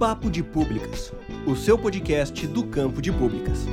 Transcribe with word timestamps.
Papo 0.00 0.30
de 0.30 0.42
Públicas, 0.42 1.12
o 1.46 1.54
seu 1.54 1.76
podcast 1.76 2.46
do 2.46 2.66
campo 2.66 3.02
de 3.02 3.12
públicas. 3.12 3.66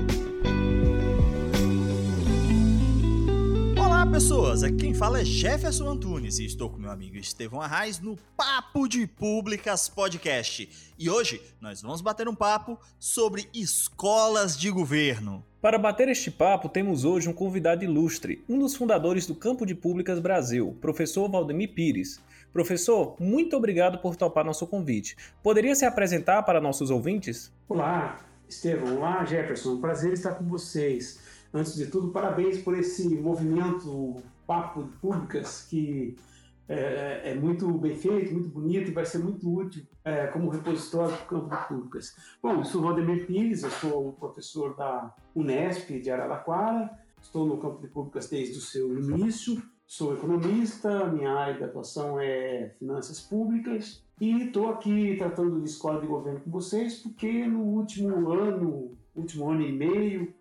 Olá, 3.79 4.05
pessoas! 4.05 4.61
Aqui 4.61 4.75
quem 4.75 4.93
fala 4.93 5.21
é 5.21 5.23
Jefferson 5.23 5.87
Antunes 5.87 6.37
e 6.39 6.45
estou 6.45 6.69
com 6.69 6.79
meu 6.79 6.91
amigo 6.91 7.15
Estevão 7.15 7.61
Arraes 7.61 8.01
no 8.01 8.17
Papo 8.35 8.89
de 8.89 9.07
Públicas 9.07 9.87
Podcast. 9.87 10.67
E 10.99 11.09
hoje 11.09 11.41
nós 11.61 11.81
vamos 11.81 12.01
bater 12.01 12.27
um 12.27 12.35
papo 12.35 12.77
sobre 12.99 13.47
escolas 13.53 14.57
de 14.57 14.69
governo. 14.69 15.45
Para 15.61 15.77
bater 15.77 16.09
este 16.09 16.29
papo, 16.29 16.67
temos 16.67 17.05
hoje 17.05 17.29
um 17.29 17.33
convidado 17.33 17.85
ilustre, 17.85 18.43
um 18.49 18.59
dos 18.59 18.75
fundadores 18.75 19.25
do 19.25 19.33
Campo 19.33 19.65
de 19.65 19.73
Públicas 19.73 20.19
Brasil, 20.19 20.77
professor 20.81 21.29
Valdemir 21.29 21.73
Pires. 21.73 22.19
Professor, 22.51 23.15
muito 23.19 23.55
obrigado 23.55 23.99
por 23.99 24.15
topar 24.15 24.45
nosso 24.45 24.65
convite. 24.67 25.15
Poderia 25.43 25.75
se 25.75 25.85
apresentar 25.85 26.43
para 26.43 26.61
nossos 26.61 26.89
ouvintes? 26.89 27.53
Olá, 27.69 28.19
Estevão. 28.47 28.97
Olá, 28.97 29.23
Jefferson. 29.25 29.79
Prazer 29.79 30.13
estar 30.13 30.35
com 30.35 30.45
vocês. 30.45 31.19
Antes 31.53 31.75
de 31.75 31.87
tudo, 31.87 32.09
parabéns 32.09 32.57
por 32.59 32.77
esse 32.77 33.07
movimento 33.15 34.15
Papo 34.45 34.83
de 34.83 34.91
Públicas 34.97 35.67
que 35.69 36.15
é, 36.67 37.31
é, 37.31 37.35
muito 37.35 37.71
bem 37.77 37.95
feito, 37.95 38.33
muito 38.33 38.49
bonito 38.49 38.89
e 38.89 38.93
vai 38.93 39.05
ser 39.05 39.19
muito 39.19 39.49
útil 39.53 39.85
é, 40.03 40.27
como 40.27 40.49
repositório 40.49 41.15
do 41.15 41.25
campo 41.25 41.49
de 41.49 41.67
públicas. 41.67 42.15
Bom, 42.41 42.55
eu 42.55 42.65
sou 42.65 42.81
Valdemir 42.81 43.25
Pires, 43.25 43.63
eu 43.63 43.71
sou 43.71 44.13
professor 44.13 44.75
da 44.75 45.15
Unesp 45.33 45.89
de 46.01 46.11
Araraquara, 46.11 46.89
estou 47.21 47.45
no 47.45 47.57
campo 47.57 47.81
de 47.81 47.87
públicas 47.87 48.27
desde 48.27 48.57
o 48.57 48.61
seu 48.61 48.97
início. 48.97 49.61
Sou 49.87 50.13
economista, 50.13 51.05
minha 51.05 51.31
área 51.31 51.53
de 51.53 51.63
atuação 51.63 52.19
é 52.19 52.75
finanças 52.77 53.21
públicas 53.21 54.03
e 54.19 54.47
estou 54.47 54.69
aqui 54.69 55.15
tratando 55.17 55.61
de 55.61 55.69
escola 55.69 56.01
de 56.01 56.07
governo 56.07 56.41
com 56.41 56.51
vocês 56.51 56.97
porque 57.01 57.47
no 57.47 57.61
último 57.61 58.29
ano, 58.29 58.97
último 59.15 59.49
ano 59.49 59.61
e 59.61 59.71
meio, 59.71 60.33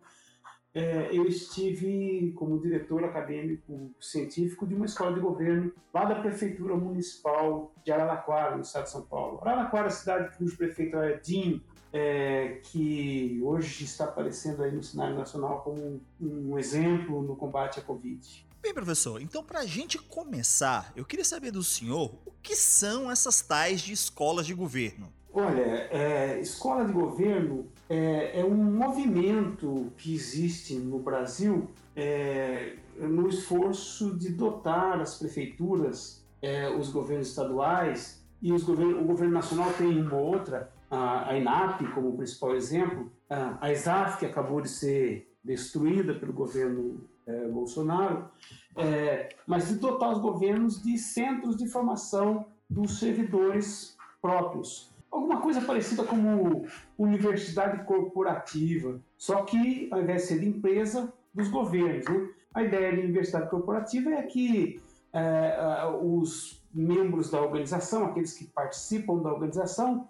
é, 0.74 1.16
eu 1.16 1.24
estive 1.28 2.32
como 2.32 2.60
diretor 2.60 3.04
acadêmico 3.04 3.94
científico 4.00 4.66
de 4.66 4.74
uma 4.74 4.86
escola 4.86 5.14
de 5.14 5.20
governo 5.20 5.72
lá 5.94 6.04
da 6.06 6.16
Prefeitura 6.16 6.74
Municipal 6.74 7.72
de 7.84 7.92
Araraquara, 7.92 8.56
no 8.56 8.62
estado 8.62 8.82
de 8.82 8.90
São 8.90 9.02
Paulo. 9.02 9.38
Araraquara 9.42 9.84
é 9.84 9.86
a 9.86 9.90
cidade 9.90 10.36
cujo 10.36 10.56
prefeito 10.56 10.96
é 10.96 11.20
Dinho, 11.20 11.62
é, 11.92 12.58
que 12.64 13.40
hoje 13.44 13.84
está 13.84 14.06
aparecendo 14.06 14.64
aí 14.64 14.72
no 14.72 14.82
cenário 14.82 15.16
nacional 15.16 15.62
como 15.62 16.00
um, 16.20 16.58
exemplo 16.58 17.22
no 17.22 17.36
combate 17.36 17.78
à 17.78 17.82
Covid. 17.82 18.45
Bem, 18.62 18.74
professor, 18.74 19.22
então 19.22 19.44
para 19.44 19.60
a 19.60 19.66
gente 19.66 19.98
começar, 19.98 20.92
eu 20.96 21.04
queria 21.04 21.24
saber 21.24 21.50
do 21.50 21.62
senhor 21.62 22.14
o 22.26 22.32
que 22.42 22.56
são 22.56 23.10
essas 23.10 23.40
tais 23.40 23.80
de 23.80 23.92
escolas 23.92 24.46
de 24.46 24.54
governo. 24.54 25.12
Olha, 25.32 25.88
é, 25.90 26.40
escola 26.40 26.84
de 26.84 26.92
governo 26.92 27.66
é, 27.88 28.40
é, 28.40 28.44
um 28.44 28.54
movimento 28.54 29.92
que 29.98 30.14
existe 30.14 30.74
no 30.74 30.98
Brasil 30.98 31.68
é, 31.94 32.76
no 32.98 33.28
esforço 33.28 34.16
de 34.16 34.30
dotar 34.30 35.00
as 35.00 35.18
prefeituras, 35.18 36.24
é, 36.40 36.68
os 36.70 36.90
governos 36.90 37.28
estaduais 37.28 38.24
e 38.40 38.52
os 38.52 38.62
governos, 38.62 39.00
o 39.00 39.04
governo 39.04 39.34
nacional 39.34 39.72
tem 39.74 40.00
uma 40.00 40.16
outra, 40.16 40.70
a, 40.90 41.30
a 41.30 41.38
INAP 41.38 41.82
como 41.94 42.16
principal 42.16 42.54
exemplo, 42.54 43.10
a, 43.28 43.58
a 43.60 43.72
ESAF 43.72 44.18
que 44.18 44.26
acabou 44.26 44.60
de 44.60 44.68
ser 44.68 45.32
destruída 45.42 46.14
pelo 46.14 46.32
governo 46.32 47.00
é, 47.26 47.48
Bolsonaro, 47.48 48.28
é, 48.76 49.28
mas 49.46 49.68
de 49.68 49.74
dotar 49.76 50.12
os 50.12 50.18
governos 50.18 50.82
de 50.82 50.96
centros 50.98 51.56
de 51.56 51.68
formação 51.68 52.46
dos 52.68 52.98
servidores 52.98 53.96
próprios. 54.20 54.94
Alguma 55.10 55.40
coisa 55.40 55.60
parecida 55.60 56.04
como 56.04 56.66
universidade 56.98 57.84
corporativa, 57.84 59.00
só 59.16 59.42
que 59.42 59.88
ao 59.90 60.02
invés 60.02 60.22
de 60.22 60.28
ser 60.28 60.40
de 60.40 60.48
empresa, 60.48 61.12
dos 61.36 61.48
governos. 61.48 62.06
Né? 62.08 62.28
A 62.54 62.62
ideia 62.62 62.92
de 62.94 63.00
universidade 63.00 63.50
corporativa 63.50 64.10
é 64.10 64.22
que 64.22 64.80
é, 65.12 65.84
os 66.02 66.62
membros 66.72 67.30
da 67.30 67.40
organização, 67.40 68.06
aqueles 68.06 68.32
que 68.32 68.46
participam 68.46 69.18
da 69.18 69.32
organização, 69.32 70.08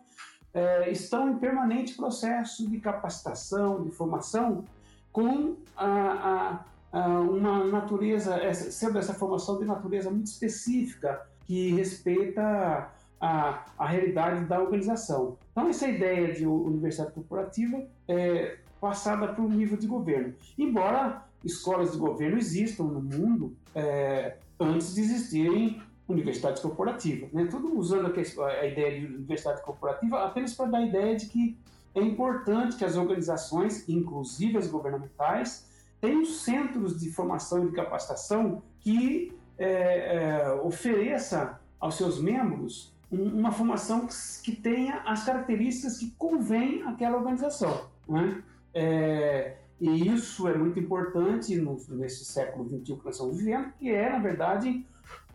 é, 0.55 0.91
estão 0.91 1.31
em 1.31 1.39
permanente 1.39 1.95
processo 1.95 2.69
de 2.71 2.81
capacitação, 2.81 3.83
de 3.83 3.91
formação, 3.91 4.65
com 5.13 5.57
a, 5.77 5.87
a 5.87 6.65
uma 6.93 7.65
natureza, 7.65 8.39
sendo 8.55 8.99
essa 8.99 9.15
formação 9.15 9.59
de 9.59 9.65
natureza 9.65 10.11
muito 10.11 10.27
específica, 10.27 11.27
que 11.47 11.71
respeita 11.73 12.91
a, 13.21 13.67
a 13.79 13.87
realidade 13.87 14.45
da 14.47 14.61
organização. 14.61 15.37
Então, 15.53 15.69
essa 15.69 15.87
ideia 15.89 16.33
de 16.33 16.47
universidade 16.47 17.13
corporativa 17.13 17.85
é 18.09 18.59
passada 18.81 19.29
para 19.29 19.43
o 19.43 19.49
nível 19.49 19.77
de 19.77 19.87
governo. 19.87 20.35
Embora 20.59 21.25
escolas 21.45 21.93
de 21.93 21.99
governo 21.99 22.39
existam 22.39 22.85
no 22.85 23.01
mundo 23.01 23.57
é, 23.75 24.37
antes 24.59 24.95
de 24.95 25.01
existirem 25.01 25.81
universidades 26.09 26.63
corporativas. 26.63 27.33
Né? 27.33 27.47
Tudo 27.47 27.77
usando 27.77 28.07
a 28.07 28.67
ideia 28.67 29.01
de 29.01 29.07
universidade 29.07 29.63
corporativa 29.63 30.25
apenas 30.25 30.55
para 30.55 30.67
dar 30.67 30.79
a 30.79 30.87
ideia 30.87 31.17
de 31.17 31.27
que 31.27 31.57
é 31.95 32.01
importante 32.01 32.77
que 32.77 32.85
as 32.85 32.97
organizações, 32.97 33.89
inclusive 33.89 34.59
as 34.59 34.69
governamentais, 34.69 35.66
tem 36.01 36.21
os 36.21 36.43
centros 36.43 36.99
de 36.99 37.11
formação 37.11 37.65
e 37.65 37.71
de 37.71 37.77
capacitação 37.77 38.63
que 38.81 39.33
é, 39.59 40.17
é, 40.17 40.53
ofereça 40.63 41.61
aos 41.81 41.97
seus 41.97 42.21
membros 42.21 42.95
uma 43.11 43.53
formação 43.53 44.09
que 44.43 44.55
tenha 44.55 44.97
as 45.07 45.25
características 45.25 45.99
que 45.99 46.11
convém 46.19 46.83
àquela 46.83 47.17
organização. 47.17 47.89
Né? 48.09 48.43
É, 48.75 49.57
e 49.81 50.09
isso 50.09 50.49
é 50.49 50.57
muito 50.57 50.79
importante 50.79 51.57
no, 51.57 51.77
nesse 51.91 52.25
século 52.25 52.69
XXI 52.69 52.97
que 52.97 53.05
nós 53.05 53.15
estamos 53.15 53.39
vivendo, 53.39 53.73
que 53.79 53.91
é, 53.91 54.11
na 54.11 54.19
verdade, 54.19 54.85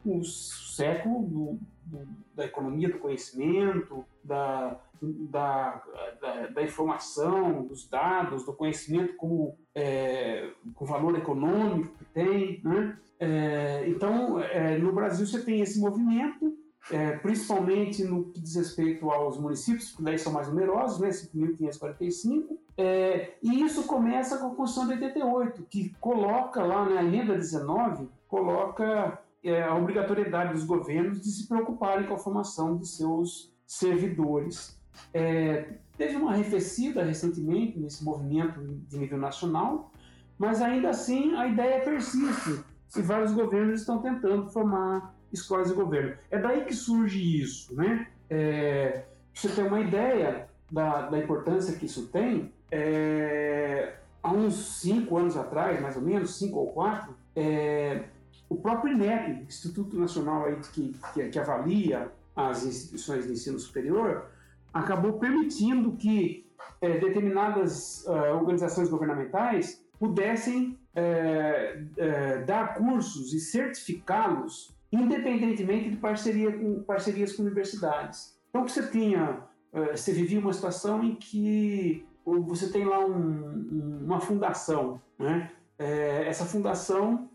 o 0.05 0.23
século 0.23 1.23
do, 1.23 1.59
do, 1.85 2.07
da 2.35 2.45
economia 2.45 2.89
do 2.89 2.99
conhecimento, 2.99 4.03
da, 4.23 4.79
da, 5.01 5.81
da, 6.22 6.47
da, 6.47 6.63
informação, 6.63 7.63
dos 7.63 7.89
dados, 7.89 8.45
do 8.45 8.53
conhecimento 8.53 9.16
como 9.16 9.57
é, 9.73 10.51
com 10.75 10.85
valor 10.85 11.17
econômico 11.17 11.97
que 11.97 12.06
tem. 12.06 12.62
Né? 12.63 12.97
É, 13.19 13.88
então, 13.88 14.40
é, 14.40 14.78
no 14.78 14.94
Brasil 14.94 15.25
você 15.25 15.44
tem 15.44 15.61
esse 15.61 15.79
movimento, 15.79 16.56
é, 16.91 17.17
principalmente 17.17 18.03
no 18.03 18.25
que 18.25 18.40
diz 18.40 18.56
respeito 18.56 19.09
aos 19.09 19.40
municípios, 19.40 19.95
que 19.95 20.03
daí 20.03 20.17
são 20.17 20.31
mais 20.31 20.47
numerosos, 20.47 21.00
né, 21.00 21.09
5.545, 21.09 22.57
é, 22.78 23.35
e 23.41 23.63
isso 23.63 23.84
começa 23.84 24.38
com 24.38 24.47
a 24.47 24.56
Constituição 24.56 24.88
de 24.88 25.03
88, 25.03 25.63
que 25.69 25.90
coloca 26.00 26.63
lá 26.63 26.88
na 26.90 27.03
emenda 27.03 27.35
19, 27.35 28.07
coloca 28.28 29.19
é, 29.44 29.63
a 29.63 29.75
obrigatoriedade 29.75 30.53
dos 30.53 30.63
governos 30.63 31.22
de 31.22 31.29
se 31.29 31.47
preocuparem 31.47 32.07
com 32.07 32.13
a 32.13 32.19
formação 32.19 32.78
de 32.78 32.88
seus 32.88 33.51
servidores. 33.66 34.79
É, 35.13 35.74
teve 35.97 36.16
uma 36.16 36.31
arrefecida 36.31 37.03
recentemente 37.03 37.79
nesse 37.79 38.03
movimento 38.03 38.62
de 38.88 38.97
nível 38.97 39.18
nacional, 39.18 39.91
mas 40.38 40.62
ainda 40.62 40.90
assim 40.90 41.35
a 41.35 41.47
ideia 41.47 41.84
persiste 41.84 42.63
e 42.96 43.02
vários 43.02 43.31
governos 43.31 43.81
estão 43.81 44.02
tentando 44.02 44.50
formar 44.50 45.16
escolas 45.31 45.69
de 45.69 45.74
governo. 45.74 46.16
É 46.29 46.40
daí 46.40 46.66
que 46.66 46.74
surge 46.74 47.41
isso, 47.41 47.75
né? 47.75 48.07
É, 48.29 49.06
você 49.34 49.50
ter 49.50 49.63
uma 49.63 49.79
ideia 49.79 50.50
da, 50.72 51.09
da 51.09 51.18
importância 51.18 51.78
que 51.78 51.85
isso 51.85 52.08
tem, 52.08 52.52
é, 52.69 53.96
há 54.23 54.31
uns 54.31 54.79
cinco 54.81 55.18
anos 55.18 55.38
atrás, 55.38 55.81
mais 55.81 55.96
ou 55.96 56.02
menos, 56.02 56.38
cinco 56.38 56.59
ou 56.59 56.72
quatro, 56.72 57.16
é, 57.35 58.06
o 58.50 58.56
próprio 58.56 58.94
INEP, 58.94 59.44
Instituto 59.47 59.97
Nacional 59.97 60.46
aí 60.46 60.56
que, 60.73 60.94
que, 61.14 61.29
que 61.29 61.40
avalia 61.40 62.11
as 62.35 62.66
instituições 62.66 63.26
de 63.26 63.34
ensino 63.34 63.59
superior, 63.59 64.26
acabou 64.73 65.14
permitindo 65.14 65.94
que 65.94 66.50
é, 66.82 66.97
determinadas 66.97 68.03
uh, 68.08 68.35
organizações 68.35 68.90
governamentais 68.90 69.84
pudessem 70.00 70.79
é, 70.96 71.84
é, 71.96 72.38
dar 72.40 72.73
cursos 72.73 73.34
e 73.34 73.40
certificá-los 73.40 74.76
independentemente 74.91 75.90
de 75.90 75.97
parceria 75.97 76.52
com, 76.52 76.82
parcerias 76.84 77.34
com 77.34 77.44
universidades. 77.44 78.38
Então 78.50 78.68
você 78.68 78.85
tinha, 78.88 79.41
você 79.91 80.12
vivia 80.12 80.38
uma 80.38 80.52
situação 80.52 81.02
em 81.02 81.16
que 81.16 82.06
você 82.26 82.70
tem 82.70 82.84
lá 82.84 83.00
um, 83.00 84.02
uma 84.03 84.20
fundação, 84.20 85.00
né? 85.18 85.50
Essa 85.79 86.44
fundação 86.44 87.29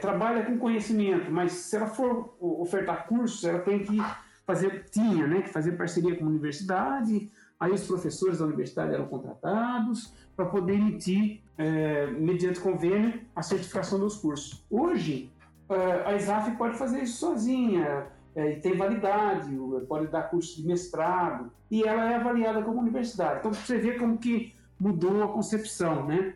trabalha 0.00 0.44
com 0.44 0.56
conhecimento, 0.58 1.28
mas 1.32 1.50
se 1.50 1.74
ela 1.74 1.88
for 1.88 2.36
ofertar 2.40 3.08
cursos, 3.08 3.42
ela 3.42 3.58
tem 3.58 3.80
que 3.80 3.98
fazer, 4.46 4.84
tinha, 4.90 5.26
né, 5.26 5.42
que 5.42 5.50
fazer 5.50 5.72
parceria 5.72 6.16
com 6.16 6.24
a 6.24 6.28
universidade, 6.28 7.30
aí 7.58 7.72
os 7.72 7.86
professores 7.86 8.38
da 8.38 8.44
universidade 8.44 8.94
eram 8.94 9.06
contratados 9.06 10.12
para 10.34 10.46
poder 10.46 10.74
emitir, 10.74 11.42
é, 11.56 12.06
mediante 12.06 12.60
convênio, 12.60 13.20
a 13.36 13.42
certificação 13.42 13.98
dos 13.98 14.16
cursos. 14.16 14.64
Hoje, 14.70 15.30
é, 15.68 16.08
a 16.08 16.16
ISAF 16.16 16.56
pode 16.56 16.76
fazer 16.76 17.02
isso 17.02 17.18
sozinha, 17.18 18.06
é, 18.34 18.56
tem 18.56 18.76
validade, 18.76 19.54
pode 19.86 20.08
dar 20.08 20.22
curso 20.22 20.60
de 20.60 20.66
mestrado, 20.66 21.52
e 21.70 21.82
ela 21.82 22.10
é 22.10 22.16
avaliada 22.16 22.62
como 22.62 22.80
universidade. 22.80 23.40
Então 23.40 23.52
você 23.52 23.78
vê 23.78 23.98
como 23.98 24.18
que 24.18 24.54
mudou 24.78 25.22
a 25.22 25.28
concepção, 25.28 26.06
né? 26.06 26.34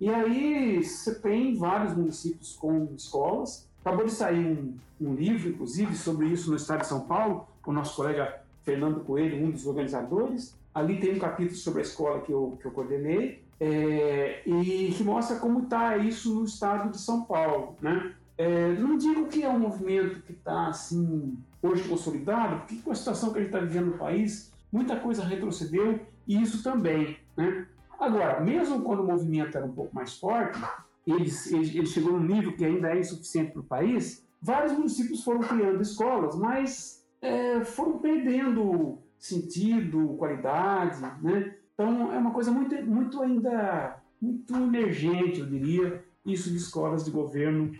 E 0.00 0.08
aí 0.08 0.82
você 0.82 1.14
tem 1.20 1.56
vários 1.56 1.94
municípios 1.94 2.56
com 2.56 2.92
escolas. 2.96 3.63
Acabou 3.84 4.06
de 4.06 4.12
sair 4.12 4.46
um, 4.46 4.74
um 4.98 5.14
livro, 5.14 5.50
inclusive, 5.50 5.94
sobre 5.94 6.28
isso 6.28 6.50
no 6.50 6.56
estado 6.56 6.80
de 6.80 6.86
São 6.86 7.00
Paulo, 7.00 7.46
com 7.60 7.70
o 7.70 7.74
nosso 7.74 7.94
colega 7.94 8.40
Fernando 8.62 9.00
Coelho, 9.00 9.44
um 9.44 9.50
dos 9.50 9.66
organizadores. 9.66 10.56
Ali 10.74 10.98
tem 10.98 11.14
um 11.14 11.18
capítulo 11.18 11.56
sobre 11.56 11.80
a 11.80 11.84
escola 11.84 12.22
que 12.22 12.32
eu, 12.32 12.56
que 12.60 12.66
eu 12.66 12.70
coordenei, 12.70 13.42
é, 13.60 14.42
e 14.46 14.92
que 14.96 15.04
mostra 15.04 15.36
como 15.38 15.64
está 15.64 15.98
isso 15.98 16.34
no 16.34 16.44
estado 16.44 16.90
de 16.90 16.98
São 16.98 17.24
Paulo, 17.24 17.76
né? 17.80 18.14
É, 18.36 18.72
não 18.72 18.96
digo 18.96 19.28
que 19.28 19.44
é 19.44 19.48
um 19.48 19.58
movimento 19.58 20.20
que 20.22 20.32
está 20.32 20.68
assim 20.68 21.36
hoje 21.62 21.88
consolidado, 21.88 22.60
porque 22.60 22.76
com 22.76 22.90
a 22.90 22.94
situação 22.94 23.32
que 23.32 23.38
a 23.38 23.42
gente 23.42 23.54
está 23.54 23.60
vivendo 23.60 23.92
no 23.92 23.98
país, 23.98 24.52
muita 24.72 24.96
coisa 24.96 25.24
retrocedeu 25.24 26.00
e 26.26 26.42
isso 26.42 26.62
também. 26.62 27.16
Né? 27.36 27.66
Agora, 27.98 28.40
mesmo 28.40 28.82
quando 28.82 29.00
o 29.00 29.06
movimento 29.06 29.56
era 29.56 29.64
um 29.64 29.72
pouco 29.72 29.94
mais 29.94 30.18
forte, 30.18 30.58
ele, 31.06 31.30
ele, 31.50 31.78
ele 31.78 31.86
chegou 31.86 32.12
num 32.12 32.26
nível 32.26 32.56
que 32.56 32.64
ainda 32.64 32.90
é 32.90 33.00
insuficiente 33.00 33.52
para 33.52 33.60
o 33.60 33.64
país, 33.64 34.24
vários 34.40 34.72
municípios 34.72 35.22
foram 35.22 35.40
criando 35.40 35.82
escolas, 35.82 36.36
mas 36.36 37.04
é, 37.20 37.64
foram 37.64 37.98
perdendo 37.98 38.98
sentido, 39.18 40.16
qualidade, 40.18 41.00
né? 41.00 41.56
Então 41.72 42.12
é 42.12 42.18
uma 42.18 42.32
coisa 42.32 42.50
muito, 42.50 42.74
muito 42.86 43.22
ainda 43.22 44.00
muito 44.20 44.54
emergente, 44.54 45.40
eu 45.40 45.46
diria, 45.46 46.04
isso 46.24 46.50
de 46.50 46.56
escolas 46.56 47.04
de 47.04 47.10
governo 47.10 47.76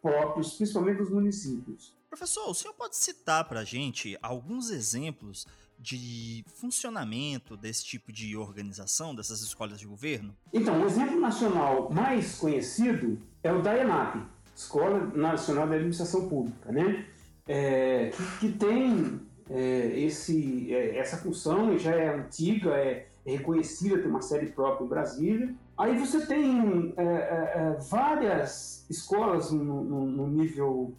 próprios, 0.00 0.54
principalmente 0.54 0.98
dos 0.98 1.10
municípios. 1.10 1.94
Professor, 2.08 2.50
o 2.50 2.54
senhor 2.54 2.74
pode 2.74 2.96
citar 2.96 3.48
para 3.48 3.60
a 3.60 3.64
gente 3.64 4.18
alguns 4.22 4.70
exemplos 4.70 5.46
de 5.82 6.44
funcionamento 6.60 7.56
desse 7.56 7.84
tipo 7.84 8.12
de 8.12 8.36
organização, 8.36 9.14
dessas 9.14 9.42
escolas 9.42 9.80
de 9.80 9.86
governo? 9.86 10.34
Então, 10.52 10.80
o 10.80 10.86
exemplo 10.86 11.20
nacional 11.20 11.90
mais 11.90 12.36
conhecido 12.36 13.18
é 13.42 13.52
o 13.52 13.60
da 13.60 13.76
ENAP, 13.76 14.22
Escola 14.54 15.10
Nacional 15.14 15.66
de 15.66 15.74
Administração 15.74 16.28
Pública, 16.28 16.70
né? 16.70 17.04
É, 17.48 18.10
que, 18.10 18.38
que, 18.38 18.52
tem 18.56 19.20
é, 19.50 19.98
esse, 19.98 20.72
é, 20.72 20.96
essa 20.96 21.16
função, 21.16 21.76
já 21.76 21.94
é 21.96 22.14
antiga, 22.14 22.70
é, 22.76 23.08
é 23.26 23.32
reconhecida, 23.32 23.98
tem 23.98 24.08
uma 24.08 24.22
série 24.22 24.46
própria 24.46 24.84
em 24.84 24.88
Brasília, 24.88 25.54
Aí 25.76 25.98
você 25.98 26.24
tem 26.26 26.94
é, 26.96 27.02
é, 27.02 27.76
várias 27.90 28.86
escolas 28.88 29.50
no, 29.50 29.82
no, 29.82 30.06
no 30.06 30.26
nível 30.28 30.94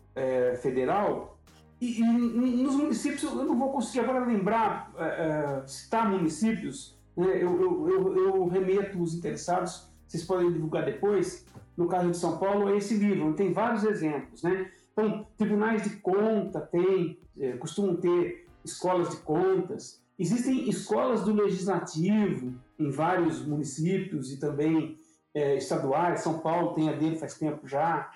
federal 0.62 1.33
e, 1.84 2.02
e, 2.02 2.64
nos 2.64 2.76
municípios 2.76 3.24
eu 3.24 3.46
não 3.46 3.58
vou 3.58 3.72
conseguir 3.72 4.02
agora 4.02 4.26
lembrar, 4.26 4.94
é, 4.98 5.04
é, 5.04 5.68
citar 5.68 6.10
municípios, 6.10 6.98
né? 7.16 7.44
eu, 7.44 7.62
eu, 7.62 7.90
eu, 7.90 8.18
eu, 8.18 8.48
remeto 8.48 9.02
os 9.02 9.14
interessados, 9.14 9.88
vocês 10.08 10.24
podem 10.24 10.52
divulgar 10.52 10.86
depois. 10.86 11.46
No 11.76 11.88
caso 11.88 12.12
de 12.12 12.18
São 12.18 12.38
Paulo, 12.38 12.70
é 12.70 12.78
esse 12.78 12.96
livro, 12.96 13.34
tem 13.34 13.52
vários 13.52 13.84
exemplos. 13.84 14.44
Né? 14.44 14.70
Então, 14.92 15.26
tribunais 15.38 15.84
de 15.84 15.98
conta 15.98 16.62
tem, 16.62 17.18
costumam 17.60 17.96
ter 17.96 18.48
escolas 18.64 19.10
de 19.10 19.18
contas, 19.18 20.04
Existem 20.18 20.70
escolas 20.70 21.24
do 21.24 21.34
legislativo 21.34 22.54
em 22.78 22.92
vários 22.92 23.46
municípios 23.46 24.32
e 24.32 24.40
também 24.40 24.98
estaduais. 25.34 26.22
São 26.22 26.40
Paulo 26.40 26.74
tem 26.76 26.88
a 26.88 26.94
dele 26.94 27.16
faz 27.16 27.38
tempo 27.38 27.68
já. 27.68 28.12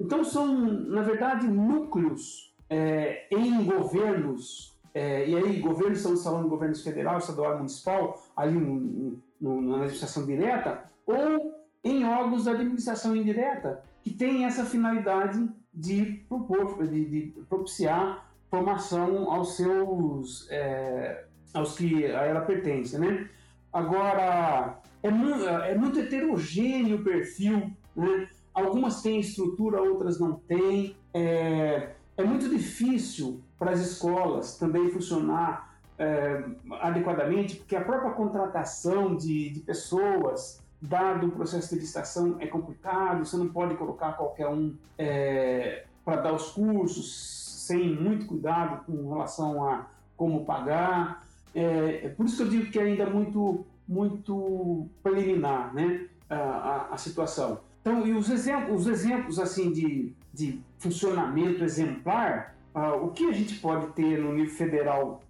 Então 0.00 0.22
são, 0.24 0.56
na 0.56 1.02
verdade, 1.02 1.48
núcleos 1.48 2.49
é, 2.70 3.26
em 3.30 3.64
governos. 3.64 4.78
É, 4.94 5.28
e 5.28 5.36
aí, 5.36 5.60
governos 5.60 6.00
são 6.00 6.16
falando 6.16 6.44
de 6.44 6.50
governos 6.50 6.82
federal, 6.82 7.18
estadual, 7.18 7.58
municipal, 7.58 8.22
ali 8.36 9.18
na 9.40 9.76
administração 9.76 10.24
direta, 10.24 10.84
ou 11.06 11.60
em 11.82 12.04
órgãos 12.04 12.44
da 12.44 12.52
administração 12.52 13.16
indireta, 13.16 13.82
que 14.02 14.10
tem 14.10 14.44
essa 14.44 14.64
finalidade 14.64 15.48
de 15.72 16.24
propor, 16.28 16.86
de, 16.86 17.04
de 17.04 17.42
propiciar 17.48 18.30
formação 18.50 19.30
aos 19.30 19.56
seus 19.56 20.48
é, 20.50 21.24
aos 21.54 21.76
que 21.76 22.04
a 22.06 22.24
ela 22.24 22.40
pertence, 22.40 22.98
né? 22.98 23.28
Agora, 23.72 24.80
é, 25.02 25.10
mu 25.10 25.34
é 25.44 25.74
muito 25.76 26.00
heterogêneo 26.00 26.98
o 26.98 27.04
perfil, 27.04 27.70
né? 27.94 28.28
Algumas 28.52 29.00
têm 29.00 29.20
estrutura, 29.20 29.80
outras 29.80 30.18
não 30.18 30.34
têm. 30.34 30.96
É, 31.14 31.94
é 32.20 32.24
muito 32.24 32.48
difícil 32.48 33.40
para 33.58 33.72
as 33.72 33.80
escolas 33.80 34.56
também 34.56 34.90
funcionar 34.90 35.74
é, 35.98 36.42
adequadamente, 36.80 37.56
porque 37.56 37.76
a 37.76 37.84
própria 37.84 38.12
contratação 38.12 39.14
de, 39.14 39.50
de 39.50 39.60
pessoas, 39.60 40.62
dado 40.80 41.26
o 41.26 41.30
processo 41.30 41.74
de 41.74 41.80
licitação, 41.80 42.36
é 42.40 42.46
complicado, 42.46 43.24
você 43.24 43.36
não 43.36 43.48
pode 43.48 43.74
colocar 43.74 44.12
qualquer 44.12 44.48
um 44.48 44.74
é, 44.96 45.84
para 46.04 46.16
dar 46.16 46.32
os 46.32 46.50
cursos 46.52 47.66
sem 47.66 47.94
muito 47.94 48.26
cuidado 48.26 48.84
com 48.86 49.10
relação 49.10 49.68
a 49.68 49.86
como 50.16 50.44
pagar. 50.44 51.26
É, 51.54 52.06
é, 52.06 52.08
por 52.08 52.26
isso 52.26 52.36
que 52.36 52.42
eu 52.42 52.48
digo 52.48 52.70
que 52.70 52.78
é 52.78 52.82
ainda 52.82 53.06
muito, 53.06 53.66
muito 53.86 54.88
preliminar 55.02 55.74
né, 55.74 56.06
a, 56.28 56.36
a, 56.36 56.94
a 56.94 56.96
situação. 56.96 57.60
Então, 57.80 58.06
e 58.06 58.12
os 58.12 58.28
exemplos, 58.28 58.82
os 58.82 58.86
exemplos 58.86 59.38
assim 59.38 59.72
de, 59.72 60.14
de 60.32 60.60
funcionamento 60.78 61.64
exemplar, 61.64 62.56
uh, 62.74 63.04
o 63.04 63.10
que 63.10 63.26
a 63.26 63.32
gente 63.32 63.58
pode 63.58 63.92
ter 63.92 64.18
no 64.18 64.32
nível 64.32 64.54
federal 64.54 65.22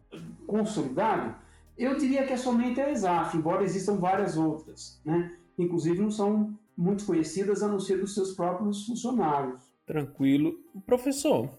consolidado, 0.47 1.35
eu 1.79 1.97
diria 1.97 2.27
que 2.27 2.33
é 2.33 2.37
somente 2.37 2.81
a 2.81 2.91
ESAF, 2.91 3.37
embora 3.37 3.65
existam 3.65 3.97
várias 3.97 4.37
outras, 4.37 5.01
né? 5.05 5.33
Inclusive 5.59 6.01
não 6.01 6.11
são 6.11 6.55
muito 6.77 7.05
conhecidas 7.05 7.63
a 7.63 7.69
não 7.69 7.79
ser 7.79 7.99
dos 7.99 8.15
seus 8.15 8.33
próprios 8.33 8.87
funcionários. 8.87 9.63
Tranquilo. 9.87 10.55
Professor, 10.87 11.51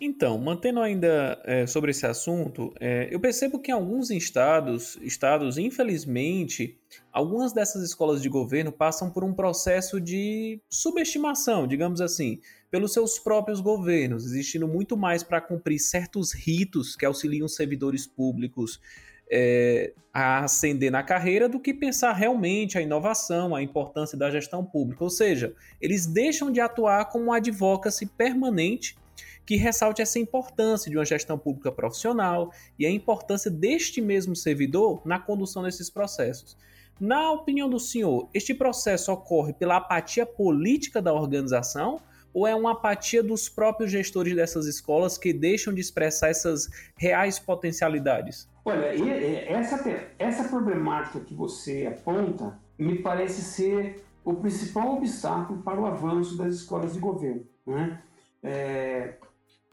então, 0.00 0.38
mantendo 0.38 0.80
ainda 0.80 1.38
é, 1.44 1.66
sobre 1.66 1.90
esse 1.90 2.06
assunto, 2.06 2.72
é, 2.80 3.08
eu 3.10 3.20
percebo 3.20 3.58
que 3.58 3.70
em 3.70 3.74
alguns 3.74 4.10
estados, 4.10 4.98
estados, 5.02 5.58
infelizmente, 5.58 6.78
algumas 7.12 7.52
dessas 7.52 7.82
escolas 7.82 8.22
de 8.22 8.28
governo 8.30 8.72
passam 8.72 9.10
por 9.10 9.22
um 9.22 9.34
processo 9.34 10.00
de 10.00 10.58
subestimação, 10.70 11.66
digamos 11.66 12.00
assim, 12.00 12.40
pelos 12.70 12.94
seus 12.94 13.18
próprios 13.18 13.60
governos, 13.60 14.24
existindo 14.24 14.66
muito 14.66 14.96
mais 14.96 15.22
para 15.22 15.38
cumprir 15.38 15.78
certos 15.78 16.32
ritos 16.32 16.96
que 16.96 17.04
auxiliam 17.04 17.46
servidores 17.46 18.06
públicos 18.06 18.80
é, 19.30 19.92
a 20.12 20.44
ascender 20.44 20.90
na 20.90 21.02
carreira 21.02 21.48
do 21.48 21.60
que 21.60 21.74
pensar 21.74 22.12
realmente 22.12 22.78
a 22.78 22.80
inovação, 22.80 23.54
a 23.54 23.62
importância 23.62 24.16
da 24.16 24.30
gestão 24.30 24.64
pública. 24.64 25.04
Ou 25.04 25.10
seja, 25.10 25.54
eles 25.80 26.06
deixam 26.06 26.50
de 26.50 26.58
atuar 26.58 27.04
como 27.10 27.26
um 27.26 27.32
advocacy 27.32 28.06
permanente 28.06 28.96
que 29.50 29.56
ressalte 29.56 30.00
essa 30.00 30.16
importância 30.16 30.88
de 30.88 30.96
uma 30.96 31.04
gestão 31.04 31.36
pública 31.36 31.72
profissional 31.72 32.52
e 32.78 32.86
a 32.86 32.90
importância 32.90 33.50
deste 33.50 34.00
mesmo 34.00 34.36
servidor 34.36 35.02
na 35.04 35.18
condução 35.18 35.64
desses 35.64 35.90
processos. 35.90 36.56
Na 37.00 37.32
opinião 37.32 37.68
do 37.68 37.80
senhor, 37.80 38.28
este 38.32 38.54
processo 38.54 39.10
ocorre 39.10 39.52
pela 39.52 39.78
apatia 39.78 40.24
política 40.24 41.02
da 41.02 41.12
organização 41.12 42.00
ou 42.32 42.46
é 42.46 42.54
uma 42.54 42.74
apatia 42.74 43.24
dos 43.24 43.48
próprios 43.48 43.90
gestores 43.90 44.36
dessas 44.36 44.66
escolas 44.66 45.18
que 45.18 45.32
deixam 45.32 45.74
de 45.74 45.80
expressar 45.80 46.28
essas 46.28 46.68
reais 46.96 47.40
potencialidades? 47.40 48.48
Olha, 48.64 48.86
essa, 49.48 49.84
essa 50.16 50.48
problemática 50.48 51.18
que 51.18 51.34
você 51.34 51.88
aponta 51.88 52.56
me 52.78 53.00
parece 53.00 53.42
ser 53.42 54.04
o 54.24 54.32
principal 54.34 54.94
obstáculo 54.94 55.60
para 55.60 55.80
o 55.80 55.86
avanço 55.86 56.36
das 56.36 56.54
escolas 56.54 56.92
de 56.92 57.00
governo. 57.00 57.44
Né? 57.66 58.00
É, 58.44 59.14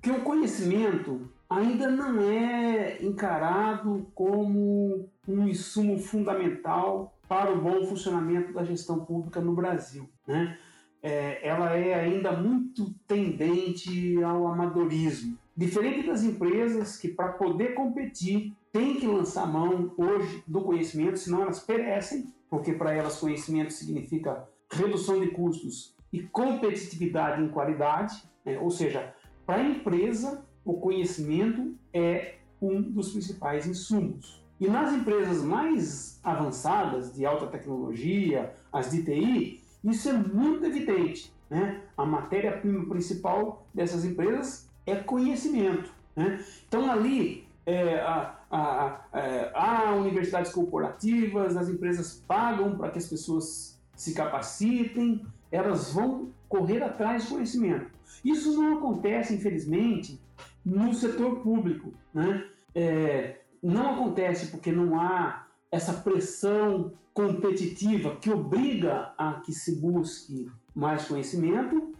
que 0.07 0.11
o 0.11 0.21
conhecimento 0.21 1.29
ainda 1.49 1.91
não 1.91 2.21
é 2.21 3.03
encarado 3.03 4.07
como 4.15 5.09
um 5.27 5.47
insumo 5.49 5.99
fundamental 5.99 7.13
para 7.27 7.51
o 7.51 7.59
bom 7.59 7.85
funcionamento 7.85 8.53
da 8.53 8.63
gestão 8.63 9.03
pública 9.03 9.41
no 9.41 9.53
Brasil. 9.53 10.09
Né? 10.25 10.57
É, 11.03 11.45
ela 11.45 11.75
é 11.75 11.93
ainda 11.93 12.31
muito 12.31 12.95
tendente 13.05 14.23
ao 14.23 14.47
amadorismo. 14.47 15.37
Diferente 15.53 16.07
das 16.07 16.23
empresas 16.23 16.95
que, 16.95 17.09
para 17.09 17.33
poder 17.33 17.73
competir, 17.73 18.53
têm 18.71 18.95
que 18.95 19.07
lançar 19.07 19.45
mão 19.45 19.93
hoje 19.97 20.41
do 20.47 20.61
conhecimento, 20.61 21.19
senão 21.19 21.41
elas 21.41 21.59
perecem, 21.59 22.33
porque 22.49 22.71
para 22.71 22.93
elas 22.93 23.19
conhecimento 23.19 23.73
significa 23.73 24.47
redução 24.71 25.19
de 25.19 25.27
custos 25.31 25.93
e 26.13 26.21
competitividade 26.21 27.43
em 27.43 27.49
qualidade, 27.49 28.23
né? 28.45 28.57
ou 28.57 28.71
seja, 28.71 29.13
para 29.47 29.61
a 29.61 29.69
empresa, 29.69 30.43
o 30.65 30.73
conhecimento 30.73 31.73
é 31.93 32.35
um 32.61 32.81
dos 32.81 33.11
principais 33.11 33.65
insumos. 33.65 34.45
E 34.59 34.67
nas 34.67 34.91
empresas 34.91 35.41
mais 35.41 36.19
avançadas, 36.21 37.13
de 37.13 37.25
alta 37.25 37.47
tecnologia, 37.47 38.53
as 38.73 38.91
de 38.91 39.03
TI, 39.03 39.63
isso 39.81 40.09
é 40.09 40.13
muito 40.13 40.65
evidente. 40.65 41.33
Né? 41.49 41.81
A 41.95 42.05
matéria-prima 42.05 42.89
principal 42.89 43.65
dessas 43.73 44.03
empresas 44.03 44.69
é 44.85 44.95
conhecimento. 44.95 45.93
Né? 46.13 46.43
Então, 46.67 46.91
ali, 46.91 47.47
é, 47.65 48.01
a, 48.01 48.37
a, 48.51 49.01
a, 49.13 49.19
é, 49.19 49.51
há 49.55 49.93
universidades 49.93 50.51
corporativas, 50.51 51.55
as 51.55 51.69
empresas 51.69 52.21
pagam 52.27 52.75
para 52.75 52.89
que 52.89 52.97
as 52.97 53.07
pessoas 53.07 53.79
se 53.95 54.13
capacitem, 54.13 55.25
elas 55.49 55.93
vão 55.93 56.33
correr 56.49 56.83
atrás 56.83 57.23
de 57.23 57.29
conhecimento. 57.29 57.96
Isso 58.23 58.53
não 58.55 58.77
acontece, 58.77 59.33
infelizmente, 59.33 60.19
no 60.65 60.93
setor 60.93 61.39
público. 61.39 61.93
Né? 62.13 62.45
É, 62.73 63.41
não 63.61 63.95
acontece 63.95 64.47
porque 64.47 64.71
não 64.71 64.99
há 64.99 65.47
essa 65.71 65.93
pressão 65.93 66.93
competitiva 67.13 68.15
que 68.17 68.29
obriga 68.29 69.13
a 69.17 69.41
que 69.41 69.51
se 69.51 69.79
busque 69.79 70.49
mais 70.75 71.05
conhecimento. 71.05 71.93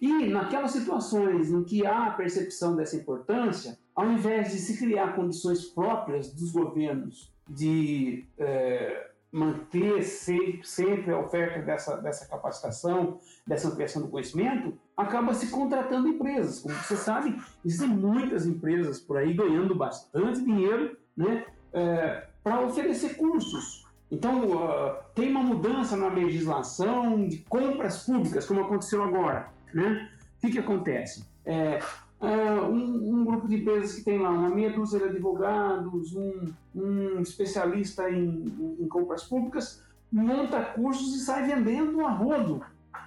E 0.00 0.28
naquelas 0.28 0.70
situações 0.70 1.50
em 1.50 1.62
que 1.64 1.84
há 1.84 2.06
a 2.06 2.10
percepção 2.12 2.74
dessa 2.74 2.96
importância, 2.96 3.78
ao 3.94 4.10
invés 4.10 4.52
de 4.52 4.58
se 4.58 4.78
criar 4.78 5.14
condições 5.14 5.64
próprias 5.64 6.32
dos 6.32 6.52
governos 6.52 7.30
de 7.48 8.24
é, 8.38 9.09
manter 9.32 10.02
sempre, 10.02 11.12
a 11.12 11.18
oferta 11.18 11.60
dessa, 11.60 11.96
dessa 11.98 12.26
capacitação, 12.26 13.18
dessa 13.46 13.68
ampliação 13.68 14.02
do 14.02 14.08
conhecimento, 14.08 14.76
acaba 14.96 15.34
se 15.34 15.48
contratando 15.48 16.08
empresas. 16.08 16.60
Como 16.60 16.74
você 16.74 16.96
sabe, 16.96 17.40
existem 17.64 17.88
muitas 17.88 18.46
empresas 18.46 18.98
por 18.98 19.16
aí 19.16 19.32
ganhando 19.32 19.74
bastante 19.74 20.44
dinheiro 20.44 20.96
né, 21.16 21.44
é, 21.72 22.26
para 22.42 22.60
oferecer 22.60 23.16
cursos. 23.16 23.86
Então, 24.10 24.44
uh, 24.50 24.96
tem 25.14 25.30
uma 25.30 25.42
mudança 25.42 25.96
na 25.96 26.08
legislação 26.08 27.28
de 27.28 27.38
compras 27.48 28.04
públicas, 28.04 28.44
como 28.44 28.62
aconteceu 28.62 29.04
agora. 29.04 29.48
Né? 29.72 30.10
O 30.36 30.40
que, 30.40 30.52
que 30.52 30.58
acontece? 30.58 31.24
É, 31.44 31.78
é, 32.20 32.52
um, 32.60 33.20
um, 33.20 33.24
grupo 33.24 33.48
de 33.48 33.56
empresas 33.56 33.94
que 33.94 34.04
tem 34.04 34.18
lá 34.18 34.30
uma 34.30 34.50
meia 34.50 34.72
dúzia 34.72 34.98
de 34.98 35.06
advogados, 35.06 36.14
um, 36.14 36.52
um 36.74 37.20
especialista 37.20 38.10
em, 38.10 38.76
em, 38.78 38.88
compras 38.88 39.24
públicas, 39.24 39.82
monta 40.12 40.60
cursos 40.60 41.14
e 41.16 41.20
sai 41.20 41.46
vendendo 41.46 42.00
a 42.02 42.10
rodo, 42.10 42.62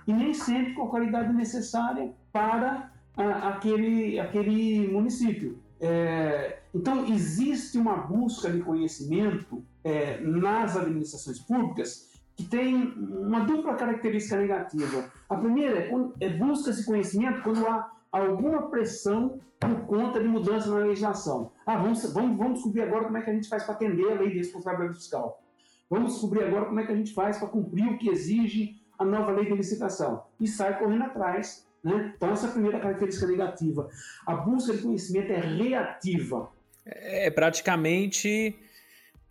e 0.08 0.14
nem 0.14 0.34
sempre 0.34 0.74
com 0.74 0.84
a 0.84 0.90
qualidade 0.90 1.32
necessária 1.32 2.12
para 2.32 2.92
aquele, 3.16 4.20
aquele 4.20 4.88
município. 4.92 5.60
É, 5.80 6.60
então, 6.74 7.06
existe 7.06 7.78
uma 7.78 7.98
busca 7.98 8.50
de 8.50 8.62
conhecimento 8.62 9.64
é, 9.84 10.20
nas 10.22 10.76
administrações 10.76 11.40
públicas 11.40 12.10
que 12.36 12.46
tem 12.46 12.94
uma 12.98 13.42
dupla 13.42 13.76
característica 13.76 14.38
negativa. 14.38 15.12
A 15.30 15.36
primeira 15.36 15.80
é, 15.80 15.92
é 16.20 16.30
busca-se 16.30 16.86
conhecimento 16.86 17.44
quando 17.44 17.68
há 17.68 17.92
alguma 18.20 18.70
pressão 18.70 19.40
por 19.60 19.86
conta 19.86 20.20
de 20.20 20.28
mudança 20.28 20.70
na 20.70 20.86
legislação. 20.86 21.52
Ah, 21.66 21.78
vamos, 21.78 22.14
vamos, 22.14 22.38
vamos 22.38 22.54
descobrir 22.56 22.84
agora 22.84 23.06
como 23.06 23.18
é 23.18 23.22
que 23.22 23.30
a 23.30 23.34
gente 23.34 23.50
faz 23.50 23.64
para 23.64 23.76
atender 23.76 24.12
a 24.12 24.16
lei 24.16 24.30
de 24.30 24.38
responsabilidade 24.38 24.98
fiscal. 24.98 25.42
Vamos 25.90 26.14
descobrir 26.14 26.44
agora 26.44 26.66
como 26.66 26.80
é 26.80 26.86
que 26.86 26.92
a 26.92 26.96
gente 26.96 27.14
faz 27.14 27.38
para 27.38 27.48
cumprir 27.48 27.88
o 27.88 27.98
que 27.98 28.10
exige 28.10 28.82
a 28.98 29.04
nova 29.04 29.32
lei 29.32 29.46
de 29.46 29.54
licitação. 29.54 30.24
E 30.40 30.48
sai 30.48 30.78
correndo 30.78 31.04
atrás 31.04 31.68
né? 31.84 32.14
Então, 32.16 32.32
essa 32.32 32.48
é 32.48 32.50
a 32.50 32.54
primeira 32.54 32.80
característica 32.80 33.28
negativa. 33.28 33.90
A 34.26 34.36
busca 34.36 34.74
de 34.74 34.82
conhecimento 34.82 35.32
é 35.32 35.40
reativa. 35.40 36.50
É 36.86 37.30
praticamente, 37.30 38.56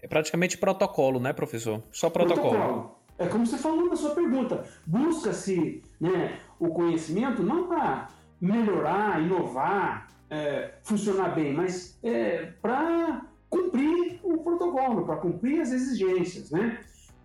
é 0.01 0.07
praticamente 0.07 0.59
protocolo, 0.59 1.19
né, 1.19 1.33
professor? 1.33 1.83
Só 1.91 2.11
protocolo. 2.11 2.51
protocolo. 2.51 2.99
É 3.19 3.27
como 3.27 3.47
você 3.47 3.57
falou 3.57 3.89
na 3.89 3.97
sua 3.97 4.15
pergunta. 4.15 4.65
Busca-se 4.87 5.83
né, 6.01 6.41
o 6.59 6.69
conhecimento 6.69 7.43
não 7.43 7.69
para 7.69 8.09
melhorar, 8.43 9.23
inovar, 9.23 10.09
é, 10.29 10.75
funcionar 10.83 11.33
bem, 11.33 11.55
mas 11.55 11.97
é, 12.03 12.53
para 12.61 13.25
cumprir 13.49 14.19
o 14.25 14.39
protocolo, 14.39 15.07
para 15.07 15.17
cumprir 15.17 15.61
as 15.61 15.71
exigências. 15.71 16.51
Né? 16.51 16.81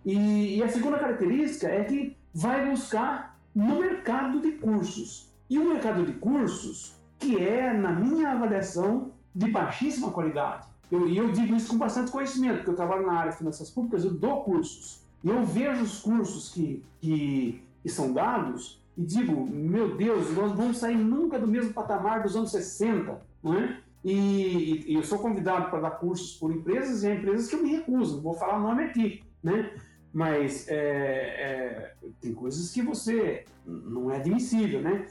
E, 0.06 0.58
e 0.58 0.64
a 0.64 0.70
segunda 0.70 1.00
característica 1.00 1.68
é 1.68 1.84
que 1.84 2.16
vai 2.32 2.70
buscar 2.70 3.36
no 3.56 3.80
mercado 3.80 4.40
de 4.40 4.52
cursos. 4.52 5.34
E 5.50 5.58
o 5.58 5.68
mercado 5.68 6.06
de 6.06 6.14
cursos, 6.14 6.96
que 7.18 7.36
é, 7.44 7.74
na 7.74 7.92
minha 7.92 8.34
avaliação, 8.34 9.12
de 9.34 9.50
baixíssima 9.50 10.12
qualidade. 10.12 10.68
Eu, 10.92 11.08
e 11.08 11.18
eu 11.18 11.32
digo 11.32 11.56
isso 11.56 11.70
com 11.70 11.78
bastante 11.78 12.12
conhecimento, 12.12 12.58
porque 12.58 12.70
eu 12.70 12.76
trabalho 12.76 13.08
na 13.08 13.14
área 13.14 13.32
de 13.32 13.38
finanças 13.38 13.72
públicas, 13.72 14.04
eu 14.04 14.12
dou 14.12 14.44
cursos. 14.44 15.02
E 15.24 15.30
eu 15.30 15.44
vejo 15.44 15.82
os 15.82 16.00
cursos 16.00 16.54
que, 16.54 16.84
que, 17.02 17.64
que 17.82 17.90
são 17.90 18.14
dados 18.14 18.80
e 18.98 19.06
digo, 19.06 19.46
meu 19.46 19.96
Deus, 19.96 20.34
nós 20.36 20.51
vamos 20.54 20.77
sair 20.77 20.98
nunca 20.98 21.38
do 21.38 21.48
mesmo 21.48 21.72
patamar 21.72 22.24
dos 22.24 22.36
anos 22.36 22.51
60, 22.51 23.22
não 23.44 23.54
é? 23.54 23.80
E, 24.04 24.92
e 24.92 24.96
eu 24.96 25.04
sou 25.04 25.20
convidado 25.20 25.70
para 25.70 25.82
dar 25.82 25.92
cursos 25.92 26.36
por 26.38 26.51
empresas 26.51 27.04
e 27.04 27.08
há 27.08 27.16
empresas 27.16 27.48
que 27.48 27.56
eu 27.56 27.62
me 27.62 27.75
recuso, 27.75 28.22
vou 28.22 28.34
falar 28.34 28.58
o 28.58 28.62
nome 28.63 28.86
aqui, 28.86 29.24
né? 29.44 29.72
Mas 30.12 30.68
é, 30.68 30.75
é, 30.75 31.94
tem 32.20 32.34
coisas 32.34 32.72
que 32.72 32.82
você 32.82 33.46
não 33.66 34.10
é 34.10 34.18
admissível, 34.18 34.82
né? 34.82 35.06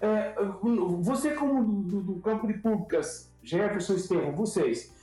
É, 0.00 0.34
você, 1.00 1.30
como 1.30 1.82
do, 1.84 2.02
do, 2.02 2.20
campo 2.20 2.46
de 2.46 2.54
públicas, 2.54 3.32
Jefferson 3.42 3.94
Estevam, 3.94 4.34
vocês 4.34 4.94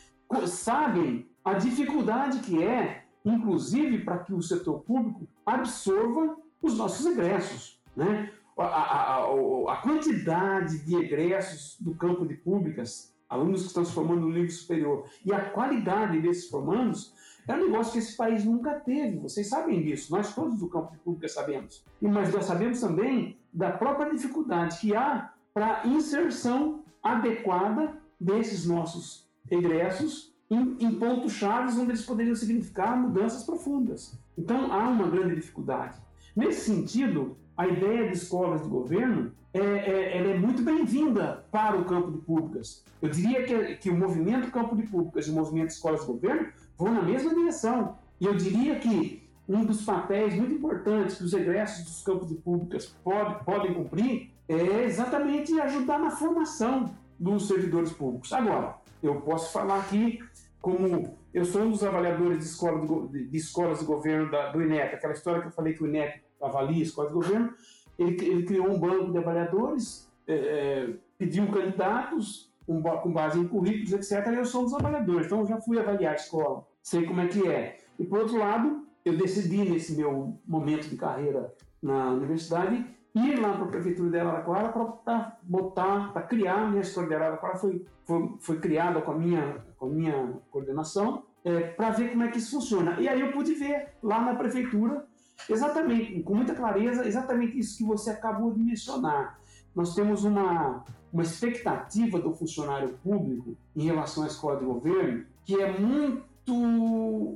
sabem 0.45 1.27
a 1.43 1.53
dificuldade 1.53 2.39
que 2.39 2.63
é, 2.63 3.03
inclusive, 3.25 3.99
para 3.99 4.19
que 4.19 4.33
o 4.33 4.41
setor 4.41 4.81
público 4.81 5.27
absorva 5.45 6.37
os 6.61 6.77
nossos 6.77 7.05
egressos, 7.05 7.76
né? 7.97 8.31
A, 8.57 8.63
a, 8.63 9.15
a, 9.17 9.73
a 9.73 9.77
quantidade 9.77 10.79
de 10.85 10.95
egressos 10.95 11.77
do 11.79 11.93
campo 11.93 12.25
de 12.25 12.35
públicas, 12.35 13.13
alunos 13.27 13.61
que 13.61 13.67
estão 13.67 13.83
se 13.83 13.91
formando 13.91 14.21
no 14.21 14.29
nível 14.31 14.49
superior, 14.49 15.05
e 15.25 15.33
a 15.33 15.49
qualidade 15.49 16.21
desses 16.21 16.49
formandos 16.49 17.13
é 17.47 17.53
um 17.53 17.65
negócio 17.65 17.93
que 17.93 17.99
esse 17.99 18.15
país 18.15 18.43
nunca 18.43 18.73
teve, 18.75 19.17
vocês 19.19 19.47
sabem 19.47 19.81
disso, 19.81 20.11
nós 20.11 20.33
todos 20.35 20.59
do 20.59 20.67
campo 20.67 20.91
de 20.91 20.97
pública 20.99 21.27
sabemos. 21.27 21.83
Mas 22.01 22.33
nós 22.33 22.45
sabemos 22.45 22.79
também 22.79 23.37
da 23.53 23.71
própria 23.71 24.11
dificuldade 24.11 24.79
que 24.79 24.95
há 24.95 25.33
para 25.53 25.87
inserção 25.87 26.83
adequada 27.01 27.97
desses 28.19 28.67
nossos 28.67 29.27
egressos 29.49 30.35
em, 30.49 30.77
em 30.79 30.91
pontos 30.99 31.33
chaves 31.33 31.77
onde 31.77 31.91
eles 31.91 32.05
poderiam 32.05 32.35
significar 32.35 32.97
mudanças 32.97 33.43
profundas. 33.43 34.17
Então 34.37 34.71
há 34.71 34.87
uma 34.89 35.07
grande 35.07 35.35
dificuldade. 35.35 35.97
Nesse 36.35 36.69
sentido, 36.69 37.37
a 37.57 37.67
ideia 37.67 38.07
de 38.07 38.13
escolas 38.13 38.61
de 38.61 38.69
governo 38.69 39.31
é, 39.51 39.59
é, 39.59 40.17
ela 40.19 40.29
é 40.29 40.37
muito 40.37 40.61
bem-vinda 40.61 41.43
para 41.51 41.75
o 41.75 41.85
campo 41.85 42.11
de 42.11 42.19
públicas. 42.19 42.85
Eu 43.01 43.09
diria 43.09 43.43
que, 43.43 43.75
que 43.77 43.89
o 43.89 43.97
movimento 43.97 44.51
campo 44.51 44.75
de 44.75 44.83
públicas 44.83 45.27
e 45.27 45.31
o 45.31 45.33
movimento 45.33 45.71
escolas 45.71 46.01
de 46.01 46.05
governo 46.05 46.49
vão 46.77 46.93
na 46.93 47.01
mesma 47.01 47.33
direção. 47.33 47.97
E 48.21 48.25
eu 48.25 48.35
diria 48.35 48.79
que 48.79 49.27
um 49.49 49.65
dos 49.65 49.83
papéis 49.83 50.35
muito 50.35 50.53
importantes 50.53 51.17
que 51.17 51.23
os 51.23 51.33
egressos 51.33 51.85
dos 51.85 52.03
campos 52.03 52.27
de 52.27 52.35
públicas 52.35 52.95
pode, 53.03 53.43
podem 53.43 53.73
cumprir 53.73 54.31
é 54.47 54.83
exatamente 54.83 55.59
ajudar 55.59 55.99
na 55.99 56.11
formação 56.11 56.91
dos 57.19 57.47
servidores 57.47 57.91
públicos. 57.91 58.31
Agora, 58.31 58.75
eu 59.01 59.15
posso 59.21 59.51
falar 59.51 59.79
aqui 59.79 60.19
como 60.61 61.17
eu 61.33 61.45
sou 61.45 61.63
um 61.63 61.71
dos 61.71 61.83
avaliadores 61.83 62.39
de, 62.39 62.45
escola 62.45 63.07
de, 63.07 63.25
de 63.25 63.37
escolas 63.37 63.79
de 63.79 63.85
governo 63.85 64.29
da, 64.29 64.51
do 64.51 64.61
INEP, 64.61 64.95
aquela 64.95 65.13
história 65.13 65.41
que 65.41 65.47
eu 65.47 65.51
falei 65.51 65.73
que 65.73 65.83
o 65.83 65.87
INEP 65.87 66.26
avalia 66.41 66.83
escolas 66.83 67.11
de 67.11 67.15
governo, 67.15 67.53
ele, 67.97 68.25
ele 68.25 68.43
criou 68.43 68.69
um 68.69 68.79
banco 68.79 69.11
de 69.11 69.17
avaliadores, 69.17 70.11
é, 70.27 70.35
é 70.35 70.93
pediu 71.17 71.47
candidatos, 71.51 72.53
com, 72.65 72.81
com 72.81 73.11
base 73.11 73.39
em 73.39 73.47
currículos, 73.47 73.93
etc., 73.93 74.27
eu 74.27 74.45
sou 74.45 74.61
um 74.61 74.63
dos 74.65 74.73
avaliadores. 74.73 75.25
Então, 75.25 75.39
eu 75.39 75.47
já 75.47 75.59
fui 75.59 75.79
avaliar 75.79 76.13
a 76.13 76.15
escola, 76.15 76.67
sei 76.83 77.05
como 77.05 77.21
é 77.21 77.27
que 77.27 77.47
é. 77.47 77.77
E, 77.97 78.05
por 78.05 78.19
outro 78.19 78.37
lado, 78.37 78.85
eu 79.03 79.17
decidi, 79.17 79.57
nesse 79.57 79.95
meu 79.95 80.37
momento 80.45 80.89
de 80.89 80.97
carreira 80.97 81.53
na 81.81 82.11
universidade, 82.11 82.85
ir 83.15 83.39
lá 83.39 83.53
para 83.53 83.65
a 83.65 83.67
prefeitura 83.69 84.09
de 84.09 84.19
Araraquara 84.19 84.69
para 84.69 85.37
botar, 85.41 86.13
para 86.13 86.21
criar 86.23 86.63
a 86.63 86.67
minha 86.67 86.81
escola 86.81 87.07
de 87.07 87.15
Araraquara. 87.15 87.55
Foi, 87.55 87.85
foi, 88.03 88.35
foi 88.39 88.59
criada 88.59 89.01
com 89.01 89.11
a 89.11 89.17
minha, 89.17 89.63
com 89.77 89.85
a 89.87 89.89
minha 89.89 90.33
coordenação, 90.51 91.23
é, 91.43 91.61
para 91.61 91.91
ver 91.91 92.09
como 92.09 92.23
é 92.23 92.27
que 92.27 92.37
isso 92.37 92.51
funciona. 92.51 92.99
E 92.99 93.07
aí 93.07 93.21
eu 93.21 93.31
pude 93.31 93.53
ver 93.53 93.93
lá 94.03 94.21
na 94.21 94.35
prefeitura, 94.35 95.05
exatamente, 95.49 96.21
com 96.21 96.35
muita 96.35 96.53
clareza, 96.53 97.07
exatamente 97.07 97.57
isso 97.59 97.77
que 97.77 97.83
você 97.83 98.11
acabou 98.11 98.53
de 98.53 98.59
mencionar. 98.59 99.39
Nós 99.75 99.93
temos 99.93 100.23
uma, 100.23 100.83
uma 101.13 101.23
expectativa 101.23 102.19
do 102.19 102.33
funcionário 102.33 102.97
público 103.03 103.55
em 103.75 103.83
relação 103.83 104.23
à 104.23 104.27
escola 104.27 104.59
de 104.59 104.65
governo 104.65 105.25
que 105.45 105.61
é 105.61 105.79
muito, 105.79 106.53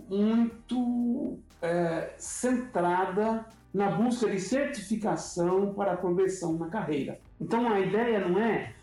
muito 0.10 1.40
é, 1.62 2.14
centrada 2.18 3.46
na 3.74 3.92
busca 3.92 4.30
de 4.30 4.40
certificação 4.40 5.74
para 5.74 5.94
a 5.94 5.98
progressão 5.98 6.58
na 6.58 6.68
carreira. 6.68 7.20
Então 7.40 7.72
a 7.72 7.80
ideia 7.80 8.28
não 8.28 8.38
é, 8.38 8.74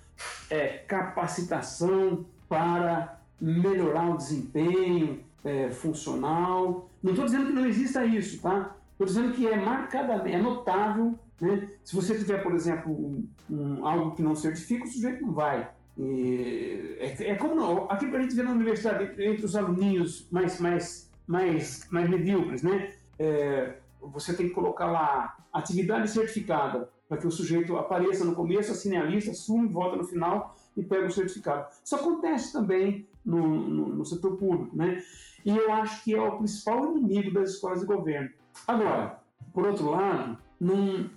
é 0.48 0.68
capacitação 0.88 2.24
para 2.48 3.20
melhorar 3.38 4.10
o 4.10 4.16
desempenho 4.16 5.20
é, 5.44 5.70
funcional. 5.70 6.88
Não 7.02 7.12
estou 7.12 7.26
dizendo 7.26 7.48
que 7.48 7.52
não 7.52 7.66
exista 7.66 8.04
isso, 8.04 8.40
tá? 8.40 8.74
Estou 8.98 9.06
dizendo 9.06 9.32
que 9.32 9.46
é 9.46 9.56
marcadamente, 9.56 10.36
é 10.36 10.42
notável 10.42 11.18
né? 11.40 11.68
Se 11.84 11.94
você 11.94 12.16
tiver, 12.18 12.42
por 12.42 12.54
exemplo, 12.54 12.92
um, 12.92 13.28
um, 13.48 13.86
algo 13.86 14.14
que 14.14 14.22
não 14.22 14.34
certifica, 14.34 14.84
o 14.84 14.88
sujeito 14.88 15.22
não 15.22 15.32
vai. 15.32 15.70
E 15.96 16.96
é, 16.98 17.30
é 17.30 17.34
como 17.36 17.54
não, 17.54 17.90
aquilo 17.90 18.12
que 18.12 18.16
a 18.16 18.22
gente 18.22 18.34
vê 18.34 18.42
na 18.42 18.52
universidade 18.52 19.22
entre 19.22 19.44
os 19.44 19.56
aluninhos 19.56 20.28
mais, 20.30 20.60
mais, 20.60 21.10
mais, 21.26 21.88
mais 21.90 22.08
medíocres, 22.08 22.62
né? 22.62 22.92
É, 23.18 23.76
você 24.00 24.34
tem 24.34 24.48
que 24.48 24.54
colocar 24.54 24.86
lá 24.86 25.36
atividade 25.52 26.10
certificada 26.10 26.88
para 27.08 27.18
que 27.18 27.26
o 27.26 27.30
sujeito 27.30 27.76
apareça 27.76 28.24
no 28.24 28.34
começo, 28.34 28.70
assine 28.70 28.96
a 28.96 29.04
lista, 29.04 29.30
assume, 29.30 29.68
volta 29.68 29.96
no 29.96 30.04
final 30.04 30.56
e 30.76 30.82
pega 30.82 31.06
o 31.06 31.10
certificado. 31.10 31.66
Isso 31.84 31.96
acontece 31.96 32.52
também 32.52 33.08
no, 33.24 33.46
no, 33.46 33.88
no 33.88 34.04
setor 34.04 34.36
público, 34.36 34.76
né? 34.76 35.02
E 35.44 35.56
eu 35.56 35.72
acho 35.72 36.04
que 36.04 36.14
é 36.14 36.20
o 36.20 36.36
principal 36.36 36.96
inimigo 36.96 37.32
das 37.32 37.50
escolas 37.50 37.80
de 37.80 37.86
governo. 37.86 38.30
Agora, 38.66 39.20
por 39.52 39.66
outro 39.66 39.90
lado, 39.90 40.38
num, 40.60 41.08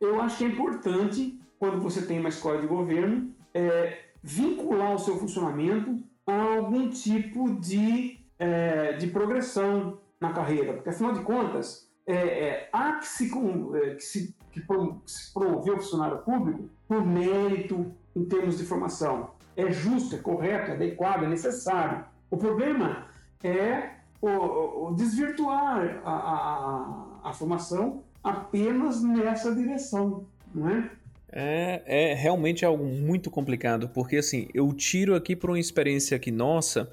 eu 0.00 0.20
acho 0.20 0.38
que 0.38 0.44
é 0.44 0.48
importante, 0.48 1.40
quando 1.58 1.80
você 1.80 2.02
tem 2.02 2.20
uma 2.20 2.28
escola 2.28 2.60
de 2.60 2.66
governo, 2.66 3.34
é, 3.52 4.10
vincular 4.22 4.94
o 4.94 4.98
seu 4.98 5.16
funcionamento 5.18 6.02
a 6.26 6.56
algum 6.56 6.88
tipo 6.88 7.54
de, 7.60 8.18
é, 8.38 8.92
de 8.94 9.08
progressão 9.08 9.98
na 10.20 10.32
carreira, 10.32 10.74
porque 10.74 10.90
afinal 10.90 11.12
de 11.12 11.20
contas, 11.20 11.90
é, 12.06 12.14
é, 12.14 12.68
há 12.72 12.92
que 12.94 13.06
se, 13.06 13.30
é, 13.74 13.94
que, 13.94 14.02
se, 14.02 14.36
que, 14.50 14.62
se 15.06 15.32
promover 15.32 15.74
o 15.74 15.78
funcionário 15.78 16.18
público 16.18 16.68
por 16.86 17.06
mérito 17.06 17.92
em 18.14 18.24
termos 18.24 18.58
de 18.58 18.64
formação. 18.64 19.30
É 19.56 19.70
justo, 19.70 20.16
é 20.16 20.18
correto, 20.18 20.70
é 20.70 20.74
adequado, 20.74 21.24
é 21.24 21.28
necessário. 21.28 22.04
O 22.30 22.36
problema 22.36 23.06
é 23.42 23.99
o, 24.20 24.88
o 24.88 24.94
desvirtuar 24.94 26.00
a, 26.04 26.10
a, 26.12 27.30
a 27.30 27.32
formação 27.32 28.02
apenas 28.22 29.02
nessa 29.02 29.54
direção, 29.54 30.26
não 30.54 30.68
é? 30.68 30.90
É, 31.32 32.14
realmente 32.14 32.64
algo 32.64 32.84
muito 32.84 33.30
complicado, 33.30 33.88
porque 33.88 34.16
assim, 34.16 34.48
eu 34.52 34.72
tiro 34.72 35.14
aqui 35.14 35.36
por 35.36 35.50
uma 35.50 35.60
experiência 35.60 36.16
aqui 36.16 36.30
nossa, 36.32 36.92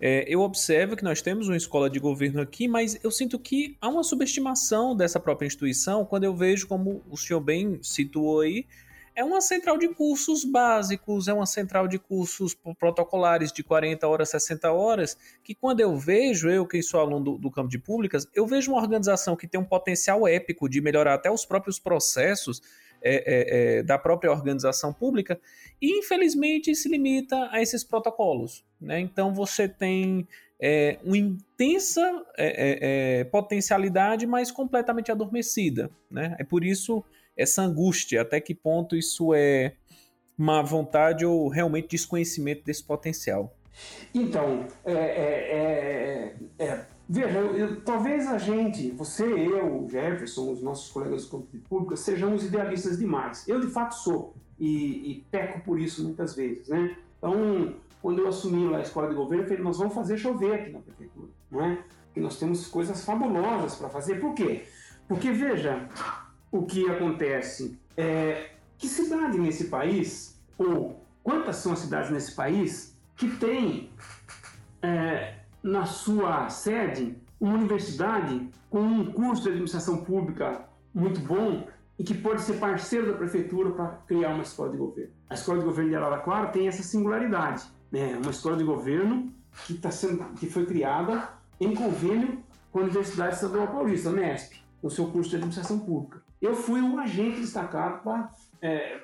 é, 0.00 0.24
eu 0.26 0.40
observo 0.40 0.96
que 0.96 1.04
nós 1.04 1.20
temos 1.20 1.48
uma 1.48 1.56
escola 1.56 1.90
de 1.90 1.98
governo 1.98 2.40
aqui, 2.40 2.66
mas 2.66 2.98
eu 3.04 3.10
sinto 3.10 3.38
que 3.38 3.76
há 3.80 3.88
uma 3.88 4.02
subestimação 4.02 4.96
dessa 4.96 5.20
própria 5.20 5.46
instituição 5.46 6.04
quando 6.06 6.24
eu 6.24 6.34
vejo, 6.34 6.66
como 6.66 7.02
o 7.10 7.16
senhor 7.16 7.40
bem 7.40 7.78
situou 7.82 8.40
aí, 8.40 8.66
é 9.20 9.24
uma 9.24 9.42
central 9.42 9.76
de 9.76 9.86
cursos 9.88 10.46
básicos, 10.46 11.28
é 11.28 11.32
uma 11.34 11.44
central 11.44 11.86
de 11.86 11.98
cursos 11.98 12.56
protocolares 12.78 13.52
de 13.52 13.62
40 13.62 14.08
horas, 14.08 14.30
60 14.30 14.72
horas, 14.72 15.14
que 15.44 15.54
quando 15.54 15.80
eu 15.80 15.94
vejo, 15.94 16.48
eu 16.48 16.66
que 16.66 16.82
sou 16.82 17.00
aluno 17.00 17.22
do, 17.22 17.38
do 17.38 17.50
campo 17.50 17.68
de 17.68 17.78
públicas, 17.78 18.26
eu 18.34 18.46
vejo 18.46 18.72
uma 18.72 18.80
organização 18.80 19.36
que 19.36 19.46
tem 19.46 19.60
um 19.60 19.64
potencial 19.64 20.26
épico 20.26 20.70
de 20.70 20.80
melhorar 20.80 21.12
até 21.12 21.30
os 21.30 21.44
próprios 21.44 21.78
processos 21.78 22.62
é, 23.02 23.14
é, 23.14 23.78
é, 23.78 23.82
da 23.82 23.98
própria 23.98 24.30
organização 24.30 24.90
pública 24.90 25.38
e 25.82 25.98
infelizmente 25.98 26.74
se 26.74 26.88
limita 26.88 27.50
a 27.52 27.60
esses 27.60 27.84
protocolos. 27.84 28.64
Né? 28.80 29.00
Então 29.00 29.34
você 29.34 29.68
tem 29.68 30.26
é, 30.58 30.98
uma 31.04 31.18
intensa 31.18 32.24
é, 32.38 33.20
é, 33.20 33.24
potencialidade, 33.24 34.26
mas 34.26 34.50
completamente 34.50 35.12
adormecida. 35.12 35.90
Né? 36.10 36.36
É 36.38 36.44
por 36.44 36.64
isso 36.64 37.04
essa 37.40 37.62
angústia, 37.62 38.20
até 38.20 38.40
que 38.40 38.54
ponto 38.54 38.94
isso 38.94 39.32
é 39.34 39.74
má 40.36 40.62
vontade 40.62 41.24
ou 41.24 41.48
realmente 41.48 41.88
desconhecimento 41.88 42.64
desse 42.64 42.84
potencial. 42.84 43.54
Então, 44.14 44.66
é, 44.84 44.92
é, 44.92 46.34
é, 46.58 46.64
é 46.64 46.86
veja, 47.08 47.38
eu, 47.38 47.56
eu, 47.56 47.80
talvez 47.82 48.26
a 48.26 48.38
gente, 48.38 48.90
você, 48.90 49.24
eu, 49.24 49.86
Jefferson, 49.90 50.52
os 50.52 50.62
nossos 50.62 50.90
colegas 50.90 51.24
do 51.24 51.30
campo 51.30 51.48
de 51.52 51.58
pública, 51.58 51.96
sejamos 51.96 52.44
idealistas 52.44 52.98
demais. 52.98 53.46
Eu, 53.48 53.60
de 53.60 53.68
fato, 53.68 53.94
sou 53.94 54.34
e, 54.58 55.10
e, 55.10 55.26
peco 55.30 55.60
por 55.60 55.80
isso 55.80 56.04
muitas 56.04 56.34
vezes, 56.34 56.68
né? 56.68 56.96
Então, 57.18 57.74
quando 58.02 58.20
eu 58.20 58.28
assumi 58.28 58.68
lá 58.68 58.78
a 58.78 58.82
escola 58.82 59.08
de 59.08 59.14
governo, 59.14 59.44
eu 59.44 59.48
falei, 59.48 59.62
nós 59.62 59.78
vamos 59.78 59.94
fazer 59.94 60.16
chover 60.18 60.54
aqui 60.54 60.70
na 60.70 60.80
prefeitura, 60.80 61.28
não 61.50 61.64
é? 61.64 61.82
Porque 62.06 62.20
nós 62.20 62.38
temos 62.38 62.66
coisas 62.66 63.04
fabulosas 63.04 63.76
para 63.76 63.88
fazer. 63.88 64.20
Por 64.20 64.34
quê? 64.34 64.64
Porque, 65.06 65.30
veja, 65.32 65.88
o 66.50 66.64
que 66.64 66.88
acontece 66.90 67.78
é 67.96 68.50
que 68.76 68.88
cidade 68.88 69.38
nesse 69.38 69.64
país, 69.64 70.40
ou 70.58 71.04
quantas 71.22 71.56
são 71.56 71.72
as 71.72 71.80
cidades 71.80 72.10
nesse 72.10 72.34
país, 72.34 72.96
que 73.16 73.28
tem 73.36 73.90
é, 74.82 75.34
na 75.62 75.84
sua 75.84 76.48
sede 76.48 77.16
uma 77.40 77.54
universidade 77.54 78.48
com 78.68 78.80
um 78.80 79.12
curso 79.12 79.42
de 79.42 79.48
administração 79.50 80.04
pública 80.04 80.64
muito 80.94 81.20
bom 81.20 81.66
e 81.98 82.04
que 82.04 82.14
pode 82.14 82.42
ser 82.42 82.54
parceiro 82.54 83.12
da 83.12 83.18
prefeitura 83.18 83.70
para 83.70 83.88
criar 84.06 84.30
uma 84.30 84.42
escola 84.42 84.70
de 84.70 84.78
governo. 84.78 85.12
A 85.28 85.34
escola 85.34 85.58
de 85.58 85.64
governo 85.64 85.90
de 85.90 85.96
Araraquara 85.96 86.46
tem 86.48 86.66
essa 86.66 86.82
singularidade, 86.82 87.64
né? 87.92 88.18
Uma 88.22 88.30
escola 88.30 88.56
de 88.56 88.64
governo 88.64 89.32
que 89.66 89.74
está 89.74 89.90
sendo, 89.90 90.24
que 90.34 90.48
foi 90.48 90.64
criada 90.64 91.28
em 91.60 91.74
convênio 91.74 92.42
com 92.72 92.78
a 92.78 92.82
Universidade 92.82 93.34
Estadual 93.34 93.68
Paulista, 93.68 94.08
a 94.08 94.12
Unesp, 94.12 94.54
no 94.82 94.90
seu 94.90 95.08
curso 95.08 95.30
de 95.30 95.36
administração 95.36 95.78
pública. 95.80 96.22
Eu 96.40 96.54
fui 96.54 96.80
um 96.80 96.98
agente 96.98 97.40
destacado 97.40 98.02
para 98.02 98.32
é, 98.62 99.00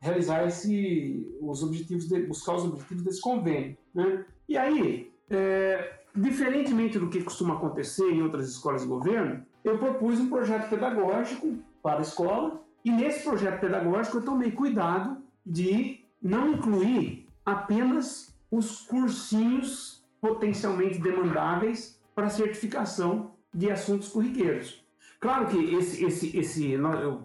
realizar 0.00 0.46
esse, 0.46 1.36
os 1.40 1.62
objetivos, 1.62 2.08
de, 2.08 2.22
buscar 2.22 2.54
os 2.54 2.64
objetivos 2.64 3.02
desse 3.04 3.20
convênio. 3.20 3.76
Né? 3.94 4.24
E 4.48 4.56
aí, 4.56 5.12
é, 5.28 6.00
diferentemente 6.14 6.98
do 6.98 7.08
que 7.08 7.22
costuma 7.22 7.54
acontecer 7.54 8.10
em 8.10 8.22
outras 8.22 8.48
escolas 8.48 8.82
de 8.82 8.88
governo, 8.88 9.44
eu 9.62 9.78
propus 9.78 10.18
um 10.18 10.30
projeto 10.30 10.70
pedagógico 10.70 11.58
para 11.82 11.98
a 11.98 12.02
escola 12.02 12.62
e 12.84 12.90
nesse 12.90 13.22
projeto 13.22 13.60
pedagógico 13.60 14.18
eu 14.18 14.24
tomei 14.24 14.50
cuidado 14.50 15.18
de 15.44 16.04
não 16.22 16.52
incluir 16.52 17.28
apenas 17.44 18.34
os 18.50 18.82
cursinhos 18.82 20.04
potencialmente 20.20 20.98
demandáveis 20.98 22.00
para 22.14 22.28
certificação 22.28 23.32
de 23.52 23.70
assuntos 23.70 24.08
corriqueiros. 24.08 24.79
Claro 25.20 25.46
que 25.48 25.74
esse, 25.74 26.02
esse, 26.02 26.36
esse 26.36 26.72
eu, 26.72 27.22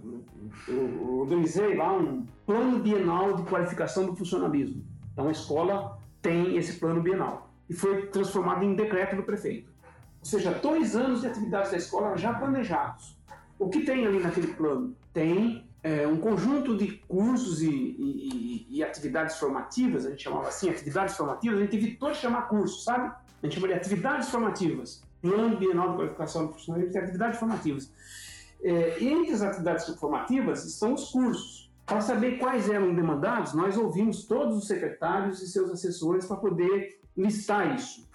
eu 0.68 1.18
organizei 1.18 1.78
lá 1.78 1.96
um 1.96 2.26
plano 2.46 2.80
bienal 2.80 3.38
de 3.38 3.44
qualificação 3.44 4.06
do 4.06 4.14
funcionalismo. 4.14 4.86
Então 5.14 5.30
a 5.30 5.32
escola 5.32 5.98
tem 6.22 6.58
esse 6.58 6.78
plano 6.78 7.02
bienal 7.02 7.50
e 7.70 7.74
foi 7.74 8.08
transformado 8.08 8.66
em 8.66 8.76
decreto 8.76 9.16
do 9.16 9.24
prefeito. 9.24 9.72
Ou 10.20 10.26
seja, 10.26 10.52
dois 10.52 10.94
anos 10.94 11.22
de 11.22 11.28
atividades 11.28 11.72
da 11.72 11.78
escola 11.78 12.18
já 12.18 12.34
planejados. 12.34 13.18
O 13.58 13.70
que 13.70 13.86
tem 13.86 14.06
ali 14.06 14.20
naquele 14.20 14.48
plano? 14.48 14.94
Tem 15.14 15.66
é, 15.82 16.06
um 16.06 16.18
conjunto 16.18 16.76
de 16.76 16.98
cursos 17.08 17.62
e, 17.62 17.70
e, 17.70 18.68
e, 18.70 18.84
atividades 18.84 19.38
formativas, 19.38 20.06
a 20.06 20.10
gente 20.10 20.24
chamava 20.24 20.50
assim, 20.50 20.70
atividades 20.70 21.16
formativas, 21.16 21.60
a 21.60 21.62
gente 21.62 21.78
evitou 21.78 22.14
chamar 22.14 22.50
curso, 22.50 22.84
sabe? 22.84 23.08
A 23.42 23.46
gente 23.46 23.56
chama 23.56 23.68
de 23.68 23.76
atividades 23.76 24.28
formativas. 24.30 25.05
Plano 25.26 25.58
Bienal 25.58 25.92
de 25.92 25.96
Qualificação 25.96 26.48
Profissional 26.48 26.84
e 26.84 26.98
atividades 26.98 27.40
formativas. 27.40 27.92
É, 28.64 29.04
entre 29.04 29.34
as 29.34 29.42
atividades 29.42 29.88
formativas 30.00 30.64
estão 30.66 30.94
os 30.94 31.10
cursos. 31.12 31.72
Para 31.86 32.02
saber 32.02 32.38
quais 32.38 32.70
eram 32.70 32.94
demandados, 32.94 33.54
nós 33.54 33.78
ouvimos 33.78 34.26
todos 34.26 34.58
os 34.58 34.68
secretários 34.68 35.42
e 35.42 35.48
seus 35.48 35.70
assessores 35.72 36.26
para 36.26 36.38
poder 36.38 37.00
listar 37.18 37.76
isso. 37.76 38.08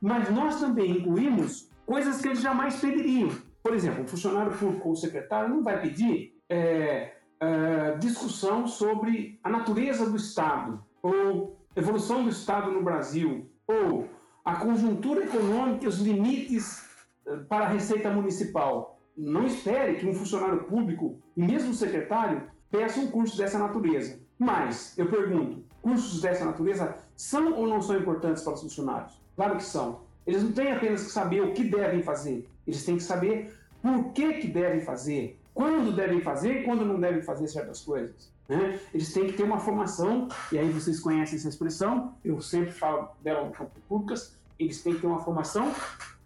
Mas 0.00 0.30
nós 0.30 0.60
também 0.60 0.98
incluímos 0.98 1.70
coisas 1.84 2.20
que 2.20 2.28
eles 2.28 2.40
jamais 2.40 2.76
pediriam. 2.76 3.30
Por 3.62 3.74
exemplo, 3.74 4.04
um 4.04 4.06
funcionário 4.06 4.52
público 4.56 4.88
ou 4.88 4.96
secretário 4.96 5.50
não 5.50 5.62
vai 5.62 5.80
pedir 5.80 6.38
é, 6.48 7.16
é, 7.40 7.96
discussão 7.98 8.66
sobre 8.66 9.38
a 9.42 9.50
natureza 9.50 10.08
do 10.08 10.16
Estado, 10.16 10.82
ou 11.02 11.56
evolução 11.76 12.24
do 12.24 12.30
Estado 12.30 12.70
no 12.70 12.82
Brasil, 12.82 13.50
ou 13.66 14.08
a 14.48 14.56
conjuntura 14.56 15.24
econômica 15.24 15.84
e 15.84 15.88
os 15.88 15.98
limites 15.98 16.82
eh, 17.26 17.36
para 17.50 17.66
a 17.66 17.68
receita 17.68 18.10
municipal. 18.10 18.98
Não 19.14 19.44
espere 19.44 19.96
que 19.96 20.06
um 20.06 20.14
funcionário 20.14 20.64
público 20.64 21.20
mesmo 21.36 21.74
secretário 21.74 22.44
peça 22.70 22.98
um 22.98 23.10
curso 23.10 23.36
dessa 23.36 23.58
natureza. 23.58 24.18
Mas, 24.38 24.96
eu 24.96 25.10
pergunto, 25.10 25.62
cursos 25.82 26.22
dessa 26.22 26.46
natureza 26.46 26.96
são 27.14 27.52
ou 27.58 27.66
não 27.66 27.82
são 27.82 27.98
importantes 27.98 28.42
para 28.42 28.54
os 28.54 28.62
funcionários? 28.62 29.20
Claro 29.36 29.56
que 29.56 29.64
são. 29.64 30.00
Eles 30.26 30.42
não 30.42 30.52
têm 30.52 30.72
apenas 30.72 31.04
que 31.04 31.10
saber 31.10 31.42
o 31.42 31.52
que 31.52 31.64
devem 31.64 32.02
fazer, 32.02 32.48
eles 32.66 32.82
têm 32.86 32.96
que 32.96 33.02
saber 33.02 33.54
por 33.82 34.12
que, 34.12 34.34
que 34.34 34.48
devem 34.48 34.80
fazer, 34.80 35.38
quando 35.52 35.94
devem 35.94 36.22
fazer 36.22 36.60
e 36.60 36.64
quando 36.64 36.86
não 36.86 36.98
devem 36.98 37.20
fazer 37.20 37.48
certas 37.48 37.82
coisas. 37.82 38.32
Né? 38.48 38.80
Eles 38.94 39.12
têm 39.12 39.26
que 39.26 39.34
ter 39.34 39.42
uma 39.42 39.58
formação, 39.58 40.28
e 40.50 40.58
aí 40.58 40.70
vocês 40.70 40.98
conhecem 41.00 41.38
essa 41.38 41.50
expressão, 41.50 42.14
eu 42.24 42.40
sempre 42.40 42.72
falo 42.72 43.10
dela 43.22 43.44
no 43.44 43.52
campo 43.52 43.72
públicas, 43.86 44.37
eles 44.58 44.82
têm 44.82 44.94
que 44.94 45.00
ter 45.00 45.06
uma 45.06 45.20
formação 45.20 45.72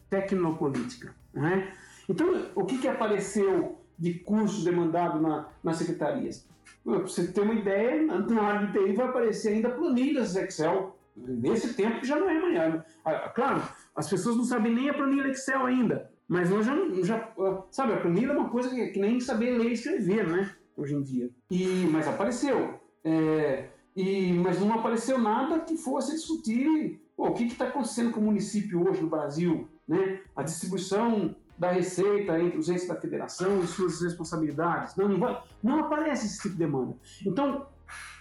tecnopolítica. 0.09 1.15
Né? 1.33 1.73
Então, 2.09 2.47
o 2.55 2.65
que, 2.65 2.79
que 2.79 2.89
apareceu 2.89 3.79
de 3.99 4.15
curso 4.15 4.65
demandado 4.65 5.21
na, 5.21 5.49
nas 5.63 5.77
secretarias? 5.77 6.47
Para 6.85 6.99
você 6.99 7.27
ter 7.29 7.41
uma 7.41 7.55
ideia, 7.55 8.03
na 8.03 8.43
área 8.43 8.67
de 8.67 8.73
TI 8.73 8.93
vai 8.95 9.07
aparecer 9.07 9.55
ainda 9.55 9.71
planilhas 9.71 10.35
Excel. 10.37 10.97
Nesse 11.17 11.75
tempo 11.75 12.05
já 12.05 12.19
não 12.19 12.29
é 12.29 12.37
amanhã. 12.37 12.85
Ah, 13.05 13.29
claro, 13.29 13.63
as 13.95 14.09
pessoas 14.09 14.37
não 14.37 14.45
sabem 14.45 14.75
nem 14.75 14.91
a 14.91 14.95
planilha 14.95 15.29
Excel 15.29 15.65
ainda. 15.67 16.11
Mas 16.27 16.51
nós 16.51 16.65
já, 16.65 16.75
já 17.03 17.35
sabe, 17.71 17.93
a 17.93 18.01
planilha 18.01 18.33
é 18.33 18.37
uma 18.37 18.49
coisa 18.49 18.71
que, 18.71 18.89
que 18.89 18.99
nem 18.99 19.21
saber 19.21 19.57
ler 19.57 19.69
e 19.69 19.73
escrever, 19.75 20.27
né? 20.27 20.51
Hoje 20.77 20.95
em 20.95 21.03
dia. 21.03 21.31
E, 21.51 21.87
mas 21.93 22.09
apareceu. 22.09 22.81
É, 23.05 23.69
e, 23.95 24.33
mas 24.33 24.59
não 24.59 24.73
apareceu 24.73 25.19
nada 25.19 25.61
que 25.61 25.77
fosse 25.77 26.13
discutir 26.13 27.02
pô, 27.17 27.29
o 27.29 27.35
que 27.35 27.45
está 27.45 27.69
acontecendo 27.69 28.13
com 28.13 28.21
o 28.21 28.25
município 28.25 28.89
hoje 28.89 29.01
no 29.01 29.09
Brasil, 29.09 29.69
né? 29.87 30.21
a 30.35 30.43
distribuição 30.43 31.35
da 31.59 31.71
receita 31.71 32.41
entre 32.41 32.59
os 32.59 32.69
entes 32.69 32.89
da 32.89 32.97
federação 32.97 33.61
e 33.63 33.67
suas 33.67 34.01
responsabilidades. 34.01 34.97
Não, 34.97 35.09
não, 35.09 35.19
vai, 35.19 35.43
não 35.63 35.81
aparece 35.81 36.27
esse 36.27 36.43
tipo 36.43 36.55
de 36.55 36.59
demanda. 36.59 36.97
Então, 37.25 37.67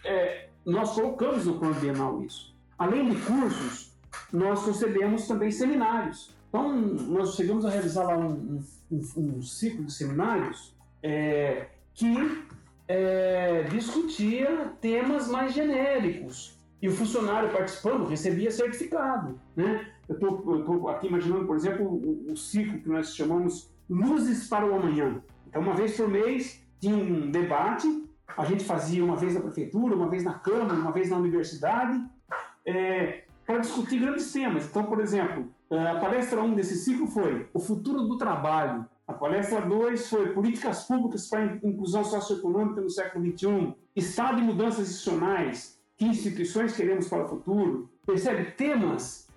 é, 0.05 0.49
nós 0.65 0.93
colocamos 0.93 1.45
no 1.45 1.57
plano 1.57 1.75
bienal 1.75 2.21
isso. 2.23 2.55
Além 2.77 3.09
de 3.09 3.15
cursos, 3.21 3.97
nós 4.31 4.63
concebemos 4.63 5.27
também 5.27 5.51
seminários. 5.51 6.35
Então, 6.49 6.75
nós 6.77 7.35
chegamos 7.35 7.65
a 7.65 7.69
realizar 7.69 8.03
lá 8.03 8.17
um, 8.17 8.61
um, 8.91 9.01
um 9.17 9.41
ciclo 9.41 9.85
de 9.85 9.93
seminários 9.93 10.75
é, 11.01 11.67
que 11.93 12.45
é, 12.87 13.63
discutia 13.63 14.73
temas 14.81 15.29
mais 15.29 15.53
genéricos. 15.53 16.59
E 16.81 16.87
o 16.87 16.91
funcionário 16.91 17.51
participando 17.51 18.07
recebia 18.07 18.49
certificado. 18.49 19.39
Né? 19.55 19.87
Eu 20.09 20.15
estou 20.15 20.89
aqui 20.89 21.07
imaginando, 21.07 21.45
por 21.45 21.55
exemplo, 21.55 21.85
o, 21.85 22.31
o, 22.31 22.35
ciclo 22.35 22.79
que 22.79 22.89
nós 22.89 23.15
chamamos 23.15 23.71
Luzes 23.89 24.47
para 24.47 24.65
o 24.65 24.75
Amanhã. 24.75 25.21
Então, 25.47 25.61
uma 25.61 25.75
vez 25.75 25.95
por 25.95 26.07
mês, 26.07 26.65
tinha 26.79 26.95
um 26.95 27.29
debate, 27.29 27.87
a 28.35 28.45
gente 28.45 28.63
fazia 28.63 29.03
uma 29.03 29.15
vez 29.15 29.35
na 29.35 29.41
prefeitura, 29.41 29.95
uma 29.95 30.09
vez 30.09 30.23
na 30.23 30.33
Câmara, 30.33 30.73
uma 30.73 30.91
vez 30.91 31.09
na 31.09 31.17
universidade, 31.17 32.03
é, 32.65 33.25
para 33.45 33.59
discutir 33.59 33.99
grandes 33.99 34.31
temas. 34.31 34.65
Então, 34.65 34.83
por 34.85 34.99
exemplo, 35.01 35.53
é, 35.69 35.87
a 35.87 35.99
palestra 35.99 36.41
1 36.41 36.55
desse 36.55 36.77
ciclo 36.77 37.05
foi 37.05 37.47
O 37.53 37.59
Futuro 37.59 38.01
do 38.03 38.17
Trabalho. 38.17 38.85
A 39.07 39.13
palestra 39.13 39.61
2 39.61 40.09
foi 40.09 40.29
Políticas 40.29 40.83
Públicas 40.85 41.27
para 41.27 41.39
a 41.41 41.67
Inclusão 41.67 42.03
Socioeconômica 42.03 42.81
no 42.81 42.89
Século 42.89 43.25
XXI. 43.25 43.75
Estado 43.95 44.37
de 44.37 44.43
Mudanças 44.43 44.89
Institucionais. 44.89 45.80
Que 46.01 46.07
instituições 46.07 46.75
queremos 46.75 47.07
para 47.07 47.25
o 47.25 47.29
futuro? 47.29 47.87
Percebe? 48.07 48.53
Temas 48.53 49.29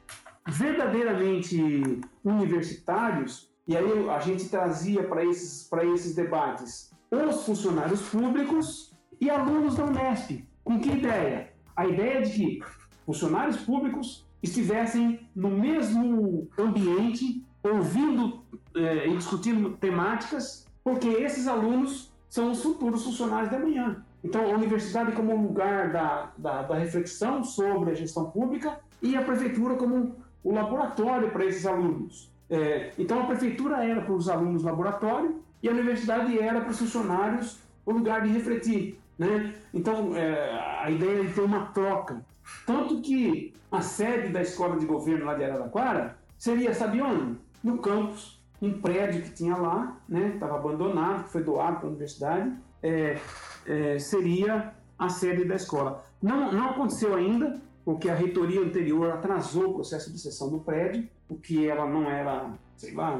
verdadeiramente 0.48 2.00
universitários. 2.24 3.50
E 3.68 3.76
aí 3.76 4.08
a 4.08 4.18
gente 4.20 4.48
trazia 4.48 5.02
para 5.04 5.22
esses, 5.26 5.68
esses 5.92 6.14
debates 6.14 6.90
os 7.10 7.44
funcionários 7.44 8.00
públicos 8.08 8.96
e 9.20 9.28
alunos 9.28 9.76
da 9.76 9.84
Unesp. 9.84 10.42
Com 10.64 10.80
que 10.80 10.88
ideia? 10.88 11.52
A 11.76 11.86
ideia 11.86 12.22
de 12.22 12.30
que 12.30 12.62
funcionários 13.04 13.58
públicos 13.58 14.26
estivessem 14.42 15.28
no 15.36 15.50
mesmo 15.50 16.48
ambiente, 16.58 17.44
ouvindo 17.62 18.42
eh, 18.74 19.08
e 19.08 19.16
discutindo 19.18 19.76
temáticas, 19.76 20.66
porque 20.82 21.08
esses 21.08 21.46
alunos 21.46 22.10
são 22.26 22.50
os 22.50 22.62
futuros 22.62 23.04
funcionários 23.04 23.50
da 23.50 23.58
manhã. 23.58 24.03
Então, 24.24 24.46
a 24.46 24.54
universidade 24.56 25.12
como 25.12 25.36
lugar 25.36 25.92
da, 25.92 26.32
da, 26.38 26.62
da 26.62 26.74
reflexão 26.76 27.44
sobre 27.44 27.90
a 27.90 27.94
gestão 27.94 28.30
pública 28.30 28.80
e 29.02 29.14
a 29.14 29.22
prefeitura 29.22 29.74
como 29.74 30.16
o 30.42 30.52
laboratório 30.52 31.30
para 31.30 31.44
esses 31.44 31.66
alunos. 31.66 32.32
É, 32.48 32.92
então, 32.98 33.20
a 33.20 33.26
prefeitura 33.26 33.84
era 33.84 34.00
para 34.00 34.14
os 34.14 34.28
alunos 34.30 34.62
laboratório 34.62 35.42
e 35.62 35.68
a 35.68 35.72
universidade 35.72 36.38
era 36.38 36.62
para 36.62 36.70
os 36.70 36.78
funcionários 36.78 37.58
o 37.84 37.92
lugar 37.92 38.22
de 38.22 38.30
refletir. 38.30 38.98
Né? 39.18 39.54
Então, 39.74 40.16
é, 40.16 40.80
a 40.82 40.90
ideia 40.90 41.20
é 41.20 41.24
de 41.24 41.34
ter 41.34 41.42
uma 41.42 41.66
troca. 41.66 42.24
Tanto 42.66 43.02
que 43.02 43.52
a 43.70 43.82
sede 43.82 44.32
da 44.32 44.40
escola 44.40 44.78
de 44.78 44.86
governo 44.86 45.26
lá 45.26 45.34
de 45.34 45.44
Araraquara 45.44 46.16
seria, 46.38 46.72
sabe 46.72 47.02
onde? 47.02 47.38
No 47.62 47.78
campus, 47.78 48.42
um 48.60 48.80
prédio 48.80 49.22
que 49.22 49.30
tinha 49.30 49.56
lá, 49.56 49.98
né? 50.08 50.32
estava 50.34 50.56
abandonado, 50.56 51.28
foi 51.28 51.42
doado 51.42 51.76
para 51.76 51.86
a 51.86 51.90
universidade, 51.90 52.52
é, 52.84 53.18
é, 53.66 53.98
seria 53.98 54.74
a 54.98 55.08
sede 55.08 55.44
da 55.44 55.56
escola. 55.56 56.04
Não, 56.22 56.52
não 56.52 56.70
aconteceu 56.70 57.14
ainda, 57.14 57.60
porque 57.82 58.10
a 58.10 58.14
reitoria 58.14 58.60
anterior 58.60 59.10
atrasou 59.10 59.70
o 59.70 59.74
processo 59.74 60.12
de 60.12 60.18
sessão 60.18 60.50
do 60.50 60.60
prédio, 60.60 61.08
porque 61.26 61.60
ela 61.60 61.86
não 61.86 62.10
era, 62.10 62.52
sei 62.76 62.94
lá, 62.94 63.18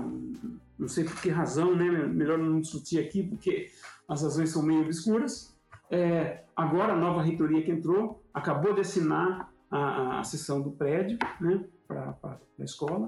não 0.79 0.89
sei 0.89 1.05
por 1.05 1.21
que 1.21 1.31
razão, 1.31 1.75
né? 1.75 1.89
melhor 2.07 2.39
não 2.39 2.61
discutir 2.61 2.99
aqui, 2.99 3.23
porque 3.23 3.71
as 4.07 4.23
razões 4.23 4.51
são 4.51 4.63
meio 4.63 4.83
obscuras, 4.83 5.57
é, 5.91 6.45
agora 6.55 6.93
a 6.93 6.97
nova 6.97 7.23
reitoria 7.23 7.63
que 7.63 7.71
entrou 7.71 8.23
acabou 8.33 8.75
de 8.75 8.81
assinar 8.81 9.51
a, 9.71 10.21
a 10.21 10.25
sessão 10.25 10.61
do 10.61 10.71
prédio 10.71 11.19
né, 11.41 11.65
para 11.87 12.15
a 12.23 12.65
escola. 12.65 13.07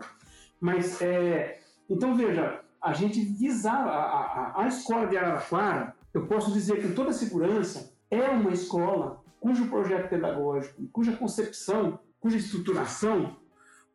Mas, 0.60 1.00
é, 1.02 1.60
então 1.88 2.14
veja, 2.14 2.60
a 2.80 2.92
gente 2.92 3.20
visava 3.20 3.90
a, 3.90 4.20
a, 4.20 4.62
a 4.62 4.68
escola 4.68 5.06
de 5.06 5.16
Araraquara, 5.16 5.95
eu 6.16 6.26
posso 6.26 6.50
dizer 6.50 6.82
com 6.82 6.94
toda 6.94 7.12
segurança, 7.12 7.92
é 8.10 8.28
uma 8.30 8.50
escola 8.50 9.22
cujo 9.38 9.68
projeto 9.68 10.08
pedagógico, 10.08 10.82
cuja 10.90 11.12
concepção, 11.12 11.98
cuja 12.18 12.38
estruturação 12.38 13.36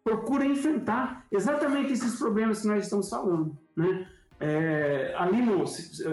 procura 0.04 0.46
enfrentar 0.46 1.26
exatamente 1.32 1.94
esses 1.94 2.20
problemas 2.20 2.62
que 2.62 2.68
nós 2.68 2.84
estamos 2.84 3.10
falando. 3.10 3.58
Né? 3.76 4.08
É, 4.40 5.16
ali 5.18 5.42
no, 5.42 5.66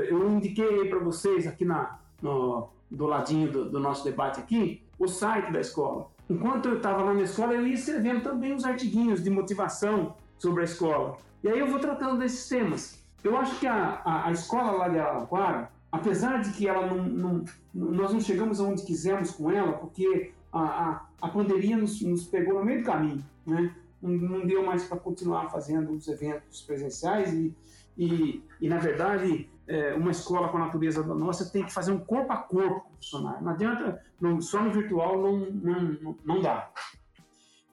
eu 0.09 0.31
indiquei 0.31 0.89
para 0.89 0.99
vocês 0.99 1.47
aqui 1.47 1.67
na, 1.67 1.99
no, 2.23 2.71
do 2.91 3.05
ladinho 3.05 3.53
do, 3.53 3.71
do, 3.71 3.79
nosso 3.79 4.03
debate 4.03 4.41
aqui, 4.41 4.83
o 4.99 5.07
site 5.07 5.53
da 5.53 5.61
escola. 5.61 6.11
Enquanto 6.29 6.71
eu 6.71 6.79
estava 6.79 7.03
lá 7.03 7.13
na 7.13 7.23
escola, 7.23 7.53
eu 7.53 7.67
ia 7.67 7.75
escrevendo 7.75 8.23
também 8.23 8.55
uns 8.55 8.65
artiguinhos 8.65 9.23
de 9.23 9.29
motivação 9.29 10.17
sobre 10.39 10.63
a 10.63 10.65
escola. 10.65 11.19
E 11.43 11.49
aí 11.49 11.59
eu 11.59 11.67
vou 11.67 11.79
tratando 11.79 12.19
desses 12.19 12.49
temas. 12.49 13.03
Eu 13.23 13.37
acho 13.37 13.59
que 13.59 13.67
a, 13.67 14.01
a, 14.05 14.29
a 14.29 14.33
escola 14.33 14.73
lá 14.73 14.89
de 14.89 14.99
Araraquara, 14.99 15.71
apesar 15.91 16.43
de 16.43 16.53
que 16.53 16.69
ela 16.69 16.87
não, 16.87 17.05
não, 17.05 17.45
nós 17.75 18.13
não 18.13 18.21
chegamos 18.21 18.61
aonde 18.61 18.85
quisemos 18.85 19.31
com 19.31 19.51
ela, 19.51 19.73
porque 19.73 20.33
a, 20.53 20.61
a, 20.61 21.07
a 21.23 21.29
pandemia 21.29 21.77
nos, 21.77 22.01
nos 22.03 22.25
pegou 22.25 22.59
no 22.59 22.65
meio 22.65 22.81
do 22.81 22.85
caminho, 22.85 23.25
né? 23.47 23.75
Não, 24.01 24.11
não 24.11 24.47
deu 24.47 24.65
mais 24.65 24.85
para 24.85 24.97
continuar 24.97 25.51
fazendo 25.51 25.93
os 25.93 26.07
eventos 26.07 26.63
presenciais 26.63 27.33
e, 27.33 27.55
e, 27.97 28.45
e 28.61 28.69
na 28.69 28.79
verdade, 28.79 29.51
é, 29.67 29.93
uma 29.95 30.13
escola 30.13 30.49
com 30.49 30.57
a 30.57 30.67
natureza 30.67 31.03
da 31.03 31.15
nossa 31.15 31.51
tem 31.51 31.65
que 31.65 31.73
fazer 31.73 31.91
um 31.91 31.99
corpo 31.99 32.33
a 32.33 32.37
corpo 32.37 32.81
com 32.81 32.93
o 32.93 32.97
funcionário. 32.97 33.45
Não 33.45 33.53
adianta, 33.53 34.03
não, 34.21 34.41
só 34.41 34.63
no 34.63 34.71
virtual 34.71 35.21
não, 35.21 35.51
não, 35.51 36.17
não 36.25 36.41
dá. 36.41 36.71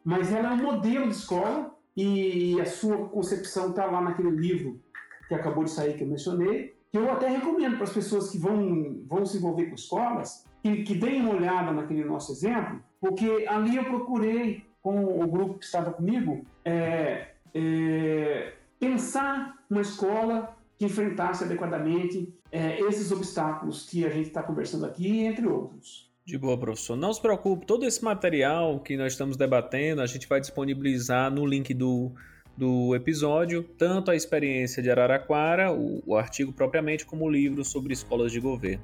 Mas 0.03 0.31
ela 0.31 0.49
é 0.49 0.53
um 0.53 0.63
modelo 0.63 1.07
de 1.07 1.15
escola 1.15 1.75
e 1.95 2.59
a 2.59 2.65
sua 2.65 3.07
concepção 3.09 3.69
está 3.69 3.85
lá 3.85 4.01
naquele 4.01 4.31
livro 4.31 4.81
que 5.27 5.33
acabou 5.33 5.63
de 5.63 5.71
sair, 5.71 5.95
que 5.95 6.03
eu 6.03 6.07
mencionei, 6.07 6.74
que 6.95 6.99
eu 6.99 7.11
até 7.11 7.27
recomendo 7.27 7.75
para 7.75 7.83
as 7.83 7.91
pessoas 7.91 8.29
que 8.29 8.37
vão, 8.37 9.03
vão 9.05 9.25
se 9.25 9.35
envolver 9.37 9.65
com 9.65 9.75
escolas, 9.75 10.45
que, 10.63 10.83
que 10.83 10.95
deem 10.95 11.21
uma 11.21 11.35
olhada 11.35 11.73
naquele 11.73 12.05
nosso 12.05 12.31
exemplo, 12.31 12.81
porque 13.01 13.45
ali 13.49 13.75
eu 13.75 13.83
procurei, 13.83 14.63
com 14.81 15.03
o 15.03 15.27
grupo 15.27 15.59
que 15.59 15.65
estava 15.65 15.91
comigo, 15.91 16.45
é, 16.63 17.31
é, 17.53 18.53
pensar 18.79 19.57
uma 19.69 19.81
escola 19.81 20.55
que 20.77 20.85
enfrentasse 20.85 21.43
adequadamente 21.43 22.33
é, 22.49 22.79
esses 22.79 23.11
obstáculos 23.11 23.89
que 23.89 24.05
a 24.05 24.09
gente 24.09 24.27
está 24.27 24.41
conversando 24.41 24.85
aqui, 24.85 25.19
entre 25.25 25.45
outros. 25.47 26.09
De 26.23 26.37
boa, 26.37 26.57
professor. 26.57 26.95
Não 26.95 27.11
se 27.11 27.21
preocupe, 27.21 27.65
todo 27.65 27.85
esse 27.85 28.01
material 28.01 28.79
que 28.79 28.95
nós 28.95 29.11
estamos 29.11 29.35
debatendo, 29.35 30.01
a 30.01 30.05
gente 30.05 30.29
vai 30.29 30.39
disponibilizar 30.39 31.29
no 31.29 31.45
link 31.45 31.73
do, 31.73 32.13
do 32.57 32.95
episódio, 32.95 33.63
tanto 33.63 34.11
a 34.11 34.15
experiência 34.15 34.81
de 34.81 34.89
Araraquara, 34.89 35.71
o, 35.71 36.01
o 36.05 36.15
artigo 36.15 36.53
propriamente, 36.53 37.05
como 37.05 37.25
o 37.25 37.29
livro 37.29 37.63
sobre 37.65 37.93
escolas 37.93 38.31
de 38.31 38.39
governo. 38.39 38.83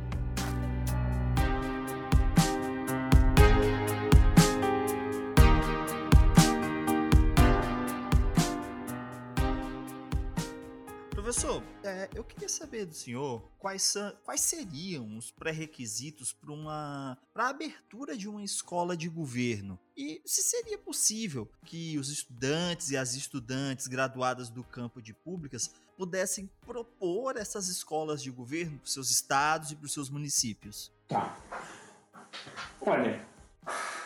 eu 12.13 12.23
queria 12.23 12.49
saber 12.49 12.85
do 12.85 12.93
senhor 12.93 13.41
quais, 13.57 13.83
são, 13.83 14.13
quais 14.23 14.41
seriam 14.41 15.17
os 15.17 15.31
pré-requisitos 15.31 16.33
para 16.33 16.51
uma 16.51 17.17
para 17.33 17.45
a 17.45 17.49
abertura 17.49 18.17
de 18.17 18.27
uma 18.27 18.43
escola 18.43 18.97
de 18.97 19.07
governo 19.07 19.79
e 19.95 20.21
se 20.25 20.43
seria 20.43 20.77
possível 20.77 21.49
que 21.65 21.97
os 21.97 22.09
estudantes 22.09 22.91
e 22.91 22.97
as 22.97 23.15
estudantes 23.15 23.87
graduadas 23.87 24.49
do 24.49 24.63
campo 24.63 25.01
de 25.01 25.13
públicas 25.13 25.73
pudessem 25.97 26.49
propor 26.65 27.37
essas 27.37 27.67
escolas 27.67 28.21
de 28.21 28.31
governo 28.31 28.77
para 28.77 28.85
os 28.85 28.93
seus 28.93 29.09
estados 29.09 29.71
e 29.71 29.75
para 29.75 29.85
os 29.85 29.93
seus 29.93 30.09
municípios. 30.09 30.91
Tá. 31.07 31.37
Olha, 32.81 33.23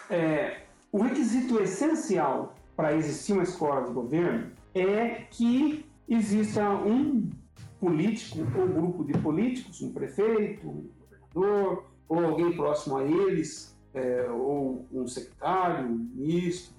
é, 0.09 0.65
o 0.91 1.01
requisito 1.01 1.59
essencial 1.61 2.55
para 2.75 2.93
existir 2.93 3.33
uma 3.33 3.43
escola 3.43 3.87
de 3.87 3.93
governo 3.93 4.51
é 4.73 5.23
que 5.31 5.85
exista 6.07 6.69
um 6.69 7.31
político 7.85 8.39
ou 8.59 8.67
grupo 8.67 9.03
de 9.03 9.13
políticos, 9.19 9.79
um 9.83 9.93
prefeito, 9.93 10.67
um 10.67 10.89
governador, 10.99 11.85
ou 12.09 12.25
alguém 12.25 12.51
próximo 12.53 12.97
a 12.97 13.03
eles, 13.03 13.77
é, 13.93 14.27
ou 14.31 14.87
um 14.91 15.07
secretário, 15.07 15.85
um 15.85 16.09
ministro, 16.15 16.73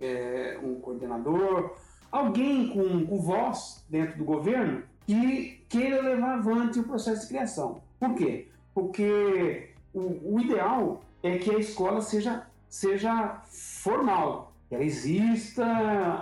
é, 0.00 0.56
um 0.62 0.76
coordenador, 0.76 1.74
alguém 2.12 2.68
com, 2.68 3.06
com 3.06 3.20
voz 3.20 3.84
dentro 3.90 4.18
do 4.18 4.24
governo 4.24 4.84
que 5.04 5.60
queira 5.68 6.00
levar 6.00 6.38
avante 6.38 6.78
o 6.78 6.84
processo 6.84 7.22
de 7.22 7.28
criação. 7.28 7.82
Por 7.98 8.14
quê? 8.14 8.46
Porque 8.72 9.70
o, 9.92 10.34
o 10.36 10.40
ideal 10.40 11.02
é 11.24 11.38
que 11.38 11.50
a 11.50 11.58
escola 11.58 12.00
seja, 12.00 12.46
seja 12.68 13.42
formal, 13.82 14.52
que 14.68 14.76
ela 14.76 14.84
exista 14.84 15.66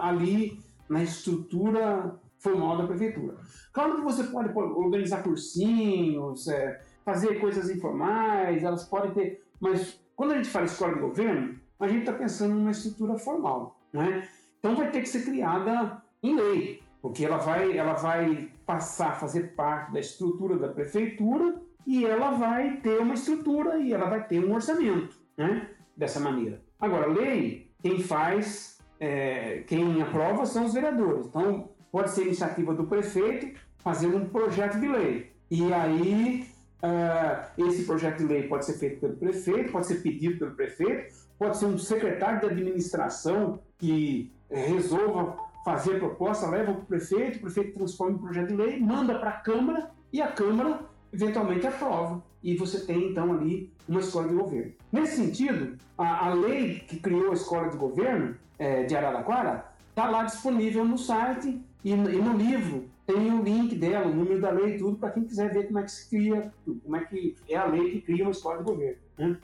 ali 0.01 0.59
na 0.89 1.03
estrutura 1.03 2.19
formal 2.39 2.79
da 2.79 2.87
prefeitura. 2.87 3.37
Claro 3.73 3.97
que 3.97 4.03
você 4.03 4.25
pode 4.25 4.57
organizar 4.57 5.23
cursinhos, 5.23 6.49
é, 6.49 6.81
fazer 7.05 7.41
coisas 7.41 7.71
informais, 7.71 8.63
elas 8.63 8.85
podem 8.85 9.13
ter. 9.13 9.45
Mas 9.61 10.01
quando 10.15 10.33
a 10.33 10.37
gente 10.37 10.49
fala 10.49 10.67
escola 10.67 10.95
de 10.95 11.01
governo, 11.01 11.59
a 11.81 11.87
gente 11.87 12.01
está 12.01 12.13
pensando 12.13 12.55
numa 12.55 12.71
estrutura 12.71 13.17
formal. 13.19 13.81
Né? 13.93 14.29
Então 14.59 14.75
vai 14.75 14.91
ter 14.91 15.01
que 15.01 15.09
ser 15.09 15.25
criada 15.25 16.03
em 16.23 16.37
lei, 16.37 16.83
porque 17.01 17.25
ela 17.25 17.39
vai, 17.39 17.77
ela 17.77 17.95
vai 17.95 18.51
passar 18.67 19.11
a 19.11 19.15
fazer 19.15 19.55
parte 19.55 19.93
da 19.93 20.01
estrutura 20.01 20.59
da 20.59 20.69
prefeitura 20.69 21.61
e 21.87 22.05
ela 22.05 22.33
vai 22.33 22.77
ter 22.81 22.99
uma 23.01 23.15
estrutura 23.15 23.79
e 23.79 23.93
ela 23.93 24.09
vai 24.09 24.27
ter 24.27 24.45
um 24.45 24.53
orçamento, 24.53 25.17
né? 25.37 25.71
Dessa 25.97 26.21
maneira. 26.21 26.63
Agora, 26.79 27.07
lei, 27.07 27.73
quem 27.81 28.01
faz, 28.01 28.79
é, 29.01 29.65
quem 29.67 30.03
aprova 30.03 30.45
são 30.45 30.67
os 30.67 30.75
vereadores. 30.75 31.27
Então, 31.27 31.71
pode 31.91 32.11
ser 32.11 32.23
iniciativa 32.23 32.75
do 32.75 32.85
prefeito 32.85 33.59
fazendo 33.79 34.17
um 34.17 34.29
projeto 34.29 34.79
de 34.79 34.89
lei. 34.89 35.33
E 35.51 35.73
aí, 35.73 36.47
uh, 36.83 37.67
esse 37.67 37.85
projeto 37.85 38.19
de 38.19 38.25
lei 38.25 38.43
pode 38.49 38.67
ser 38.67 38.75
feito 38.75 39.01
pelo 39.01 39.17
prefeito, 39.17 39.73
pode 39.73 39.87
ser 39.87 40.03
pedido 40.03 40.39
pelo 40.39 40.51
prefeito, 40.53 41.15
pode 41.39 41.57
ser 41.57 41.67
um 41.67 41.79
secretário 41.79 42.41
de 42.41 42.47
administração 42.47 43.61
que 43.79 44.33
resolva 44.51 45.37
fazer 45.65 45.99
proposta, 45.99 46.49
leva 46.49 46.73
para 46.73 46.83
o 46.83 46.87
prefeito, 46.87 47.39
o 47.39 47.41
prefeito 47.43 47.75
transforma 47.75 48.17
em 48.17 48.19
projeto 48.19 48.49
de 48.49 48.57
lei, 48.57 48.81
manda 48.81 49.19
para 49.19 49.31
a 49.31 49.41
Câmara 49.41 49.91
e 50.13 50.21
a 50.21 50.29
Câmara 50.29 50.81
eventualmente 51.13 51.67
aprova. 51.67 52.23
E 52.43 52.57
você 52.57 52.81
tem 52.81 53.11
então 53.11 53.33
ali 53.33 53.73
uma 53.89 54.01
escola 54.01 54.29
de 54.29 54.35
governo. 54.35 54.73
Nesse 54.93 55.17
sentido, 55.17 55.77
a, 55.97 56.29
a 56.29 56.35
lei 56.35 56.81
que 56.81 56.99
criou 56.99 57.31
a 57.31 57.35
escola 57.35 57.69
de 57.69 57.77
governo 57.77 58.37
é, 58.59 58.85
de 58.85 58.95
Araraquara 58.95 59.65
está 59.91 60.09
lá 60.09 60.25
disponível 60.25 60.85
no 60.85 60.97
site 60.97 61.61
e, 61.85 61.93
e, 61.93 61.97
no 61.97 62.37
livro 62.37 62.89
tem 63.07 63.33
o 63.33 63.43
link 63.43 63.75
dela, 63.77 64.07
o 64.07 64.15
número 64.15 64.41
da 64.41 64.51
lei 64.51 64.75
e 64.75 64.79
tudo, 64.79 64.97
para 64.97 65.11
quem 65.11 65.25
quiser 65.25 65.53
ver 65.53 65.67
como 65.67 65.79
é 65.79 65.83
que 65.83 65.93
se 65.93 66.09
cria, 66.11 66.53
como 66.65 66.97
é 66.97 67.05
que 67.05 67.37
é 67.49 67.57
a 67.57 67.67
lei 67.67 67.91
que 67.91 68.01
cria 68.03 68.25
uma 68.25 68.33
escola 68.33 68.59
de 68.59 68.65
governo. 68.65 68.99
Né? 69.17 69.37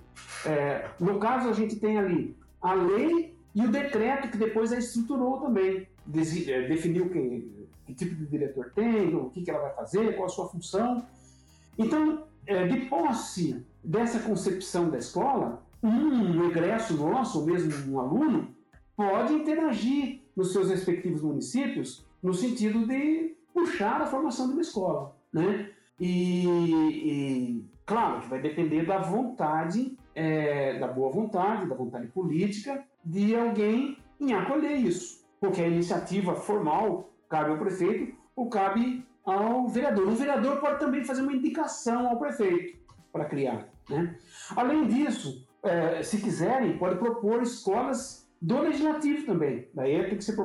É, 0.45 0.89
no 1.01 1.19
caso, 1.19 1.49
a 1.49 1.53
gente 1.53 1.77
tem 1.77 1.99
ali 1.99 2.37
a 2.61 2.75
lei 2.75 3.35
e 3.55 3.65
o 3.65 3.71
decreto 3.71 4.29
que 4.29 4.37
depois 4.37 4.73
a 4.73 4.79
estruturou 4.79 5.41
também, 5.41 5.87
é, 6.47 6.69
definiu 6.69 7.09
que, 7.09 7.69
que 7.87 7.95
tipo 7.95 8.15
de 8.17 8.27
diretor 8.27 8.73
tem, 8.75 9.15
o 9.15 9.31
que, 9.31 9.43
que 9.43 9.51
ela 9.51 9.61
vai 9.61 9.75
fazer, 9.75 10.17
qual 10.17 10.27
a 10.27 10.29
sua 10.29 10.49
função. 10.49 11.07
Então, 11.79 12.25
é, 12.47 12.67
de 12.67 12.87
posse 12.87 13.65
dessa 13.83 14.19
concepção 14.19 14.91
da 14.91 14.99
escola, 14.99 15.65
um 15.83 16.49
egresso 16.49 16.97
nosso, 16.97 17.41
ou 17.41 17.47
mesmo 17.47 17.93
um 17.93 18.01
aluno, 18.01 18.55
pode 18.97 19.35
interagir 19.35 20.23
nos 20.35 20.53
seus 20.53 20.71
respectivos 20.71 21.23
municípios 21.23 22.05
no 22.25 22.33
sentido 22.33 22.87
de 22.87 23.37
puxar 23.53 24.01
a 24.01 24.07
formação 24.07 24.47
de 24.47 24.55
uma 24.55 24.63
escola, 24.63 25.15
né? 25.31 25.71
E, 26.01 26.47
e 26.47 27.71
claro 27.85 28.23
que 28.23 28.29
vai 28.29 28.41
depender 28.41 28.87
da 28.87 28.99
vontade, 28.99 29.97
é, 30.15 30.79
da 30.79 30.89
boa 30.89 31.13
vontade, 31.13 31.69
da 31.69 31.75
vontade 31.75 32.07
política 32.09 32.83
de 33.05 33.37
alguém 33.37 33.99
em 34.19 34.33
acolher 34.33 34.73
isso, 34.73 35.23
porque 35.39 35.61
a 35.61 35.69
iniciativa 35.69 36.35
formal 36.35 37.13
cabe 37.29 37.51
ao 37.51 37.59
prefeito 37.59 38.17
ou 38.35 38.49
cabe 38.49 39.07
ao 39.23 39.69
vereador. 39.69 40.09
O 40.09 40.17
vereador 40.17 40.57
pode 40.61 40.79
também 40.81 41.05
fazer 41.05 41.21
uma 41.21 41.33
indicação 41.35 42.09
ao 42.09 42.19
prefeito 42.19 42.79
para 43.13 43.27
criar. 43.27 43.69
Né? 43.89 44.17
Além 44.57 44.87
disso, 44.87 45.47
é, 45.63 46.03
se 46.03 46.23
quiserem, 46.23 46.79
pode 46.79 46.97
propor 46.97 47.43
escolas 47.43 48.25
do 48.41 48.61
legislativo 48.61 49.25
também. 49.25 49.69
Daí 49.73 50.05
tem 50.07 50.19
que 50.19 50.25
ser, 50.25 50.37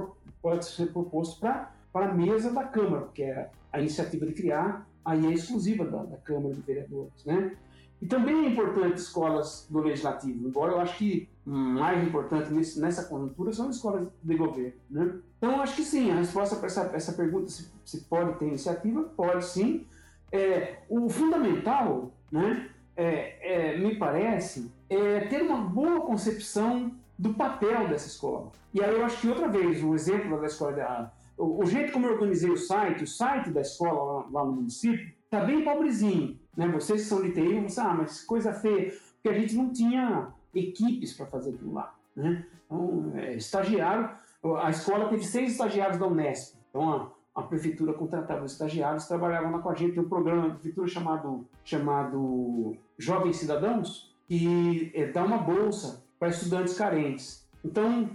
pode 0.41 0.65
ser 0.65 0.91
proposto 0.91 1.39
para 1.39 1.71
a 1.93 2.13
mesa 2.13 2.51
da 2.51 2.63
Câmara, 2.63 3.03
porque 3.03 3.23
é 3.23 3.49
a 3.71 3.79
iniciativa 3.79 4.25
de 4.25 4.33
criar 4.33 4.87
aí 5.03 5.25
é 5.25 5.33
exclusiva 5.33 5.85
da, 5.85 6.03
da 6.03 6.17
Câmara 6.17 6.53
de 6.53 6.61
Vereadores. 6.61 7.25
Né? 7.25 7.55
E 8.01 8.05
também 8.05 8.45
é 8.45 8.49
importante 8.49 8.97
escolas 8.97 9.67
do 9.69 9.79
legislativo, 9.79 10.47
embora 10.47 10.73
eu 10.73 10.79
acho 10.79 10.97
que 10.97 11.27
mais 11.45 12.07
importante 12.07 12.51
nesse, 12.53 12.79
nessa 12.79 13.05
conjuntura 13.05 13.51
são 13.51 13.69
escolas 13.69 14.07
de 14.23 14.35
governo. 14.35 14.73
Né? 14.89 15.19
Então, 15.37 15.61
acho 15.61 15.75
que 15.75 15.83
sim, 15.83 16.11
a 16.11 16.15
resposta 16.15 16.55
para 16.55 16.67
essa, 16.67 16.91
essa 16.93 17.13
pergunta, 17.13 17.49
se, 17.49 17.71
se, 17.83 18.01
pode 18.05 18.37
ter 18.37 18.47
iniciativa, 18.47 19.03
pode 19.03 19.45
sim. 19.45 19.85
É, 20.31 20.83
o 20.87 21.09
fundamental, 21.09 22.11
né, 22.31 22.69
é, 22.95 23.73
é, 23.73 23.77
me 23.79 23.95
parece, 23.95 24.71
é 24.87 25.21
ter 25.21 25.41
uma 25.41 25.57
boa 25.57 26.01
concepção 26.01 26.91
do 27.19 27.33
papel 27.33 27.89
dessa 27.89 28.07
escola. 28.07 28.49
E 28.73 28.81
aí 28.81 28.95
eu 28.95 29.03
acho 29.03 29.19
que 29.19 29.27
outra 29.27 29.49
vez, 29.49 29.83
o 29.83 29.93
exemplo 29.93 30.39
da 30.39 30.47
escola, 30.47 30.71
da, 30.71 31.11
o, 31.37 31.61
o 31.61 31.65
jeito 31.65 31.91
como 31.91 32.05
eu 32.05 32.13
organizei 32.13 32.49
o 32.49 32.55
site, 32.55 33.03
o 33.03 33.07
site 33.07 33.49
da 33.49 33.59
escola 33.59 34.01
lá, 34.01 34.25
lá 34.31 34.45
no 34.45 34.53
município, 34.53 35.11
tá 35.29 35.41
bem 35.41 35.61
pobrezinho. 35.61 36.39
Né? 36.55 36.69
Vocês 36.69 37.01
que 37.01 37.07
são 37.07 37.21
de 37.21 37.31
TI, 37.31 37.59
vão 37.59 37.85
ah, 37.85 37.93
mas 37.93 38.23
coisa 38.23 38.53
feia, 38.53 38.93
porque 39.15 39.27
a 39.27 39.37
gente 39.37 39.53
não 39.53 39.69
tinha 39.69 40.29
equipes 40.55 41.11
para 41.11 41.25
fazer 41.25 41.49
aquilo 41.49 41.73
lá. 41.73 41.93
Né? 42.15 42.45
Então, 42.65 43.11
é, 43.15 43.35
estagiário, 43.35 44.09
a 44.61 44.69
escola 44.69 45.09
teve 45.09 45.25
seis 45.25 45.51
estagiários 45.51 45.97
da 45.99 46.07
Unesp. 46.07 46.55
Então, 46.69 46.89
a, 47.35 47.41
a 47.41 47.43
prefeitura 47.43 47.91
contratava 47.91 48.45
os 48.45 48.53
estagiários, 48.53 49.07
trabalhavam 49.07 49.51
lá 49.51 49.59
com 49.59 49.69
a 49.69 49.75
gente. 49.75 49.93
Tem 49.93 50.03
um 50.03 50.07
programa 50.07 50.43
da 50.43 50.53
prefeitura 50.53 50.87
chamado, 50.87 51.45
chamado 51.65 52.77
Jovens 52.97 53.35
Cidadãos, 53.35 54.15
que 54.25 54.89
é, 54.95 55.11
dá 55.11 55.25
uma 55.25 55.39
bolsa 55.39 56.07
para 56.19 56.29
estudantes 56.29 56.73
carentes. 56.73 57.47
Então, 57.63 58.09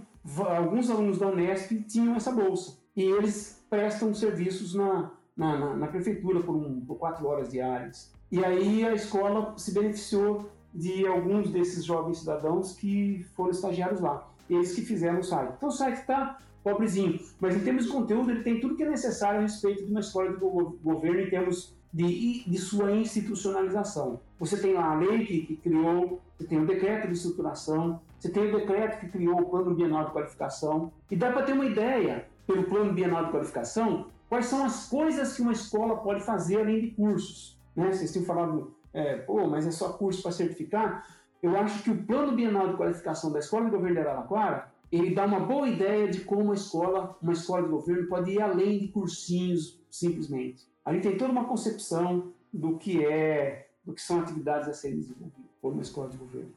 alguns 0.55 0.89
alunos 0.89 1.17
da 1.17 1.27
Unesp 1.27 1.71
tinham 1.87 2.15
essa 2.15 2.31
bolsa. 2.31 2.77
E 2.95 3.01
eles 3.01 3.65
prestam 3.69 4.13
serviços 4.13 4.73
na, 4.73 5.11
na, 5.35 5.57
na, 5.57 5.75
na 5.75 5.87
prefeitura 5.87 6.41
por, 6.41 6.55
um, 6.55 6.81
por 6.81 6.97
quatro 6.97 7.27
horas 7.27 7.49
diárias. 7.51 8.13
E 8.31 8.43
aí 8.43 8.85
a 8.85 8.93
escola 8.93 9.53
se 9.57 9.73
beneficiou 9.73 10.49
de 10.73 11.05
alguns 11.07 11.49
desses 11.51 11.83
jovens 11.85 12.19
cidadãos 12.19 12.73
que 12.73 13.25
foram 13.35 13.51
estagiários 13.51 13.99
lá. 13.99 14.29
Eles 14.49 14.73
que 14.73 14.81
fizeram 14.81 15.19
o 15.19 15.23
site. 15.23 15.53
Então 15.57 15.69
o 15.69 15.71
site 15.71 15.99
está 15.99 16.37
pobrezinho, 16.63 17.19
mas 17.39 17.55
em 17.55 17.59
termos 17.59 17.85
de 17.85 17.91
conteúdo 17.91 18.31
ele 18.31 18.43
tem 18.43 18.59
tudo 18.59 18.75
que 18.75 18.83
é 18.83 18.89
necessário 18.89 19.39
a 19.39 19.43
respeito 19.43 19.85
de 19.85 19.91
uma 19.91 19.99
escola 19.99 20.31
de 20.31 20.37
governo 20.37 21.21
em 21.21 21.29
termos 21.29 21.75
de, 21.93 22.43
de 22.43 22.57
sua 22.57 22.91
institucionalização. 22.91 24.19
Você 24.39 24.57
tem 24.57 24.73
lá 24.73 24.91
a 24.91 24.95
lei 24.95 25.25
que, 25.25 25.41
que 25.45 25.55
criou, 25.57 26.21
você 26.37 26.47
tem 26.47 26.59
o 26.59 26.67
decreto 26.67 27.07
de 27.07 27.13
estruturação, 27.13 28.01
você 28.19 28.29
tem 28.29 28.47
o 28.47 28.57
decreto 28.57 28.99
que 28.99 29.09
criou 29.09 29.39
o 29.39 29.49
plano 29.49 29.73
bienal 29.73 30.05
de 30.05 30.11
qualificação, 30.11 30.91
e 31.09 31.15
dá 31.15 31.31
para 31.31 31.43
ter 31.43 31.53
uma 31.53 31.65
ideia, 31.65 32.27
pelo 32.45 32.63
plano 32.63 32.93
bienal 32.93 33.25
de 33.25 33.31
qualificação, 33.31 34.07
quais 34.27 34.47
são 34.47 34.65
as 34.65 34.89
coisas 34.89 35.35
que 35.35 35.41
uma 35.41 35.53
escola 35.53 35.97
pode 35.97 36.23
fazer 36.23 36.59
além 36.59 36.81
de 36.81 36.91
cursos. 36.91 37.59
Né? 37.75 37.91
Vocês 37.91 38.11
têm 38.11 38.25
falado 38.25 38.75
é, 38.95 39.17
pô, 39.17 39.45
mas 39.45 39.67
é 39.67 39.71
só 39.71 39.91
curso 39.91 40.23
para 40.23 40.31
certificar. 40.31 41.05
Eu 41.43 41.57
acho 41.57 41.83
que 41.83 41.91
o 41.91 42.03
plano 42.05 42.31
bienal 42.31 42.69
de 42.69 42.77
qualificação 42.77 43.31
da 43.31 43.39
Escola 43.39 43.65
de 43.65 43.71
Governo 43.71 43.95
de 43.95 44.07
Araraquara, 44.07 44.71
ele 44.89 45.13
dá 45.13 45.25
uma 45.25 45.41
boa 45.41 45.67
ideia 45.67 46.07
de 46.07 46.21
como 46.21 46.43
uma 46.43 46.53
escola, 46.53 47.17
uma 47.21 47.33
escola 47.33 47.63
de 47.63 47.69
governo 47.69 48.07
pode 48.07 48.31
ir 48.31 48.41
além 48.41 48.79
de 48.79 48.87
cursinhos, 48.87 49.83
simplesmente. 49.91 50.63
A 50.85 50.93
gente 50.93 51.03
tem 51.03 51.17
toda 51.17 51.33
uma 51.33 51.43
concepção 51.43 52.31
do 52.53 52.77
que 52.77 53.05
é, 53.05 53.64
do 53.85 53.93
que 53.93 54.01
são 54.01 54.19
atividades 54.19 54.67
a 54.67 54.73
serem 54.73 54.97
desenvolvidas 54.97 55.51
por 55.61 55.73
uma 55.73 55.81
escola 55.81 56.09
de 56.09 56.17
governo. 56.17 56.51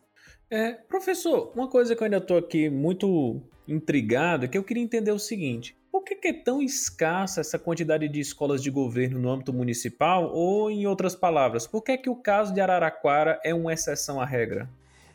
É, 0.50 0.72
professor, 0.72 1.52
uma 1.54 1.68
coisa 1.68 1.94
que 1.94 2.02
eu 2.02 2.04
ainda 2.06 2.16
estou 2.16 2.38
aqui 2.38 2.70
muito 2.70 3.40
intrigado 3.66 4.46
é 4.46 4.48
que 4.48 4.56
eu 4.56 4.64
queria 4.64 4.82
entender 4.82 5.12
o 5.12 5.18
seguinte: 5.18 5.76
por 5.92 6.02
que, 6.02 6.28
é 6.28 6.32
tão 6.32 6.62
escassa 6.62 7.40
essa 7.40 7.58
quantidade 7.58 8.08
de 8.08 8.20
escolas 8.20 8.62
de 8.62 8.70
governo 8.70 9.18
no 9.18 9.30
âmbito 9.30 9.52
municipal? 9.52 10.30
Ou, 10.32 10.70
em 10.70 10.86
outras 10.86 11.14
palavras, 11.14 11.66
por 11.66 11.82
que, 11.82 11.98
que 11.98 12.08
o 12.08 12.16
caso 12.16 12.54
de 12.54 12.60
Araraquara 12.60 13.40
é 13.44 13.54
uma 13.54 13.72
exceção 13.72 14.20
à 14.20 14.24
regra? 14.24 14.68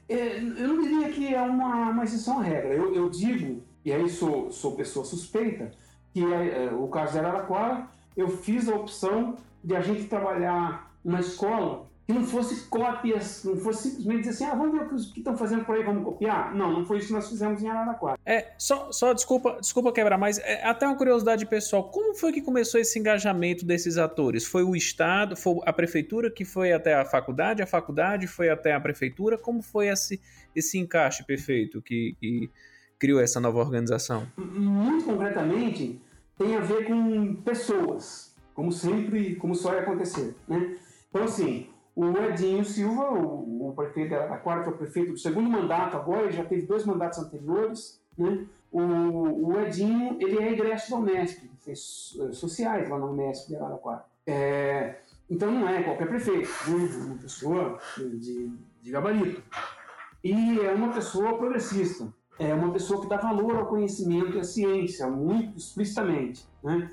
É, 0.07 0.37
eu 0.37 0.67
não 0.67 0.81
diria 0.81 1.09
que 1.09 1.33
é 1.33 1.41
uma, 1.41 1.89
uma 1.89 2.03
exceção 2.03 2.39
à 2.39 2.43
regra. 2.43 2.73
Eu, 2.73 2.93
eu 2.93 3.09
digo, 3.09 3.63
e 3.83 3.91
aí 3.91 4.09
sou, 4.09 4.51
sou 4.51 4.75
pessoa 4.75 5.05
suspeita, 5.05 5.71
que 6.13 6.23
é, 6.23 6.65
é, 6.65 6.73
o 6.73 6.87
caso 6.87 7.13
de 7.13 7.19
Araraquara, 7.19 7.87
eu 8.15 8.27
fiz 8.29 8.69
a 8.69 8.75
opção 8.75 9.37
de 9.63 9.75
a 9.75 9.81
gente 9.81 10.05
trabalhar 10.05 10.93
uma 11.03 11.19
escola 11.19 11.87
que 12.05 12.11
não 12.11 12.25
fosse 12.25 12.67
cópias, 12.67 13.43
não 13.45 13.55
fosse 13.55 13.89
simplesmente 13.89 14.27
dizer 14.27 14.31
assim, 14.31 14.45
ah, 14.45 14.55
vamos 14.55 14.77
ver 14.77 14.85
o 14.85 15.13
que 15.13 15.19
estão 15.19 15.37
fazendo 15.37 15.63
por 15.63 15.75
aí, 15.75 15.83
vamos 15.83 16.03
copiar. 16.03 16.53
Não, 16.53 16.71
não 16.71 16.85
foi 16.85 16.97
isso 16.97 17.07
que 17.07 17.13
nós 17.13 17.29
fizemos 17.29 17.63
em 17.63 17.69
Araraquara. 17.69 18.19
É, 18.25 18.51
só, 18.57 18.91
só 18.91 19.13
desculpa, 19.13 19.57
desculpa 19.61 19.93
quebrar, 19.93 20.17
mas 20.17 20.37
é, 20.39 20.65
até 20.65 20.85
uma 20.85 20.97
curiosidade 20.97 21.45
pessoal, 21.45 21.89
como 21.89 22.13
foi 22.13 22.33
que 22.33 22.41
começou 22.41 22.79
esse 22.79 22.99
engajamento 22.99 23.65
desses 23.65 23.97
atores? 23.97 24.45
Foi 24.45 24.63
o 24.63 24.75
Estado, 24.75 25.37
foi 25.37 25.59
a 25.65 25.71
prefeitura 25.71 26.29
que 26.29 26.43
foi 26.43 26.73
até 26.73 26.93
a 26.93 27.05
faculdade, 27.05 27.61
a 27.61 27.67
faculdade 27.67 28.27
foi 28.27 28.49
até 28.49 28.73
a 28.73 28.81
prefeitura? 28.81 29.37
Como 29.37 29.61
foi 29.61 29.87
esse, 29.87 30.19
esse 30.53 30.77
encaixe 30.77 31.23
perfeito 31.23 31.81
que, 31.81 32.17
que 32.19 32.49
criou 32.99 33.21
essa 33.21 33.39
nova 33.39 33.59
organização? 33.59 34.27
Muito 34.37 35.05
concretamente, 35.05 36.01
tem 36.37 36.57
a 36.57 36.59
ver 36.59 36.85
com 36.85 37.35
pessoas, 37.35 38.35
como 38.53 38.73
sempre, 38.73 39.35
como 39.35 39.55
só 39.55 39.73
ia 39.73 39.81
acontecer, 39.81 40.35
né? 40.49 40.75
Então, 41.09 41.23
assim, 41.23 41.69
o 41.95 42.17
Edinho 42.17 42.65
Silva, 42.65 43.11
o, 43.11 43.69
o 43.69 43.73
prefeito 43.75 44.11
da 44.11 44.17
Araraquara, 44.17 44.63
que 44.63 44.69
o 44.69 44.77
prefeito 44.77 45.11
do 45.11 45.17
segundo 45.17 45.49
mandato 45.49 45.95
agora, 45.95 46.23
ele 46.23 46.31
já 46.31 46.43
teve 46.43 46.63
dois 46.63 46.85
mandatos 46.85 47.19
anteriores, 47.19 48.01
né? 48.17 48.45
O, 48.71 49.51
o 49.51 49.59
Edinho, 49.61 50.17
ele 50.19 50.39
é 50.39 50.51
egresso 50.51 50.89
da 50.89 50.97
Unesp, 50.97 51.43
fez 51.59 52.17
sociais 52.31 52.89
lá 52.89 52.97
na 52.97 53.05
Unesp 53.05 53.47
de 53.47 53.55
Araraquara. 53.55 54.03
É, 54.25 54.95
então 55.29 55.51
não 55.51 55.67
é 55.69 55.83
qualquer 55.83 56.07
prefeito, 56.07 56.49
né? 56.67 56.89
é 56.91 57.05
uma 57.05 57.17
pessoa 57.17 57.79
de, 57.97 58.51
de 58.81 58.91
gabarito. 58.91 59.43
E 60.23 60.59
é 60.59 60.73
uma 60.73 60.91
pessoa 60.91 61.37
progressista, 61.37 62.07
é 62.39 62.53
uma 62.53 62.71
pessoa 62.71 63.01
que 63.01 63.09
dá 63.09 63.17
valor 63.17 63.55
ao 63.57 63.67
conhecimento 63.67 64.37
e 64.37 64.39
à 64.39 64.43
ciência, 64.43 65.07
muito 65.07 65.57
explicitamente, 65.57 66.47
né? 66.63 66.89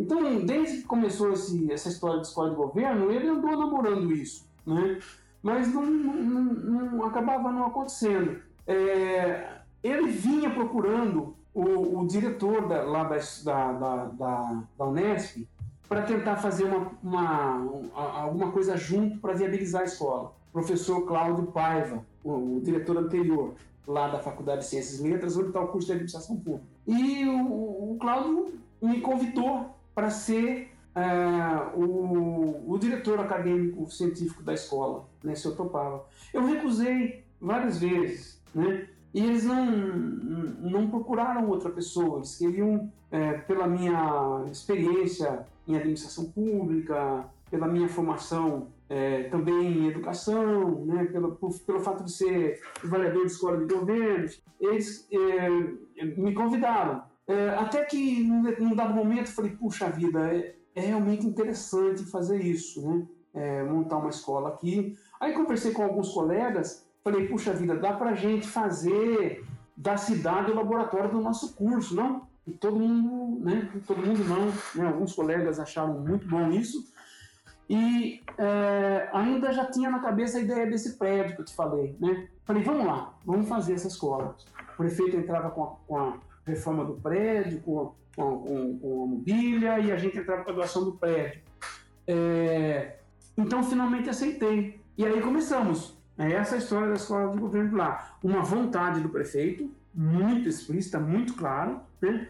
Então, 0.00 0.46
desde 0.46 0.78
que 0.78 0.84
começou 0.84 1.30
esse, 1.32 1.70
essa 1.70 1.90
história 1.90 2.20
de 2.20 2.26
escola 2.26 2.48
de 2.48 2.56
governo, 2.56 3.10
ele 3.10 3.28
andou 3.28 3.50
namorando 3.50 4.10
isso, 4.10 4.46
né? 4.66 4.98
mas 5.42 5.72
não, 5.72 5.84
não, 5.84 6.42
não 6.54 7.04
acabava 7.04 7.52
não 7.52 7.66
acontecendo. 7.66 8.40
É, 8.66 9.58
ele 9.82 10.10
vinha 10.10 10.48
procurando 10.48 11.36
o, 11.52 11.98
o 12.00 12.06
diretor 12.06 12.66
da, 12.66 12.82
lá 12.82 13.04
da, 13.04 13.18
da, 13.44 14.04
da, 14.06 14.62
da 14.78 14.86
Unesp 14.86 15.46
para 15.86 16.02
tentar 16.02 16.36
fazer 16.36 16.64
uma, 16.64 16.92
uma, 17.02 17.90
alguma 18.22 18.50
coisa 18.52 18.78
junto 18.78 19.18
para 19.18 19.34
viabilizar 19.34 19.82
a 19.82 19.84
escola. 19.84 20.32
O 20.48 20.52
professor 20.52 21.02
Cláudio 21.06 21.46
Paiva, 21.48 22.02
o, 22.24 22.56
o, 22.56 22.60
diretor 22.62 22.96
anterior 22.96 23.52
lá 23.86 24.08
da 24.08 24.18
Faculdade 24.18 24.60
de 24.62 24.66
Ciências 24.66 25.00
e 25.00 25.02
Letras, 25.10 25.36
onde 25.36 25.48
está 25.48 25.60
o 25.60 25.68
curso 25.68 25.88
de 25.88 25.92
Administração 25.92 26.36
Pública. 26.36 26.64
E 26.86 27.26
o, 27.26 27.92
o 27.92 27.96
Cláudio 28.00 28.54
me 28.80 29.00
convidou 29.02 29.78
para 29.94 30.10
ser 30.10 30.72
uh, 30.94 31.78
o, 31.78 32.72
o, 32.72 32.78
diretor 32.78 33.20
acadêmico 33.20 33.90
científico 33.90 34.42
da 34.42 34.54
escola, 34.54 35.08
né, 35.22 35.34
se 35.34 35.46
eu 35.46 35.56
topava. 35.56 36.04
Eu 36.32 36.46
recusei 36.46 37.24
várias 37.40 37.78
vezes, 37.78 38.40
né? 38.54 38.88
E 39.12 39.24
eles 39.24 39.44
não, 39.44 39.66
não 39.66 40.88
procuraram 40.88 41.48
outra 41.48 41.68
pessoa, 41.70 42.18
eles 42.18 42.36
queriam, 42.36 42.92
é, 43.10 43.32
pela 43.32 43.66
minha 43.66 44.44
experiência 44.50 45.44
em 45.66 45.74
administração 45.74 46.26
pública, 46.30 47.24
pela 47.50 47.66
minha 47.66 47.88
formação 47.88 48.68
é, 48.88 49.24
também 49.24 49.78
em 49.78 49.88
educação, 49.88 50.84
né, 50.84 51.04
pelo, 51.06 51.36
por, 51.36 51.56
pelo 51.60 51.80
fato 51.80 52.04
de 52.04 52.12
ser 52.12 52.60
avaliador 52.84 53.24
de 53.26 53.32
escola 53.32 53.64
de 53.64 53.72
governo, 53.72 54.28
eles 54.60 55.08
é, 55.12 55.48
me 56.16 56.32
convidaram. 56.32 57.02
É, 57.30 57.50
até 57.50 57.84
que, 57.84 58.24
num 58.24 58.74
dado 58.74 58.92
momento, 58.92 59.28
eu 59.28 59.34
falei: 59.34 59.52
puxa 59.52 59.88
vida, 59.88 60.34
é, 60.34 60.56
é 60.74 60.80
realmente 60.80 61.24
interessante 61.24 62.04
fazer 62.04 62.42
isso, 62.42 62.84
né? 62.84 63.06
É, 63.32 63.62
montar 63.62 63.98
uma 63.98 64.10
escola 64.10 64.48
aqui. 64.48 64.96
Aí 65.20 65.32
conversei 65.32 65.70
com 65.70 65.84
alguns 65.84 66.12
colegas, 66.12 66.84
falei: 67.04 67.28
puxa 67.28 67.52
vida, 67.52 67.76
dá 67.76 67.92
para 67.92 68.14
gente 68.14 68.48
fazer 68.48 69.44
da 69.76 69.96
cidade 69.96 70.50
o 70.50 70.56
laboratório 70.56 71.08
do 71.08 71.20
nosso 71.20 71.54
curso, 71.54 71.94
não? 71.94 72.26
E 72.44 72.50
todo 72.50 72.80
mundo, 72.80 73.44
né? 73.44 73.70
Todo 73.86 74.04
mundo 74.04 74.24
não, 74.24 74.46
né? 74.74 74.88
Alguns 74.88 75.14
colegas 75.14 75.60
acharam 75.60 76.00
muito 76.00 76.26
bom 76.26 76.50
isso. 76.50 76.92
E 77.68 78.20
é, 78.36 79.08
ainda 79.12 79.52
já 79.52 79.66
tinha 79.66 79.88
na 79.88 80.00
cabeça 80.00 80.38
a 80.38 80.40
ideia 80.40 80.66
desse 80.66 80.98
prédio 80.98 81.36
que 81.36 81.42
eu 81.42 81.44
te 81.44 81.54
falei, 81.54 81.96
né? 82.00 82.26
Falei, 82.44 82.64
vamos 82.64 82.84
lá, 82.84 83.14
vamos 83.24 83.48
fazer 83.48 83.74
essa 83.74 83.86
escola. 83.86 84.34
O 84.74 84.76
prefeito 84.76 85.16
entrava 85.16 85.50
com 85.50 85.62
a, 85.62 85.66
com 85.86 85.96
a 85.96 86.18
reforma 86.50 86.84
do 86.84 86.94
prédio, 86.94 87.60
com, 87.60 87.94
com, 88.14 88.38
com, 88.38 88.78
com 88.78 89.04
a 89.04 89.06
mobília, 89.06 89.78
e 89.80 89.90
a 89.90 89.96
gente 89.96 90.18
entrava 90.18 90.44
com 90.44 90.50
a 90.50 90.54
doação 90.54 90.84
do 90.84 90.92
prédio. 90.92 91.40
É, 92.06 92.96
então, 93.36 93.62
finalmente 93.62 94.10
aceitei. 94.10 94.80
E 94.96 95.04
aí 95.04 95.20
começamos. 95.20 95.98
É 96.18 96.32
essa 96.32 96.56
a 96.56 96.58
história 96.58 96.88
da 96.88 96.94
escola 96.94 97.32
de 97.32 97.38
governo 97.38 97.78
lá. 97.78 98.18
Uma 98.22 98.42
vontade 98.42 99.00
do 99.00 99.08
prefeito, 99.08 99.70
muito 99.94 100.48
explícita, 100.48 100.98
muito 100.98 101.34
clara, 101.34 101.80
né? 102.00 102.28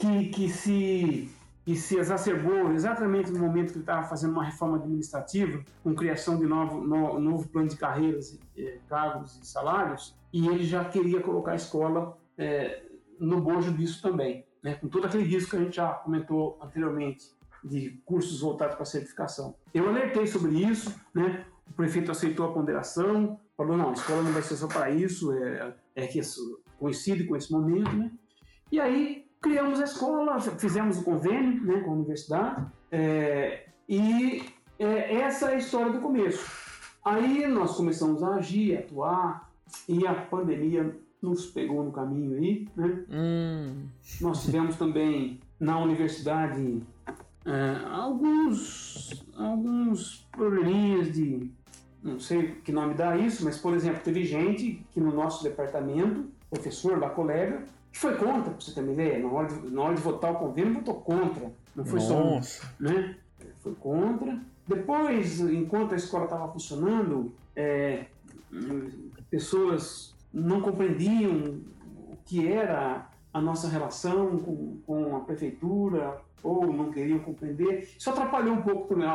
que, 0.00 0.28
que, 0.30 0.48
se, 0.48 1.30
que 1.64 1.76
se 1.76 1.98
exacerbou 1.98 2.72
exatamente 2.72 3.30
no 3.30 3.38
momento 3.38 3.68
que 3.68 3.78
ele 3.78 3.82
estava 3.82 4.06
fazendo 4.06 4.32
uma 4.32 4.44
reforma 4.44 4.78
administrativa, 4.78 5.62
com 5.82 5.94
criação 5.94 6.38
de 6.38 6.46
novo, 6.46 6.80
no, 6.80 7.18
novo 7.20 7.48
plano 7.48 7.68
de 7.68 7.76
carreiras, 7.76 8.38
eh, 8.56 8.78
cargos 8.88 9.38
e 9.42 9.46
salários, 9.46 10.16
e 10.32 10.48
ele 10.48 10.64
já 10.64 10.84
queria 10.84 11.20
colocar 11.20 11.52
a 11.52 11.56
escola 11.56 12.18
é, 12.36 12.82
no 13.20 13.40
bojo 13.40 13.72
disso 13.72 14.02
também, 14.02 14.44
né? 14.62 14.74
com 14.74 14.88
todo 14.88 15.06
aquele 15.06 15.24
risco 15.24 15.50
que 15.50 15.56
a 15.56 15.60
gente 15.60 15.76
já 15.76 15.88
comentou 15.88 16.58
anteriormente 16.62 17.26
de 17.62 18.00
cursos 18.04 18.40
voltados 18.40 18.76
para 18.76 18.84
certificação. 18.84 19.54
Eu 19.72 19.88
alertei 19.88 20.26
sobre 20.26 20.52
isso, 20.52 20.94
né? 21.14 21.44
o 21.68 21.72
prefeito 21.74 22.10
aceitou 22.10 22.46
a 22.46 22.52
ponderação, 22.52 23.38
falou, 23.56 23.76
não, 23.76 23.90
a 23.90 23.92
escola 23.92 24.22
não 24.22 24.32
vai 24.32 24.42
ser 24.42 24.56
só 24.56 24.66
para 24.66 24.90
isso, 24.90 25.32
é, 25.32 25.74
é 25.94 26.06
que 26.06 26.18
isso 26.18 26.60
coincide 26.78 27.24
com 27.24 27.36
esse 27.36 27.52
momento, 27.52 27.92
né? 27.92 28.10
E 28.72 28.80
aí 28.80 29.26
criamos 29.40 29.80
a 29.80 29.84
escola, 29.84 30.40
fizemos 30.40 30.98
o 30.98 31.04
convênio 31.04 31.62
né, 31.64 31.80
com 31.80 31.90
a 31.90 31.94
universidade, 31.94 32.66
é, 32.90 33.68
e 33.88 34.44
é, 34.78 35.16
essa 35.16 35.50
é 35.50 35.54
a 35.54 35.58
história 35.58 35.92
do 35.92 36.00
começo. 36.00 36.44
Aí 37.04 37.46
nós 37.46 37.76
começamos 37.76 38.22
a 38.22 38.36
agir, 38.36 38.76
a 38.76 38.80
atuar, 38.80 39.50
e 39.88 40.06
a 40.06 40.14
pandemia 40.14 40.98
nos 41.22 41.46
pegou 41.46 41.84
no 41.84 41.92
caminho 41.92 42.36
aí, 42.36 42.68
né? 42.76 43.04
Hum. 43.10 43.86
Nós 44.20 44.42
tivemos 44.42 44.76
também 44.76 45.40
na 45.58 45.78
universidade 45.78 46.82
é, 47.44 47.84
alguns, 47.90 49.24
alguns 49.36 50.26
probleminhas 50.32 51.12
de, 51.12 51.50
não 52.02 52.18
sei 52.18 52.54
que 52.64 52.72
nome 52.72 52.94
dá 52.94 53.16
isso, 53.16 53.44
mas 53.44 53.58
por 53.58 53.74
exemplo, 53.74 54.00
teve 54.02 54.24
gente 54.24 54.84
que 54.92 55.00
no 55.00 55.12
nosso 55.12 55.42
departamento, 55.42 56.26
professor 56.48 56.98
da 56.98 57.08
colega, 57.08 57.64
que 57.92 57.98
foi 57.98 58.16
contra, 58.16 58.52
para 58.52 58.60
você 58.60 58.72
ter 58.72 58.80
uma 58.80 58.92
ideia, 58.92 59.18
na 59.18 59.28
hora 59.28 59.48
de, 59.48 59.70
na 59.70 59.82
hora 59.82 59.94
de 59.94 60.00
votar 60.00 60.32
o 60.32 60.36
convênio, 60.36 60.74
votou 60.74 60.94
contra, 60.94 61.52
não 61.74 61.84
foi 61.84 62.00
Nossa. 62.00 62.62
só 62.62 62.82
um, 62.82 62.84
né? 62.88 63.16
Foi 63.60 63.74
contra. 63.74 64.40
Depois, 64.66 65.40
enquanto 65.40 65.92
a 65.92 65.96
escola 65.96 66.24
estava 66.24 66.50
funcionando, 66.52 67.32
é, 67.56 68.06
pessoas 69.30 70.09
não 70.32 70.60
compreendiam 70.60 71.60
o 72.10 72.16
que 72.24 72.46
era 72.46 73.08
a 73.32 73.40
nossa 73.40 73.68
relação 73.68 74.38
com, 74.38 74.80
com 74.86 75.16
a 75.16 75.20
prefeitura 75.20 76.20
ou 76.42 76.72
não 76.72 76.90
queriam 76.90 77.18
compreender. 77.18 77.88
Isso 77.96 78.10
atrapalhou 78.10 78.54
um 78.54 78.62
pouco 78.62 78.88
também, 78.88 79.06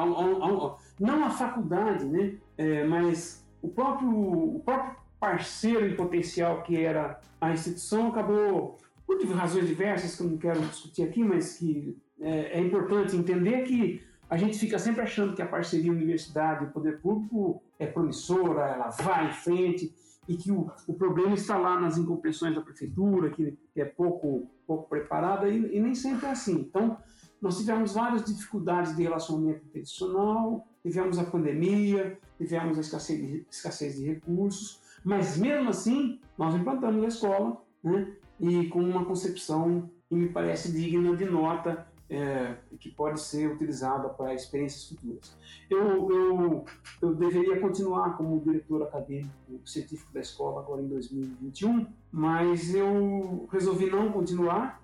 não 1.00 1.26
a 1.26 1.30
faculdade, 1.30 2.06
né? 2.06 2.36
É, 2.58 2.86
mas 2.86 3.46
o 3.62 3.68
próprio, 3.68 4.10
o 4.10 4.62
próprio 4.64 4.96
parceiro 5.20 5.88
em 5.88 5.96
potencial 5.96 6.62
que 6.62 6.78
era 6.78 7.20
a 7.42 7.52
instituição 7.52 8.10
acabou, 8.10 8.78
por 9.06 9.18
razões 9.34 9.68
diversas 9.68 10.16
que 10.16 10.24
eu 10.24 10.30
não 10.30 10.38
quero 10.38 10.60
discutir 10.62 11.04
aqui, 11.04 11.24
mas 11.24 11.58
que 11.58 11.98
é, 12.20 12.60
é 12.60 12.62
importante 12.62 13.16
entender 13.16 13.64
que 13.64 14.02
a 14.30 14.38
gente 14.38 14.58
fica 14.58 14.80
sempre 14.80 15.02
achando 15.02 15.36
que 15.36 15.42
a 15.42 15.48
parceria 15.48 15.92
universidade 15.92 16.66
e 16.66 16.68
poder 16.68 17.00
público 17.00 17.62
é 17.78 17.86
promissora, 17.86 18.62
ela 18.62 18.90
vai 18.90 19.28
em 19.28 19.34
frente, 19.34 19.94
e 20.28 20.36
que 20.36 20.52
o, 20.52 20.72
o 20.88 20.94
problema 20.94 21.34
está 21.34 21.58
lá 21.58 21.80
nas 21.80 21.98
incompreensões 21.98 22.56
da 22.56 22.62
prefeitura, 22.62 23.30
que, 23.30 23.58
que 23.74 23.82
é 23.82 23.86
pouco, 23.86 24.50
pouco 24.66 24.90
preparada, 24.90 25.48
e, 25.48 25.76
e, 25.76 25.80
nem 25.80 25.94
sempre 25.94 26.26
é 26.26 26.32
assim. 26.32 26.62
Então, 26.62 26.98
nós 27.42 27.58
tivemos 27.58 27.94
várias 27.94 28.24
dificuldades 28.26 28.96
de 28.96 29.04
relacionamento 29.04 29.62
institucional, 29.78 30.68
tivemos 30.82 31.20
a 31.20 31.24
pandemia, 31.24 32.18
tivemos 32.38 32.78
a 32.78 32.82
escassez 32.82 33.20
de, 33.20 33.46
escassez 33.50 33.96
de 33.96 34.06
recursos, 34.06 34.82
mas 35.04 35.38
mesmo 35.38 35.70
assim, 35.70 36.20
nós 36.38 36.56
implantamos 36.56 37.04
a 37.04 37.08
escola, 37.08 37.62
né, 37.84 38.14
e 38.40 38.68
com 38.68 38.80
uma 38.80 39.06
concepção 39.06 39.90
que 40.10 40.16
me 40.16 40.30
parece 40.30 40.72
digna 40.72 41.16
de 41.16 41.26
nota 41.26 41.88
é, 42.10 42.56
que 42.80 42.90
pode 42.92 43.20
ser 43.20 43.52
utilizada 43.52 44.10
para 44.10 44.34
experiências 44.34 44.88
futuras. 44.88 45.36
Eu, 45.70 46.12
eu, 46.12 46.66
eu 47.02 47.16
deveria 47.16 47.60
continuar 47.60 48.16
como 48.18 48.40
diretor 48.42 48.84
acadêmico 48.84 49.32
científico 49.66 50.14
da 50.14 50.20
escola 50.20 50.62
agora 50.62 50.82
em 50.82 50.88
2021, 50.88 51.88
mas 52.12 52.74
eu 52.74 53.48
resolvi 53.52 53.90
não 53.90 54.12
continuar. 54.12 54.84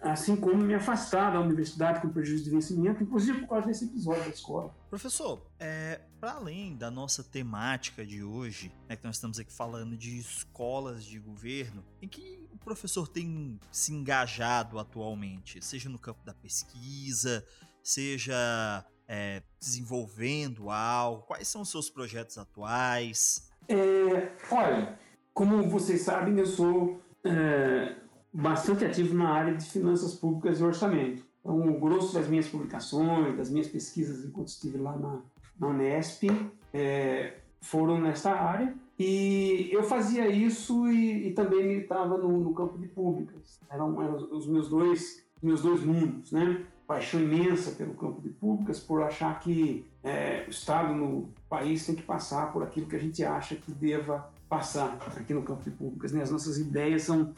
assim 0.00 0.36
como 0.36 0.62
me 0.62 0.74
afastar 0.74 1.32
da 1.32 1.40
universidade 1.40 2.02
com 2.02 2.10
prejuízo 2.10 2.44
de 2.44 2.50
vencimento, 2.50 3.02
inclusive 3.02 3.40
por 3.40 3.48
causa 3.48 3.66
desse 3.66 3.86
episódio 3.86 4.22
da 4.24 4.28
escola. 4.28 4.74
Professor, 4.90 5.40
é, 5.58 6.00
para 6.20 6.32
além 6.32 6.76
da 6.76 6.90
nossa 6.90 7.24
temática 7.24 8.04
de 8.04 8.22
hoje, 8.22 8.70
né, 8.86 8.96
que 8.96 9.04
nós 9.04 9.16
estamos 9.16 9.38
aqui 9.38 9.52
falando 9.52 9.96
de 9.96 10.18
escolas 10.18 11.04
de 11.04 11.18
governo, 11.18 11.82
em 12.02 12.08
que 12.08 12.43
o 12.54 12.58
professor 12.64 13.08
tem 13.08 13.58
se 13.70 13.92
engajado 13.92 14.78
atualmente, 14.78 15.64
seja 15.64 15.88
no 15.88 15.98
campo 15.98 16.24
da 16.24 16.32
pesquisa, 16.32 17.44
seja 17.82 18.84
é, 19.08 19.42
desenvolvendo 19.60 20.70
algo, 20.70 21.22
quais 21.22 21.48
são 21.48 21.62
os 21.62 21.70
seus 21.70 21.90
projetos 21.90 22.38
atuais? 22.38 23.50
É, 23.68 24.32
olha, 24.50 24.98
como 25.32 25.68
vocês 25.68 26.02
sabem, 26.02 26.38
eu 26.38 26.46
sou 26.46 27.02
é, 27.24 27.96
bastante 28.32 28.84
ativo 28.84 29.14
na 29.14 29.30
área 29.30 29.56
de 29.56 29.64
finanças 29.64 30.14
públicas 30.14 30.60
e 30.60 30.62
orçamento. 30.62 31.24
Então, 31.40 31.60
o 31.68 31.78
grosso 31.78 32.14
das 32.14 32.28
minhas 32.28 32.48
publicações, 32.48 33.36
das 33.36 33.50
minhas 33.50 33.68
pesquisas 33.68 34.24
enquanto 34.24 34.48
estive 34.48 34.78
lá 34.78 34.96
na, 34.96 35.22
na 35.58 35.66
Unesp, 35.68 36.24
é, 36.72 37.38
foram 37.60 38.00
nessa 38.00 38.30
área. 38.30 38.74
E 38.98 39.68
eu 39.72 39.82
fazia 39.82 40.28
isso 40.28 40.88
e, 40.88 41.28
e 41.28 41.32
também 41.32 41.66
militava 41.66 42.16
no, 42.16 42.40
no, 42.40 42.54
campo 42.54 42.78
de 42.78 42.86
públicas. 42.86 43.60
Eram, 43.68 44.00
eram, 44.02 44.16
os 44.30 44.46
meus 44.46 44.68
dois, 44.68 45.24
meus 45.42 45.62
dois 45.62 45.82
mundos, 45.82 46.30
né? 46.30 46.64
Paixão 46.86 47.20
imensa 47.20 47.72
pelo 47.72 47.94
campo 47.94 48.20
de 48.20 48.28
públicas, 48.28 48.78
por 48.78 49.02
achar 49.02 49.40
que 49.40 49.86
é, 50.02 50.44
o 50.46 50.50
Estado 50.50 50.94
no 50.94 51.28
país 51.48 51.84
tem 51.86 51.94
que 51.94 52.02
passar 52.02 52.52
por 52.52 52.62
aquilo 52.62 52.86
que 52.86 52.94
a 52.94 52.98
gente 53.00 53.24
acha 53.24 53.56
que 53.56 53.72
deva 53.72 54.30
passar 54.48 54.98
aqui 55.16 55.34
no 55.34 55.42
campo 55.42 55.64
de 55.64 55.70
públicas. 55.70 56.12
Né? 56.12 56.22
As 56.22 56.30
nossas 56.30 56.58
ideias 56.58 57.02
são 57.02 57.32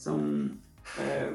são 0.00 0.50
é, 0.98 1.34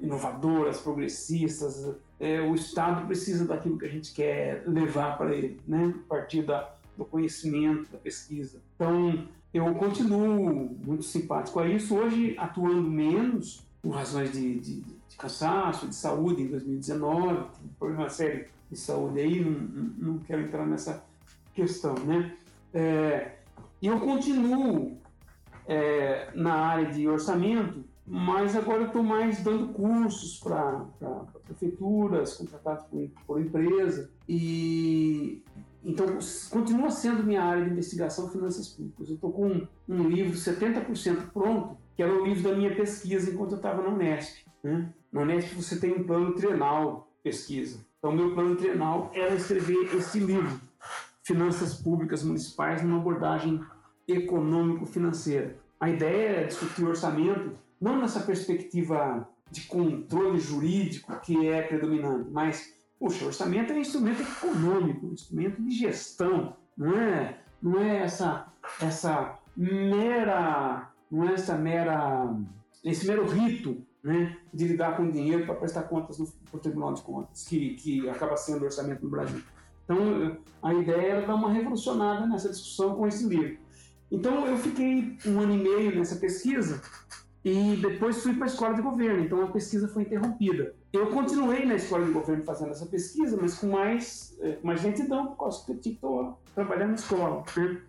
inovadoras, 0.00 0.80
progressistas. 0.80 1.96
É, 2.20 2.40
o 2.40 2.54
Estado 2.54 3.04
precisa 3.06 3.44
daquilo 3.44 3.76
que 3.76 3.84
a 3.84 3.88
gente 3.88 4.14
quer 4.14 4.62
levar 4.66 5.18
para 5.18 5.34
ele, 5.34 5.60
né? 5.66 5.92
a 6.04 6.08
partir 6.08 6.42
da, 6.42 6.75
do 6.96 7.04
conhecimento, 7.04 7.90
da 7.90 7.98
pesquisa. 7.98 8.60
Então, 8.74 9.28
eu 9.52 9.74
continuo 9.74 10.76
muito 10.84 11.02
simpático 11.02 11.60
a 11.60 11.68
isso, 11.68 11.94
hoje 11.96 12.34
atuando 12.38 12.90
menos, 12.90 13.66
por 13.80 13.94
razões 13.94 14.32
de, 14.32 14.58
de, 14.58 14.80
de 14.80 15.16
cansaço, 15.16 15.88
de 15.88 15.94
saúde 15.94 16.42
em 16.42 16.48
2019, 16.48 17.46
um 17.64 17.68
problema 17.78 18.08
sério 18.08 18.46
de 18.70 18.78
saúde 18.78 19.20
aí, 19.20 19.44
não, 19.44 20.12
não 20.12 20.18
quero 20.18 20.42
entrar 20.42 20.66
nessa 20.66 21.04
questão, 21.54 21.94
né? 21.94 22.36
É, 22.74 23.36
e 23.80 23.86
eu 23.86 23.98
continuo 24.00 24.98
é, 25.66 26.30
na 26.34 26.54
área 26.54 26.92
de 26.92 27.06
orçamento, 27.08 27.84
mas 28.06 28.54
agora 28.54 28.84
estou 28.84 29.02
mais 29.02 29.42
dando 29.42 29.68
cursos 29.68 30.38
para 30.38 30.84
prefeituras, 31.44 32.34
contratados 32.34 32.84
por, 32.86 33.08
por 33.26 33.40
empresa, 33.40 34.10
e 34.28 35.42
então 35.86 36.18
continua 36.50 36.90
sendo 36.90 37.22
minha 37.22 37.42
área 37.42 37.64
de 37.64 37.70
investigação 37.70 38.28
finanças 38.28 38.68
públicas. 38.68 39.08
Eu 39.08 39.14
estou 39.14 39.32
com 39.32 39.66
um, 39.88 40.08
livro 40.08 40.36
70% 40.36 41.30
pronto, 41.32 41.78
que 41.94 42.02
era 42.02 42.12
o 42.12 42.26
livro 42.26 42.42
da 42.42 42.56
minha 42.56 42.74
pesquisa 42.74 43.30
enquanto 43.30 43.52
eu 43.52 43.56
estava 43.58 43.82
na 43.82 43.90
Unesp. 43.90 44.44
Né? 44.64 44.92
Na 45.12 45.20
Unesp 45.20 45.54
você 45.54 45.78
tem 45.78 45.94
um 45.94 46.02
plano 46.02 46.34
trienal 46.34 47.08
pesquisa. 47.22 47.78
Então 47.98 48.10
meu 48.10 48.34
plano 48.34 48.56
trienal 48.56 49.12
era 49.14 49.36
escrever 49.36 49.94
esse 49.94 50.18
livro, 50.18 50.60
Finanças 51.22 51.74
Públicas 51.74 52.24
Municipais, 52.24 52.82
numa 52.82 52.98
abordagem 52.98 53.60
econômico-financeira. 54.08 55.56
A 55.78 55.88
ideia 55.88 56.40
é 56.40 56.44
discutir 56.44 56.84
orçamento 56.84 57.52
não 57.80 58.00
nessa 58.00 58.20
perspectiva 58.20 59.28
de 59.50 59.62
controle 59.62 60.40
jurídico 60.40 61.20
que 61.20 61.46
é 61.46 61.62
predominante, 61.62 62.28
mas, 62.30 62.74
puxa, 62.98 63.26
orçamento 63.26 63.72
é 63.72 63.78
instrumento 63.78 64.22
econômico, 64.22 65.06
instrumento 65.06 65.62
de 65.62 65.70
gestão, 65.70 66.56
não 66.76 66.96
é, 66.98 67.40
não 67.62 67.80
é 67.80 67.98
essa, 68.02 68.52
essa 68.80 69.38
mera, 69.56 70.90
não 71.10 71.28
é 71.28 71.34
essa 71.34 71.56
mera, 71.56 72.34
esse 72.84 73.06
mero 73.06 73.26
rito 73.26 73.82
né, 74.02 74.36
de 74.52 74.68
lidar 74.68 74.96
com 74.96 75.10
dinheiro 75.10 75.44
para 75.46 75.54
prestar 75.54 75.84
contas 75.84 76.18
no, 76.18 76.28
o 76.52 76.58
Tribunal 76.58 76.94
de 76.94 77.02
Contas, 77.02 77.44
que, 77.46 77.74
que 77.74 78.08
acaba 78.08 78.36
sendo 78.36 78.62
o 78.62 78.64
orçamento 78.64 79.02
no 79.02 79.10
Brasil. 79.10 79.42
Então, 79.84 80.38
a 80.62 80.74
ideia 80.74 81.12
era 81.12 81.26
dar 81.26 81.34
uma 81.34 81.52
revolucionada 81.52 82.26
nessa 82.26 82.48
discussão 82.48 82.96
com 82.96 83.06
esse 83.06 83.26
livro. 83.26 83.58
Então, 84.10 84.46
eu 84.46 84.56
fiquei 84.56 85.16
um 85.26 85.40
ano 85.40 85.54
e 85.54 85.58
meio 85.58 85.96
nessa 85.96 86.16
pesquisa 86.16 86.80
e 87.48 87.76
depois 87.76 88.24
fui 88.24 88.34
para 88.34 88.46
a 88.46 88.48
escola 88.48 88.74
de 88.74 88.82
governo, 88.82 89.24
então 89.24 89.40
a 89.40 89.46
pesquisa 89.46 89.86
foi 89.86 90.02
interrompida. 90.02 90.74
Eu 90.92 91.06
continuei 91.10 91.64
na 91.64 91.76
escola 91.76 92.04
de 92.04 92.10
governo 92.10 92.42
fazendo 92.42 92.72
essa 92.72 92.86
pesquisa, 92.86 93.38
mas 93.40 93.56
com 93.56 93.68
mais, 93.68 94.36
é, 94.40 94.58
mais 94.64 94.82
lentidão, 94.82 95.28
por 95.28 95.36
causa 95.36 95.64
eu 95.68 95.78
tinha 95.78 95.94
que 95.94 96.00
trabalhar 96.56 96.88
na 96.88 96.94
escola. 96.94 97.44
Né? 97.56 97.80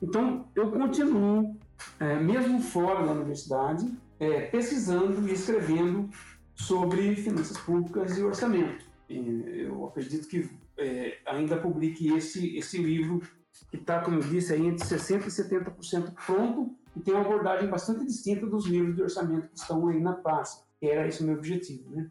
Então, 0.00 0.46
eu 0.54 0.70
continuo, 0.70 1.56
é, 1.98 2.14
mesmo 2.20 2.60
fora 2.60 3.04
da 3.04 3.10
universidade, 3.10 3.92
é, 4.20 4.42
pesquisando 4.42 5.28
e 5.28 5.32
escrevendo 5.32 6.08
sobre 6.54 7.16
finanças 7.16 7.58
públicas 7.58 8.16
e 8.16 8.22
orçamento. 8.22 8.84
E 9.10 9.64
eu 9.66 9.84
acredito 9.86 10.28
que 10.28 10.48
é, 10.78 11.18
ainda 11.26 11.56
publique 11.56 12.14
esse, 12.14 12.56
esse 12.56 12.78
livro, 12.80 13.20
que 13.68 13.78
está, 13.78 13.98
como 13.98 14.18
eu 14.18 14.22
disse, 14.22 14.52
aí 14.52 14.64
entre 14.64 14.86
60% 14.86 15.22
e 15.22 15.28
70% 15.28 16.12
pronto 16.24 16.72
e 16.96 17.00
tem 17.00 17.14
uma 17.14 17.22
abordagem 17.22 17.68
bastante 17.68 18.04
distinta 18.06 18.46
dos 18.46 18.66
livros 18.66 18.96
de 18.96 19.02
orçamento 19.02 19.48
que 19.48 19.58
estão 19.58 19.86
aí 19.88 20.00
na 20.00 20.14
praça, 20.14 20.64
era 20.80 21.06
esse 21.06 21.22
o 21.22 21.26
meu 21.26 21.36
objetivo, 21.36 21.90
né? 21.90 22.10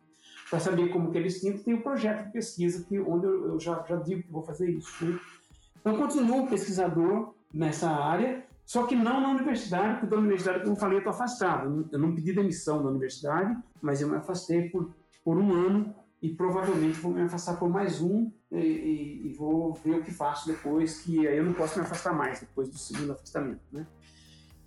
Para 0.49 0.59
saber 0.59 0.89
como 0.89 1.11
que 1.11 1.17
é 1.17 1.23
distinto, 1.23 1.63
tem 1.63 1.73
um 1.73 1.81
projeto 1.81 2.27
de 2.27 2.31
pesquisa 2.31 2.85
que 2.85 2.99
onde 2.99 3.25
eu, 3.25 3.47
eu 3.47 3.59
já, 3.59 3.83
já 3.87 3.95
digo 3.95 4.21
que 4.21 4.31
vou 4.31 4.43
fazer 4.43 4.69
isso. 4.69 5.03
Né? 5.03 5.19
Então, 5.79 5.97
continuo 5.97 6.47
pesquisador 6.47 7.33
nessa 7.51 7.89
área, 7.89 8.45
só 8.63 8.85
que 8.85 8.95
não 8.95 9.21
na 9.21 9.31
universidade, 9.31 9.99
porque 9.99 10.07
da 10.07 10.17
universidade, 10.17 10.59
como 10.59 10.73
eu 10.73 10.79
falei, 10.79 10.97
eu 10.97 10.99
estou 10.99 11.13
afastado. 11.13 11.87
Eu 11.91 11.99
não 11.99 12.13
pedi 12.13 12.31
demissão 12.31 12.83
da 12.83 12.89
universidade, 12.89 13.57
mas 13.81 14.01
eu 14.01 14.07
me 14.07 14.17
afastei 14.17 14.69
por, 14.69 14.91
por 15.23 15.37
um 15.37 15.51
ano 15.51 15.95
e 16.21 16.29
provavelmente 16.29 16.99
vou 16.99 17.11
me 17.11 17.21
afastar 17.21 17.57
por 17.57 17.69
mais 17.69 18.01
um 18.01 18.31
e, 18.51 18.57
e, 18.57 19.27
e, 19.27 19.33
vou 19.33 19.73
ver 19.73 19.99
o 19.99 20.03
que 20.03 20.11
faço 20.11 20.47
depois, 20.47 21.01
que 21.01 21.27
aí 21.27 21.37
eu 21.37 21.43
não 21.43 21.53
posso 21.53 21.77
me 21.77 21.85
afastar 21.85 22.13
mais 22.13 22.39
depois 22.39 22.69
do 22.69 22.77
segundo 22.77 23.11
afastamento, 23.11 23.61
né? 23.71 23.85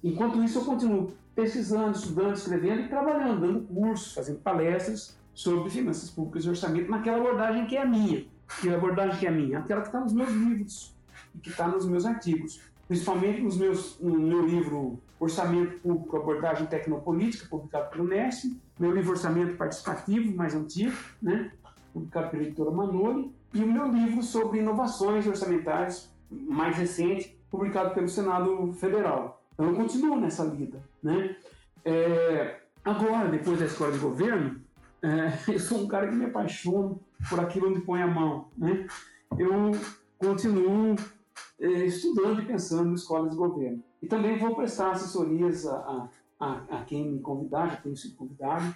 Enquanto 0.03 0.43
isso, 0.43 0.59
eu 0.59 0.65
continuo 0.65 1.13
pesquisando, 1.35 1.97
estudando, 1.97 2.35
escrevendo 2.35 2.83
e 2.83 2.89
trabalhando, 2.89 3.41
dando 3.41 3.61
cursos, 3.69 4.15
fazendo 4.15 4.41
palestras 4.41 5.17
sobre 5.35 5.71
finanças 5.71 6.11
públicas 6.11 6.45
e 6.45 6.49
orçamento 6.49 6.91
naquela 6.91 7.19
abordagem 7.19 7.67
que 7.67 7.77
é 7.77 7.83
a 7.83 7.87
minha. 7.87 8.27
Que 8.61 8.69
abordagem 8.71 9.19
que 9.19 9.27
é 9.27 9.29
a 9.29 9.33
minha? 9.33 9.59
Aquela 9.59 9.83
que 9.83 9.89
está 9.89 10.01
nos 10.01 10.13
meus 10.13 10.31
livros 10.31 10.95
e 11.35 11.39
que 11.39 11.51
está 11.51 11.69
nos 11.69 11.87
meus 11.87 12.05
artigos. 12.05 12.61
Principalmente 12.89 13.43
nos 13.43 13.57
meus, 13.57 14.01
no 14.01 14.19
meu 14.19 14.47
livro 14.47 14.99
Orçamento 15.21 15.79
Público, 15.81 16.17
Abordagem 16.17 16.67
Tecnopolítica, 16.67 17.47
publicado 17.49 17.91
pelo 17.91 18.05
NESP, 18.05 18.59
meu 18.79 18.93
livro 18.93 19.11
Orçamento 19.11 19.57
Participativo, 19.57 20.35
mais 20.35 20.55
antigo, 20.55 20.97
né? 21.21 21.53
publicado 21.93 22.31
pela 22.31 22.43
editora 22.43 22.71
Manoli, 22.71 23.33
e 23.53 23.63
o 23.63 23.67
meu 23.67 23.89
livro 23.93 24.23
sobre 24.23 24.61
inovações 24.61 25.27
orçamentárias, 25.27 26.11
mais 26.31 26.77
recente, 26.77 27.39
publicado 27.51 27.95
pelo 27.95 28.09
Senado 28.09 28.73
Federal. 28.75 29.38
Eu 29.59 29.75
continuo 29.75 30.21
nessa 30.21 30.45
lida, 30.45 30.81
né? 31.03 31.37
É, 31.85 32.61
agora, 32.85 33.29
depois 33.29 33.59
da 33.59 33.67
escola 33.67 33.91
de 33.91 33.99
governo, 33.99 34.61
é, 35.03 35.33
eu 35.53 35.59
sou 35.59 35.81
um 35.81 35.89
cara 35.89 36.07
que 36.07 36.15
me 36.15 36.27
apaixono 36.27 37.01
por 37.29 37.41
aquilo 37.41 37.69
onde 37.69 37.81
põe 37.81 38.01
a 38.01 38.07
mão, 38.07 38.49
né? 38.57 38.87
Eu 39.37 39.73
continuo 40.17 40.95
é, 41.61 41.67
estudando 41.87 42.41
e 42.41 42.47
pensando 42.47 42.91
em 42.91 42.95
escolas 42.95 43.33
de 43.33 43.37
governo. 43.37 43.83
E 44.01 44.07
também 44.07 44.39
vou 44.39 44.55
prestar 44.55 44.93
assessorias 44.93 45.67
a, 45.67 46.09
a, 46.39 46.79
a 46.79 46.85
quem 46.85 47.11
me 47.11 47.21
convidar, 47.21 47.69
já 47.69 47.77
tenho 47.77 47.97
sido 47.97 48.15
convidado, 48.15 48.73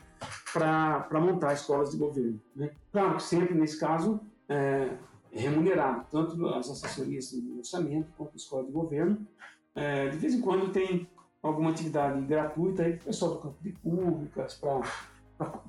para 0.52 1.20
montar 1.20 1.54
escolas 1.54 1.92
de 1.92 1.96
governo. 1.96 2.40
Né? 2.56 2.72
Claro 2.90 3.16
que 3.16 3.22
sempre, 3.22 3.54
nesse 3.54 3.78
caso, 3.78 4.20
é, 4.48 4.96
remunerado, 5.30 6.06
tanto 6.10 6.44
as 6.48 6.68
assessorias 6.68 7.30
de 7.30 7.52
orçamento 7.56 8.12
quanto 8.16 8.32
a 8.32 8.36
escola 8.36 8.64
de 8.64 8.72
governo, 8.72 9.26
é, 9.74 10.08
de 10.08 10.16
vez 10.16 10.34
em 10.34 10.40
quando 10.40 10.72
tem 10.72 11.08
alguma 11.42 11.70
atividade 11.70 12.20
gratuita 12.22 12.84
aí 12.84 12.92
para 12.92 13.02
o 13.02 13.06
pessoal 13.06 13.32
do 13.32 13.38
campo 13.40 13.62
de 13.62 13.72
públicas, 13.72 14.60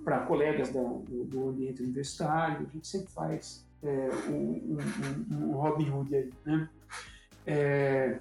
para 0.04 0.20
colegas 0.22 0.70
da, 0.70 0.82
do, 0.82 1.24
do, 1.26 1.50
ambiente 1.50 1.82
universitário, 1.82 2.68
a 2.68 2.72
gente 2.72 2.88
sempre 2.88 3.12
faz 3.12 3.68
é, 3.82 4.10
um, 4.30 4.78
um, 4.78 5.36
um, 5.36 5.52
Robin 5.54 5.90
Hood 5.90 6.16
aí, 6.16 6.32
né? 6.46 6.70
É, 7.46 8.20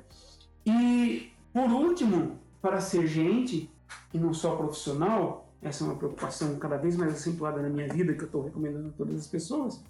e, 0.64 1.30
por 1.52 1.70
último, 1.70 2.38
para 2.60 2.80
ser 2.80 3.06
gente 3.06 3.70
e 4.14 4.18
não 4.18 4.32
só 4.32 4.56
profissional, 4.56 5.52
essa 5.60 5.84
é 5.84 5.86
uma 5.86 5.96
preocupação 5.96 6.56
cada 6.58 6.76
vez 6.76 6.96
mais 6.96 7.12
acentuada 7.12 7.60
na 7.60 7.68
minha 7.68 7.88
vida, 7.88 8.14
que 8.14 8.22
eu 8.22 8.26
estou 8.26 8.44
recomendando 8.44 8.88
a 8.88 8.92
todas 8.92 9.16
as 9.16 9.26
pessoas, 9.26 9.82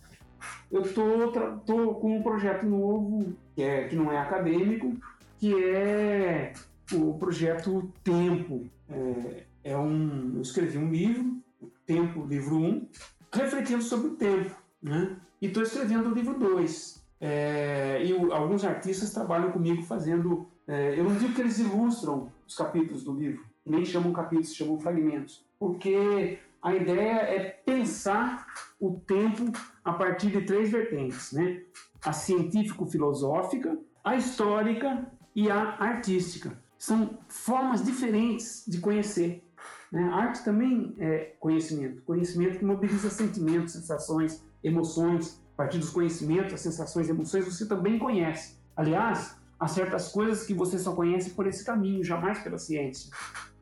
eu 0.71 0.83
estou 0.83 1.95
com 1.95 2.17
um 2.17 2.23
projeto 2.23 2.67
novo, 2.67 3.33
que, 3.55 3.63
é, 3.63 3.89
que 3.89 3.95
não 3.95 4.11
é 4.11 4.19
acadêmico, 4.19 4.97
que 5.43 5.53
é 5.61 6.53
o 6.93 7.15
projeto 7.15 7.93
Tempo. 8.05 8.71
É, 8.89 9.45
é 9.65 9.77
um, 9.77 10.37
eu 10.37 10.43
escrevi 10.43 10.79
um 10.79 10.89
livro 10.89 11.43
Tempo, 11.85 12.25
livro 12.25 12.57
1, 12.59 12.89
refletindo 13.33 13.83
sobre 13.83 14.07
o 14.07 14.15
tempo. 14.15 14.55
Né? 14.81 15.17
E 15.41 15.47
estou 15.47 15.65
escrevendo 15.65 16.11
o 16.11 16.15
livro 16.15 16.39
2. 16.39 17.05
É, 17.21 18.05
e 18.05 18.13
o, 18.13 18.33
alguns 18.33 18.65
artistas 18.65 19.13
trabalham 19.13 19.51
comigo 19.51 19.83
fazendo. 19.83 20.47
É, 20.69 20.97
eu 20.97 21.03
não 21.03 21.17
digo 21.17 21.35
que 21.35 21.41
eles 21.41 21.59
ilustram 21.59 22.31
os 22.47 22.55
capítulos 22.55 23.03
do 23.03 23.13
livro, 23.13 23.45
nem 23.67 23.85
chamam 23.85 24.13
capítulos, 24.13 24.55
chamam 24.55 24.79
fragmentos, 24.79 25.45
porque 25.59 26.39
a 26.63 26.73
ideia 26.73 27.19
é 27.21 27.41
pensar 27.41 28.47
o 28.79 28.93
tempo 28.93 29.51
a 29.85 29.93
partir 29.93 30.31
de 30.31 30.43
três 30.43 30.71
vertentes, 30.71 31.33
né? 31.33 31.63
A 32.05 32.13
científico-filosófica, 32.13 33.77
a 34.05 34.15
histórica 34.15 35.11
e 35.35 35.51
a 35.51 35.77
artística. 35.79 36.57
São 36.79 37.19
formas 37.29 37.85
diferentes 37.85 38.65
de 38.67 38.79
conhecer. 38.79 39.45
Né? 39.91 40.03
A 40.05 40.17
arte 40.17 40.45
também 40.45 40.95
é 40.99 41.35
conhecimento, 41.39 42.03
conhecimento 42.03 42.59
que 42.59 42.65
mobiliza 42.65 43.11
sentimentos, 43.11 43.75
sensações, 43.75 44.45
emoções. 44.65 45.41
A 45.55 45.57
partir 45.57 45.79
dos 45.79 45.91
conhecimentos, 45.91 46.55
as 46.55 46.61
sensações, 46.61 47.09
emoções, 47.09 47.45
você 47.45 47.67
também 47.67 47.99
conhece. 47.99 48.57
Aliás, 48.75 49.37
há 49.61 49.69
certas 49.69 50.09
coisas 50.09 50.45
que 50.45 50.55
você 50.55 50.79
só 50.79 50.93
conhece 50.93 51.31
por 51.31 51.47
esse 51.47 51.65
caminho, 51.65 52.03
jamais 52.03 52.41
pela 52.41 52.59
ciência. 52.59 53.15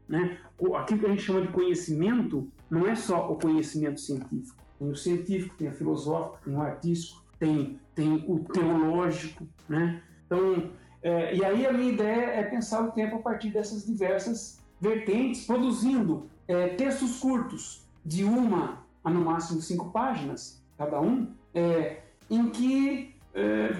Né? 0.08 0.38
Aquilo 0.76 1.00
que 1.00 1.06
a 1.06 1.10
gente 1.10 1.22
chama 1.22 1.42
de 1.42 1.48
conhecimento 1.48 2.50
não 2.70 2.86
é 2.86 2.94
só 2.94 3.30
o 3.30 3.36
conhecimento 3.36 4.00
científico. 4.00 4.56
Tem 4.78 4.88
o 4.88 4.96
científico, 4.96 5.54
tem 5.58 5.68
o 5.68 5.72
filosófico, 5.72 6.38
tem 6.44 6.54
o 6.54 6.62
artístico, 6.62 7.22
tem, 7.38 7.78
tem 7.94 8.24
o 8.26 8.38
teológico. 8.44 9.46
Né? 9.68 10.02
Então, 10.24 10.70
é, 11.02 11.34
e 11.34 11.44
aí 11.44 11.66
a 11.66 11.72
minha 11.72 11.92
ideia 11.92 12.26
é 12.26 12.42
pensar 12.42 12.82
o 12.82 12.92
tempo 12.92 13.16
a 13.16 13.18
partir 13.20 13.50
dessas 13.50 13.84
diversas 13.84 14.60
vertentes, 14.80 15.46
produzindo 15.46 16.28
é, 16.46 16.68
textos 16.68 17.18
curtos, 17.18 17.86
de 18.04 18.24
uma 18.24 18.82
a 19.04 19.10
no 19.10 19.24
máximo 19.24 19.60
cinco 19.60 19.90
páginas, 19.90 20.62
cada 20.76 21.00
um, 21.00 21.32
é, 21.54 22.00
em 22.30 22.48
que 22.50 23.14
é, 23.34 23.70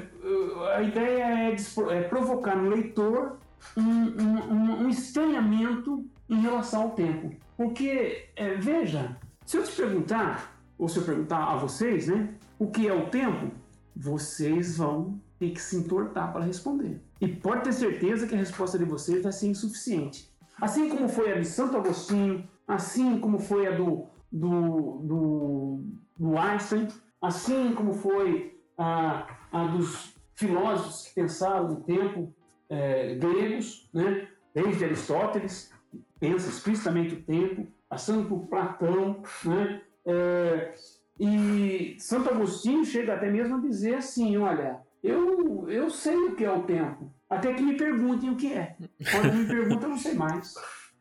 a 0.75 0.83
ideia 0.83 1.51
é, 1.51 1.57
é, 1.91 2.03
provocar 2.03 2.57
no 2.57 2.69
leitor 2.69 3.39
um, 3.77 3.83
um, 3.83 4.85
um, 4.85 4.89
estranhamento 4.89 6.07
em 6.29 6.41
relação 6.41 6.83
ao 6.83 6.91
tempo. 6.91 7.35
Porque, 7.57 8.29
é, 8.37 8.55
veja, 8.55 9.17
se 9.45 9.57
eu 9.57 9.65
te 9.65 9.73
perguntar, 9.73 10.59
ou 10.79 10.89
se 10.89 10.99
eu 10.99 11.05
perguntar 11.05 11.45
a 11.45 11.57
vocês, 11.57 12.07
né, 12.07 12.35
o 12.59 12.69
que 12.69 12.89
é 12.89 12.93
o 12.93 13.09
tempo, 13.11 13.51
vocês 13.95 14.79
vão 14.79 15.21
ter 15.41 15.51
que 15.51 15.61
se 15.61 15.75
entortar 15.75 16.33
para 16.33 16.45
responder. 16.45 17.01
E 17.19 17.27
pode 17.27 17.65
ter 17.65 17.73
certeza 17.73 18.27
que 18.27 18.35
a 18.35 18.39
resposta 18.39 18.79
de 18.79 18.85
vocês 18.85 19.23
vai 19.23 19.33
ser 19.33 19.47
insuficiente. 19.47 20.31
Assim 20.61 20.91
como 20.91 21.09
foi 21.09 21.33
a 21.33 21.39
de 21.39 21.47
Santo 21.47 21.79
Agostinho, 21.79 22.47
assim 22.69 23.19
como 23.19 23.39
foi 23.39 23.67
a 23.67 23.71
do, 23.71 24.07
do, 24.31 25.01
do, 25.03 25.85
do 26.19 26.39
Einstein, 26.39 26.89
assim 27.23 27.75
como 27.75 27.95
foi 27.95 28.61
a, 28.77 29.27
a 29.51 29.65
dos 29.69 30.15
filósofos 30.35 31.07
que 31.09 31.15
pensaram 31.15 31.69
no 31.69 31.77
tempo 31.77 32.35
é, 32.69 33.15
gregos, 33.15 33.89
né? 33.95 34.29
desde 34.55 34.85
Aristóteles, 34.85 35.73
pensa 36.19 36.51
explicitamente 36.51 37.15
o 37.15 37.23
tempo, 37.23 37.67
passando 37.89 38.29
por 38.29 38.47
Platão, 38.47 39.23
né? 39.45 39.81
É, 40.05 40.75
e 41.19 41.97
Santo 41.99 42.29
Agostinho 42.29 42.85
chega 42.85 43.15
até 43.15 43.31
mesmo 43.31 43.57
a 43.57 43.61
dizer 43.61 43.97
assim, 43.97 44.37
olha, 44.37 44.81
eu, 45.03 45.69
eu 45.69 45.91
sei 45.91 46.17
o 46.17 46.37
que 46.37 46.45
é 46.45 46.51
o 46.51 46.63
tempo, 46.63 47.13
até 47.29 47.53
que 47.55 47.63
me 47.63 47.77
perguntem 47.77 48.31
o 48.31 48.37
que 48.37 48.53
é. 48.53 48.77
Quando 49.11 49.35
me 49.35 49.47
perguntam, 49.47 49.83
eu 49.85 49.89
não 49.91 49.99
sei 49.99 50.15
mais. 50.15 50.55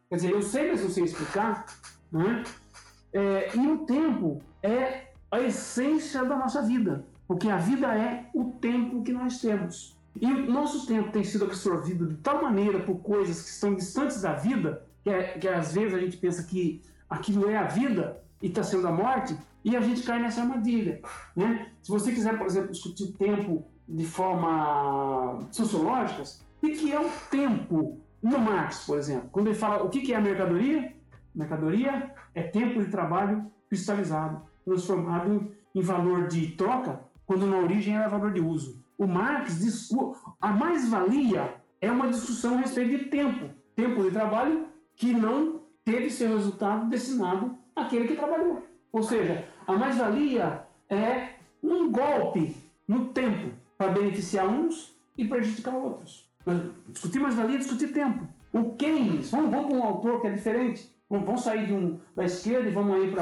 Quer 0.10 0.16
dizer, 0.16 0.32
eu 0.32 0.42
sei, 0.42 0.72
mas 0.72 0.82
não 0.82 0.90
sei 0.90 1.04
explicar. 1.04 1.66
Né? 2.12 2.44
É, 3.14 3.56
e 3.56 3.68
o 3.68 3.80
tempo 3.80 4.42
é 4.64 5.10
a 5.32 5.40
essência 5.42 6.24
da 6.24 6.36
nossa 6.36 6.62
vida, 6.62 7.06
porque 7.28 7.50
a 7.50 7.58
vida 7.58 7.88
é 7.96 8.30
o 8.34 8.46
tempo 8.54 9.04
que 9.04 9.12
nós 9.12 9.40
temos. 9.40 9.98
E 10.20 10.26
o 10.26 10.52
nosso 10.52 10.88
tempo 10.88 11.12
tem 11.12 11.24
sido 11.24 11.46
absorvido 11.46 12.08
de 12.08 12.16
tal 12.18 12.42
maneira 12.42 12.80
por 12.80 13.00
coisas 13.00 13.42
que 13.42 13.50
estão 13.50 13.76
distantes 13.76 14.22
da 14.22 14.34
vida, 14.34 14.86
que, 15.04 15.10
é, 15.10 15.38
que 15.38 15.48
às 15.48 15.74
vezes 15.74 15.94
a 15.94 16.00
gente 16.00 16.18
pensa 16.18 16.44
que 16.44 16.82
aquilo 17.10 17.50
é 17.50 17.58
a 17.58 17.68
vida 17.68 18.22
e 18.42 18.48
está 18.48 18.64
sendo 18.64 18.88
a 18.88 18.92
morte, 18.92 19.38
e 19.64 19.76
a 19.76 19.82
gente 19.82 20.04
cai 20.04 20.22
nessa 20.22 20.42
armadilha. 20.42 21.02
Né? 21.36 21.72
Se 21.82 21.92
você 21.92 22.12
quiser, 22.12 22.38
por 22.38 22.48
exemplo, 22.48 22.72
discutir 22.72 23.04
o 23.04 23.12
tempo 23.14 23.68
de 23.90 24.06
forma 24.06 25.48
sociológica, 25.52 26.24
o 26.62 26.68
que 26.68 26.92
é 26.92 27.00
o 27.00 27.10
tempo 27.32 28.00
no 28.22 28.38
Marx, 28.38 28.86
por 28.86 29.00
exemplo? 29.00 29.30
Quando 29.32 29.48
ele 29.48 29.56
fala 29.56 29.84
o 29.84 29.90
que 29.90 30.14
é 30.14 30.16
a 30.16 30.22
mercadoria, 30.22 30.94
mercadoria 31.34 32.14
é 32.36 32.44
tempo 32.44 32.84
de 32.84 32.92
trabalho 32.92 33.52
cristalizado, 33.68 34.42
transformado 34.64 35.52
em 35.74 35.82
valor 35.82 36.28
de 36.28 36.52
troca, 36.52 37.00
quando 37.26 37.48
na 37.48 37.58
origem 37.58 37.96
era 37.96 38.08
valor 38.08 38.32
de 38.32 38.42
uso. 38.42 38.84
O 38.98 39.08
Marx 39.08 39.60
diz 39.60 39.90
a 40.40 40.52
mais-valia 40.52 41.56
é 41.82 41.92
uma 41.92 42.10
discussão 42.10 42.56
a 42.56 42.62
respeito 42.62 42.98
de 42.98 43.06
tempo, 43.06 43.50
tempo 43.76 44.04
de 44.04 44.12
trabalho 44.12 44.68
que 44.96 45.14
não 45.14 45.62
teve 45.84 46.10
seu 46.10 46.36
resultado 46.36 46.90
destinado 46.90 47.58
àquele 47.76 48.08
que 48.08 48.16
trabalhou. 48.16 48.64
Ou 48.92 49.02
seja, 49.02 49.48
a 49.66 49.74
mais-valia 49.74 50.64
é 50.90 51.30
um 51.64 51.92
golpe 51.92 52.56
no 52.88 53.06
tempo 53.08 53.54
para 53.80 53.94
beneficiar 53.94 54.46
uns 54.46 54.94
e 55.18 55.26
prejudicar 55.26 55.74
outros. 55.74 56.30
Discutir 56.90 57.20
mais-valia 57.20 57.56
é 57.56 57.60
discutir 57.60 57.94
tempo. 57.94 58.28
O 58.52 58.76
Keynes, 58.76 59.32
vamos, 59.32 59.52
vamos 59.52 59.68
para 59.68 59.78
um 59.78 59.84
autor 59.84 60.22
que 60.22 60.28
é 60.28 60.32
diferente. 60.32 60.94
Vamos, 61.10 61.26
vamos 61.26 61.44
sair 61.44 61.66
de 61.66 61.74
um, 61.74 61.98
da 62.14 62.26
esquerda 62.26 62.68
e 62.68 62.74
vamos 62.74 62.96
aí 62.96 63.16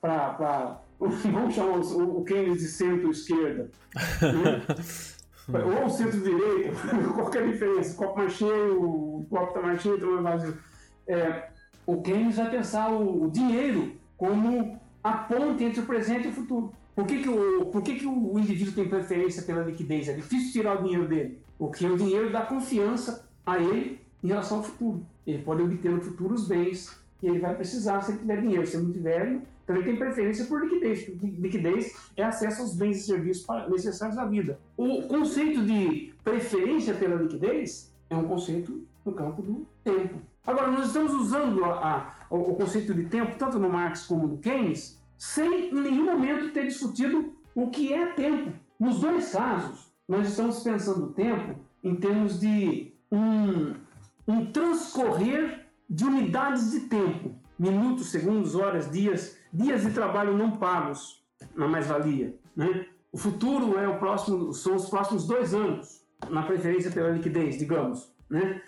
para. 0.00 0.80
Vamos 1.02 1.52
chamar 1.52 1.78
o, 1.78 2.20
o 2.20 2.24
Keynes 2.24 2.58
de 2.60 2.68
centro-esquerda. 2.68 3.68
Ou 5.82 5.90
centro-direita, 5.90 6.70
qualquer 7.12 7.50
diferença. 7.50 7.96
Copo 7.96 8.18
mais 8.18 8.32
cheio, 8.34 8.80
o 8.80 9.26
copo 9.28 9.48
está 9.48 9.60
mais 9.60 9.82
cheio, 9.82 9.96
está 9.96 10.06
mais 10.06 10.22
vazio. 10.22 10.58
É, 11.08 11.48
o 11.84 12.00
Keynes 12.00 12.36
vai 12.36 12.50
pensar 12.50 12.88
o, 12.92 13.24
o 13.24 13.30
dinheiro 13.32 13.96
como 14.16 14.80
a 15.02 15.12
ponte 15.12 15.64
entre 15.64 15.80
o 15.80 15.86
presente 15.86 16.28
e 16.28 16.30
o 16.30 16.32
futuro. 16.32 16.72
Por 16.94 17.06
que, 17.06 17.22
que, 17.22 17.28
o, 17.28 17.66
por 17.66 17.82
que, 17.82 17.94
que 17.96 18.06
o 18.06 18.38
indivíduo 18.38 18.74
tem 18.74 18.88
preferência 18.88 19.42
pela 19.42 19.64
liquidez? 19.64 20.08
É 20.08 20.12
difícil 20.12 20.52
tirar 20.52 20.78
o 20.78 20.82
dinheiro 20.82 21.08
dele. 21.08 21.38
Porque 21.58 21.86
o 21.86 21.96
dinheiro 21.96 22.30
dá 22.30 22.42
confiança 22.42 23.26
a 23.46 23.58
ele 23.58 24.00
em 24.22 24.28
relação 24.28 24.58
ao 24.58 24.64
futuro. 24.64 25.06
Ele 25.26 25.42
pode 25.42 25.62
obter 25.62 25.90
no 25.90 26.00
futuro 26.00 26.34
os 26.34 26.46
bens 26.46 26.96
que 27.18 27.26
ele 27.26 27.38
vai 27.38 27.54
precisar 27.54 28.02
se 28.02 28.12
ele 28.12 28.18
tiver 28.18 28.40
dinheiro. 28.40 28.66
Se 28.66 28.76
ele 28.76 28.86
não 28.86 28.92
tiver, 28.92 29.40
também 29.66 29.82
tem 29.84 29.96
preferência 29.96 30.44
por 30.44 30.60
liquidez. 30.60 31.08
Liquidez 31.38 31.96
é 32.16 32.24
acesso 32.24 32.62
aos 32.62 32.74
bens 32.74 32.98
e 32.98 33.06
serviços 33.06 33.46
necessários 33.70 34.18
à 34.18 34.26
vida. 34.26 34.58
O 34.76 35.02
conceito 35.02 35.64
de 35.64 36.12
preferência 36.22 36.94
pela 36.94 37.14
liquidez 37.14 37.92
é 38.10 38.16
um 38.16 38.24
conceito 38.24 38.84
no 39.04 39.12
campo 39.12 39.40
do 39.40 39.66
tempo. 39.82 40.20
Agora, 40.46 40.70
nós 40.70 40.88
estamos 40.88 41.12
usando 41.14 41.64
a, 41.64 42.12
a, 42.28 42.34
o 42.34 42.54
conceito 42.54 42.92
de 42.92 43.04
tempo, 43.04 43.36
tanto 43.38 43.58
no 43.58 43.70
Marx 43.70 44.04
como 44.06 44.26
no 44.26 44.38
Keynes, 44.38 45.00
sem 45.22 45.70
em 45.70 45.80
nenhum 45.80 46.06
momento 46.06 46.52
ter 46.52 46.66
discutido 46.66 47.32
o 47.54 47.70
que 47.70 47.94
é 47.94 48.06
tempo. 48.06 48.52
Nos 48.78 48.98
dois 48.98 49.30
casos, 49.30 49.94
nós 50.08 50.28
estamos 50.28 50.64
pensando 50.64 51.04
o 51.04 51.12
tempo 51.12 51.60
em 51.84 51.94
termos 51.94 52.40
de 52.40 52.92
um, 53.08 53.72
um 54.26 54.50
transcorrer 54.50 55.68
de 55.88 56.04
unidades 56.04 56.72
de 56.72 56.80
tempo, 56.88 57.36
minutos, 57.56 58.10
segundos, 58.10 58.56
horas, 58.56 58.90
dias, 58.90 59.38
dias 59.52 59.82
de 59.82 59.92
trabalho 59.92 60.36
não 60.36 60.56
pagos 60.56 61.24
na 61.54 61.68
mais-valia. 61.68 62.36
Né? 62.56 62.86
O 63.12 63.16
futuro 63.16 63.78
é 63.78 63.86
o 63.86 64.00
próximo, 64.00 64.52
são 64.52 64.74
os 64.74 64.90
próximos 64.90 65.24
dois 65.24 65.54
anos, 65.54 66.04
na 66.28 66.42
preferência 66.42 66.90
pela 66.90 67.10
liquidez, 67.10 67.56
digamos. 67.56 68.12
Né? 68.28 68.60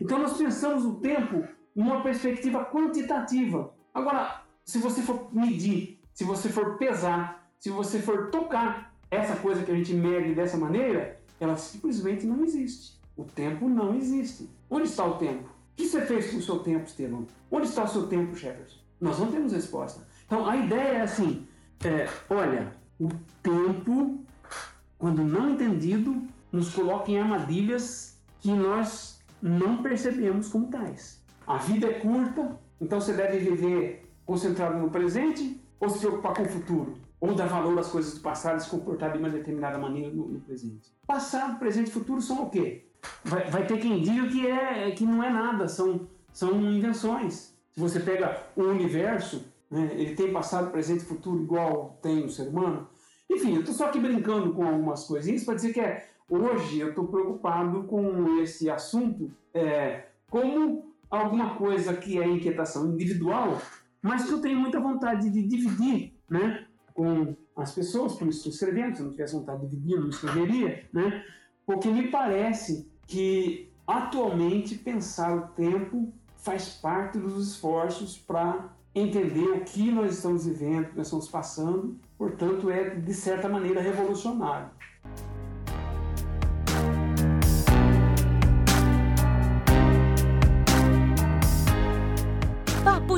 Então 0.00 0.20
nós 0.20 0.38
pensamos 0.38 0.84
o 0.84 1.00
tempo 1.00 1.42
numa 1.74 2.00
perspectiva 2.00 2.64
quantitativa. 2.64 3.74
Agora, 3.92 4.46
se 4.66 4.78
você 4.78 5.00
for 5.00 5.32
medir, 5.32 5.95
se 6.16 6.24
você 6.24 6.48
for 6.48 6.78
pesar, 6.78 7.46
se 7.60 7.68
você 7.68 7.98
for 7.98 8.30
tocar 8.30 8.96
essa 9.10 9.36
coisa 9.36 9.62
que 9.62 9.70
a 9.70 9.74
gente 9.74 9.92
mede 9.92 10.34
dessa 10.34 10.56
maneira, 10.56 11.20
ela 11.38 11.58
simplesmente 11.58 12.24
não 12.24 12.42
existe. 12.42 12.98
O 13.14 13.22
tempo 13.22 13.68
não 13.68 13.94
existe. 13.94 14.48
Onde 14.70 14.88
está 14.88 15.04
o 15.04 15.18
tempo? 15.18 15.44
O 15.44 15.76
que 15.76 15.86
você 15.86 16.00
fez 16.06 16.30
com 16.30 16.38
o 16.38 16.42
seu 16.42 16.60
tempo, 16.60 16.86
Estevão? 16.86 17.26
Onde 17.50 17.66
está 17.66 17.84
o 17.84 17.88
seu 17.88 18.06
tempo, 18.06 18.34
Jefferson? 18.34 18.78
Nós 18.98 19.18
não 19.18 19.30
temos 19.30 19.52
resposta. 19.52 20.08
Então 20.24 20.48
a 20.48 20.56
ideia 20.56 20.96
é 20.96 21.00
assim: 21.02 21.46
é, 21.84 22.08
olha, 22.30 22.72
o 22.98 23.10
tempo, 23.42 24.24
quando 24.96 25.22
não 25.22 25.50
entendido, 25.50 26.26
nos 26.50 26.74
coloca 26.74 27.10
em 27.10 27.20
armadilhas 27.20 28.18
que 28.40 28.50
nós 28.52 29.20
não 29.42 29.82
percebemos 29.82 30.48
como 30.48 30.68
tais. 30.68 31.22
A 31.46 31.58
vida 31.58 31.88
é 31.88 32.00
curta, 32.00 32.58
então 32.80 33.02
você 33.02 33.12
deve 33.12 33.38
viver 33.38 34.10
concentrado 34.24 34.78
no 34.78 34.88
presente 34.88 35.60
ou 35.80 35.88
se 35.88 35.98
preocupar 35.98 36.34
com 36.34 36.42
o 36.42 36.48
futuro? 36.48 36.94
Ou 37.20 37.34
dar 37.34 37.46
valor 37.46 37.78
às 37.78 37.88
coisas 37.88 38.14
do 38.14 38.20
passado 38.20 38.58
e 38.58 38.62
se 38.62 38.70
comportar 38.70 39.12
de 39.12 39.18
uma 39.18 39.30
determinada 39.30 39.78
maneira 39.78 40.10
no, 40.10 40.28
no 40.28 40.40
presente? 40.40 40.92
Passado, 41.06 41.58
presente 41.58 41.88
e 41.88 41.92
futuro 41.92 42.20
são 42.20 42.44
o 42.44 42.50
quê? 42.50 42.86
Vai, 43.24 43.50
vai, 43.50 43.66
ter 43.66 43.78
quem 43.78 44.02
diga 44.02 44.26
que, 44.28 44.46
é, 44.46 44.90
que 44.90 45.04
não 45.04 45.22
é 45.22 45.30
nada, 45.30 45.68
são, 45.68 46.08
são 46.32 46.60
invenções. 46.60 47.54
Se 47.72 47.80
você 47.80 48.00
pega 48.00 48.42
o 48.56 48.62
universo, 48.62 49.44
Né? 49.70 49.90
Ele 49.94 50.14
tem 50.14 50.32
passado, 50.32 50.70
presente 50.70 51.02
e 51.02 51.06
futuro 51.06 51.42
igual 51.42 51.98
tem 52.00 52.24
o 52.24 52.30
ser 52.30 52.48
humano? 52.48 52.88
Enfim, 53.28 53.54
eu 53.54 53.60
estou 53.60 53.74
só 53.74 53.86
aqui 53.86 53.98
brincando 53.98 54.52
com 54.52 54.64
algumas 54.64 55.04
coisinhas 55.04 55.44
para 55.44 55.54
dizer 55.54 55.72
que 55.72 55.80
é, 55.80 56.08
hoje 56.28 56.78
eu 56.78 56.90
estou 56.90 57.08
preocupado 57.08 57.82
com 57.84 58.40
esse 58.40 58.70
assunto 58.70 59.30
é, 59.52 60.04
como 60.30 60.94
alguma 61.10 61.56
coisa 61.56 61.94
que 61.94 62.20
é 62.20 62.26
inquietação 62.26 62.92
individual, 62.92 63.60
mas 64.02 64.24
que 64.24 64.32
eu 64.32 64.40
tenho 64.40 64.58
muita 64.58 64.80
vontade 64.80 65.30
de 65.30 65.42
dividir 65.42 66.14
né, 66.28 66.66
com 66.94 67.36
as 67.56 67.74
pessoas, 67.74 68.14
por 68.14 68.28
isso 68.28 68.38
estou 68.38 68.52
escrevendo, 68.52 68.94
se 68.94 69.00
eu 69.00 69.06
não 69.06 69.12
tivesse 69.12 69.34
vontade 69.34 69.62
de 69.62 69.76
dividir, 69.76 70.00
não 70.00 70.08
escreveria, 70.08 70.86
né, 70.92 71.24
porque 71.64 71.88
me 71.88 72.08
parece 72.08 72.88
que 73.06 73.70
atualmente 73.86 74.74
pensar 74.74 75.36
o 75.36 75.48
tempo 75.48 76.12
faz 76.36 76.68
parte 76.68 77.18
dos 77.18 77.48
esforços 77.48 78.16
para 78.16 78.70
entender 78.94 79.48
o 79.48 79.60
que 79.64 79.90
nós 79.90 80.14
estamos 80.14 80.46
vivendo, 80.46 80.86
o 80.86 80.90
que 80.90 80.96
nós 80.96 81.06
estamos 81.06 81.28
passando, 81.28 81.98
portanto, 82.16 82.70
é 82.70 82.94
de 82.94 83.14
certa 83.14 83.48
maneira 83.48 83.80
revolucionário. 83.80 84.70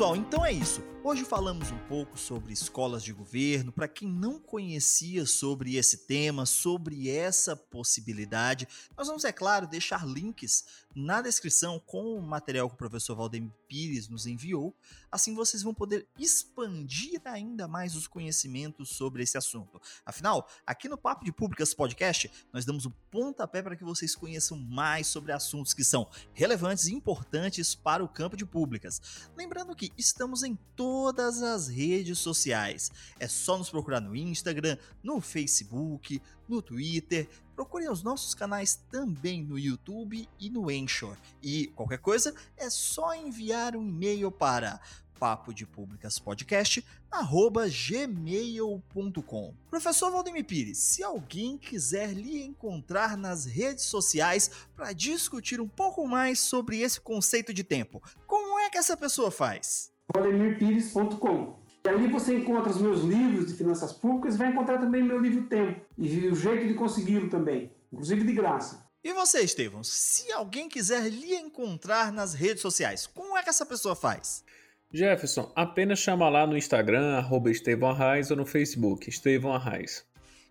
pessoal, 0.00 0.16
então 0.16 0.46
é 0.46 0.50
isso. 0.50 0.82
Hoje 1.04 1.26
falamos 1.26 1.70
um 1.70 1.78
pouco 1.80 2.18
sobre 2.18 2.54
escolas 2.54 3.02
de 3.02 3.12
governo. 3.12 3.70
Para 3.70 3.86
quem 3.86 4.08
não 4.08 4.38
conhecia 4.38 5.26
sobre 5.26 5.76
esse 5.76 6.06
tema, 6.06 6.46
sobre 6.46 7.10
essa 7.10 7.54
possibilidade, 7.54 8.66
nós 8.96 9.08
vamos, 9.08 9.26
é 9.26 9.32
claro, 9.32 9.66
deixar 9.66 10.06
links 10.06 10.64
na 10.94 11.22
descrição 11.22 11.78
com 11.78 12.16
o 12.16 12.22
material 12.22 12.68
que 12.68 12.74
o 12.74 12.78
professor 12.78 13.14
Valdemir 13.14 13.52
Pires 13.68 14.08
nos 14.08 14.26
enviou. 14.26 14.76
Assim 15.10 15.34
vocês 15.34 15.62
vão 15.62 15.72
poder 15.72 16.08
expandir 16.18 17.20
ainda 17.24 17.68
mais 17.68 17.94
os 17.94 18.06
conhecimentos 18.06 18.90
sobre 18.90 19.22
esse 19.22 19.38
assunto. 19.38 19.80
Afinal, 20.04 20.48
aqui 20.66 20.88
no 20.88 20.98
Papo 20.98 21.24
de 21.24 21.32
Públicas 21.32 21.72
Podcast, 21.72 22.30
nós 22.52 22.64
damos 22.64 22.86
o 22.86 22.90
pontapé 23.10 23.62
para 23.62 23.76
que 23.76 23.84
vocês 23.84 24.14
conheçam 24.14 24.58
mais 24.58 25.06
sobre 25.06 25.32
assuntos 25.32 25.72
que 25.72 25.84
são 25.84 26.08
relevantes 26.32 26.86
e 26.86 26.94
importantes 26.94 27.74
para 27.74 28.04
o 28.04 28.08
campo 28.08 28.36
de 28.36 28.44
públicas. 28.44 29.28
Lembrando 29.36 29.76
que 29.76 29.92
estamos 29.96 30.42
em 30.42 30.56
todas 30.74 31.42
as 31.42 31.68
redes 31.68 32.18
sociais. 32.18 32.90
É 33.18 33.28
só 33.28 33.56
nos 33.56 33.70
procurar 33.70 34.00
no 34.00 34.16
Instagram, 34.16 34.76
no 35.02 35.20
Facebook, 35.20 36.20
no 36.50 36.60
Twitter. 36.60 37.28
Procurem 37.54 37.90
os 37.90 38.02
nossos 38.02 38.34
canais 38.34 38.82
também 38.90 39.42
no 39.42 39.58
YouTube 39.58 40.28
e 40.38 40.50
no 40.50 40.68
Anchor. 40.68 41.16
E 41.42 41.68
qualquer 41.68 41.98
coisa 41.98 42.34
é 42.56 42.68
só 42.68 43.14
enviar 43.14 43.76
um 43.76 43.86
e-mail 43.86 44.30
para 44.30 44.80
papo 45.20 45.52
de 45.52 45.66
públicas 45.66 46.18
podcast 46.18 46.82
arroba 47.10 47.68
gmail.com 47.68 49.54
Professor 49.68 50.10
Valdemir 50.10 50.46
Pires, 50.46 50.78
se 50.78 51.04
alguém 51.04 51.58
quiser 51.58 52.14
lhe 52.14 52.42
encontrar 52.42 53.18
nas 53.18 53.44
redes 53.44 53.84
sociais 53.84 54.50
para 54.74 54.94
discutir 54.94 55.60
um 55.60 55.68
pouco 55.68 56.08
mais 56.08 56.40
sobre 56.40 56.80
esse 56.80 56.98
conceito 56.98 57.52
de 57.52 57.62
tempo, 57.62 58.02
como 58.26 58.58
é 58.60 58.70
que 58.70 58.78
essa 58.78 58.96
pessoa 58.96 59.30
faz? 59.30 59.92
valdemirpires.com 60.14 61.59
ali 61.90 62.08
você 62.08 62.36
encontra 62.36 62.70
os 62.70 62.80
meus 62.80 63.02
livros 63.02 63.46
de 63.46 63.54
finanças 63.54 63.92
públicas 63.92 64.34
e 64.34 64.38
vai 64.38 64.48
encontrar 64.48 64.78
também 64.78 65.02
meu 65.02 65.18
livro 65.18 65.44
Tempo 65.44 65.80
e 65.98 66.26
o 66.28 66.34
jeito 66.34 66.66
de 66.66 66.74
consegui-lo 66.74 67.28
também, 67.28 67.70
inclusive 67.92 68.24
de 68.24 68.32
graça. 68.32 68.88
E 69.02 69.12
você, 69.12 69.40
Estevão, 69.40 69.82
se 69.82 70.30
alguém 70.32 70.68
quiser 70.68 71.08
lhe 71.08 71.34
encontrar 71.34 72.12
nas 72.12 72.34
redes 72.34 72.60
sociais, 72.60 73.06
como 73.06 73.36
é 73.36 73.42
que 73.42 73.48
essa 73.48 73.64
pessoa 73.64 73.96
faz? 73.96 74.44
Jefferson, 74.92 75.50
apenas 75.54 76.00
chama 76.00 76.28
lá 76.28 76.46
no 76.46 76.56
Instagram, 76.56 77.16
arroba 77.16 77.50
Estevão 77.50 77.90
Arraes, 77.90 78.30
ou 78.30 78.36
no 78.36 78.44
Facebook, 78.44 79.08
Estevão 79.08 79.52
Arraes. 79.54 80.04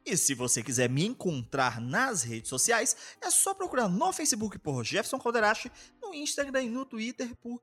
E 0.06 0.18
se 0.18 0.34
você 0.34 0.64
quiser 0.64 0.90
me 0.90 1.06
encontrar 1.06 1.80
nas 1.80 2.24
redes 2.24 2.50
sociais, 2.50 2.96
é 3.22 3.30
só 3.30 3.54
procurar 3.54 3.88
no 3.88 4.12
Facebook 4.12 4.58
por 4.58 4.84
Jefferson 4.84 5.20
Calderache, 5.20 5.72
no 6.02 6.14
Instagram 6.14 6.64
e 6.64 6.70
no 6.70 6.86
Twitter 6.86 7.36
por 7.36 7.62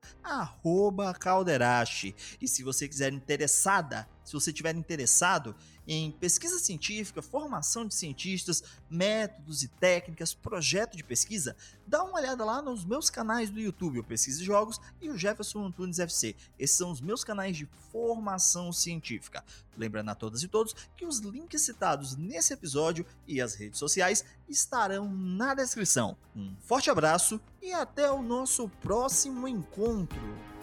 Calderache. 1.19 2.15
E 2.39 2.47
se 2.47 2.63
você 2.63 2.87
quiser 2.87 3.11
interessada, 3.11 4.07
se 4.27 4.33
você 4.33 4.49
estiver 4.49 4.75
interessado 4.75 5.55
em 5.87 6.11
pesquisa 6.11 6.59
científica, 6.59 7.21
formação 7.21 7.87
de 7.87 7.95
cientistas, 7.95 8.61
métodos 8.89 9.63
e 9.63 9.69
técnicas, 9.69 10.33
projeto 10.33 10.97
de 10.97 11.03
pesquisa, 11.03 11.55
dá 11.87 12.03
uma 12.03 12.19
olhada 12.19 12.43
lá 12.43 12.61
nos 12.61 12.83
meus 12.83 13.09
canais 13.09 13.49
do 13.49 13.57
YouTube, 13.57 13.99
o 13.99 14.03
Pesquisa 14.03 14.41
e 14.41 14.45
Jogos 14.45 14.81
e 14.99 15.09
o 15.09 15.17
Jefferson 15.17 15.65
Antunes 15.65 15.97
FC. 15.97 16.35
Esses 16.59 16.75
são 16.75 16.91
os 16.91 16.99
meus 16.99 17.23
canais 17.23 17.55
de 17.55 17.65
formação 17.89 18.73
científica. 18.73 19.41
Lembrando 19.77 20.09
a 20.09 20.15
todas 20.15 20.43
e 20.43 20.49
todos 20.49 20.75
que 20.97 21.05
os 21.05 21.19
links 21.19 21.61
citados 21.61 22.17
nesse 22.17 22.51
episódio 22.51 23.05
e 23.25 23.39
as 23.39 23.55
redes 23.55 23.79
sociais 23.79 24.25
estarão 24.49 25.09
na 25.09 25.53
descrição. 25.53 26.17
Um 26.35 26.53
forte 26.59 26.89
abraço 26.89 27.39
e 27.61 27.71
até 27.71 28.11
o 28.11 28.21
nosso 28.21 28.67
próximo 28.81 29.47
encontro. 29.47 30.56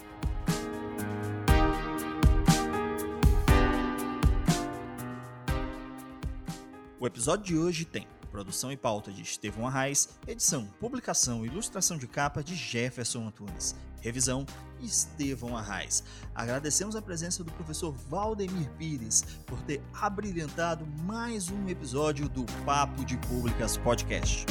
O 7.04 7.06
episódio 7.06 7.44
de 7.44 7.58
hoje 7.58 7.84
tem 7.84 8.06
produção 8.30 8.72
e 8.72 8.78
pauta 8.78 9.12
de 9.12 9.20
Estevão 9.20 9.66
Arraes, 9.66 10.08
edição, 10.26 10.66
publicação 10.80 11.44
e 11.44 11.48
ilustração 11.48 11.98
de 11.98 12.06
capa 12.06 12.42
de 12.42 12.54
Jefferson 12.54 13.26
Antunes, 13.26 13.76
revisão 14.00 14.46
Estevão 14.80 15.54
Arraes. 15.54 16.02
Agradecemos 16.34 16.96
a 16.96 17.02
presença 17.02 17.44
do 17.44 17.52
professor 17.52 17.92
Valdemir 17.92 18.70
Pires 18.78 19.22
por 19.44 19.60
ter 19.64 19.82
abrilhantado 19.92 20.86
mais 21.02 21.50
um 21.50 21.68
episódio 21.68 22.26
do 22.26 22.46
Papo 22.64 23.04
de 23.04 23.18
Públicas 23.18 23.76
Podcast. 23.76 24.46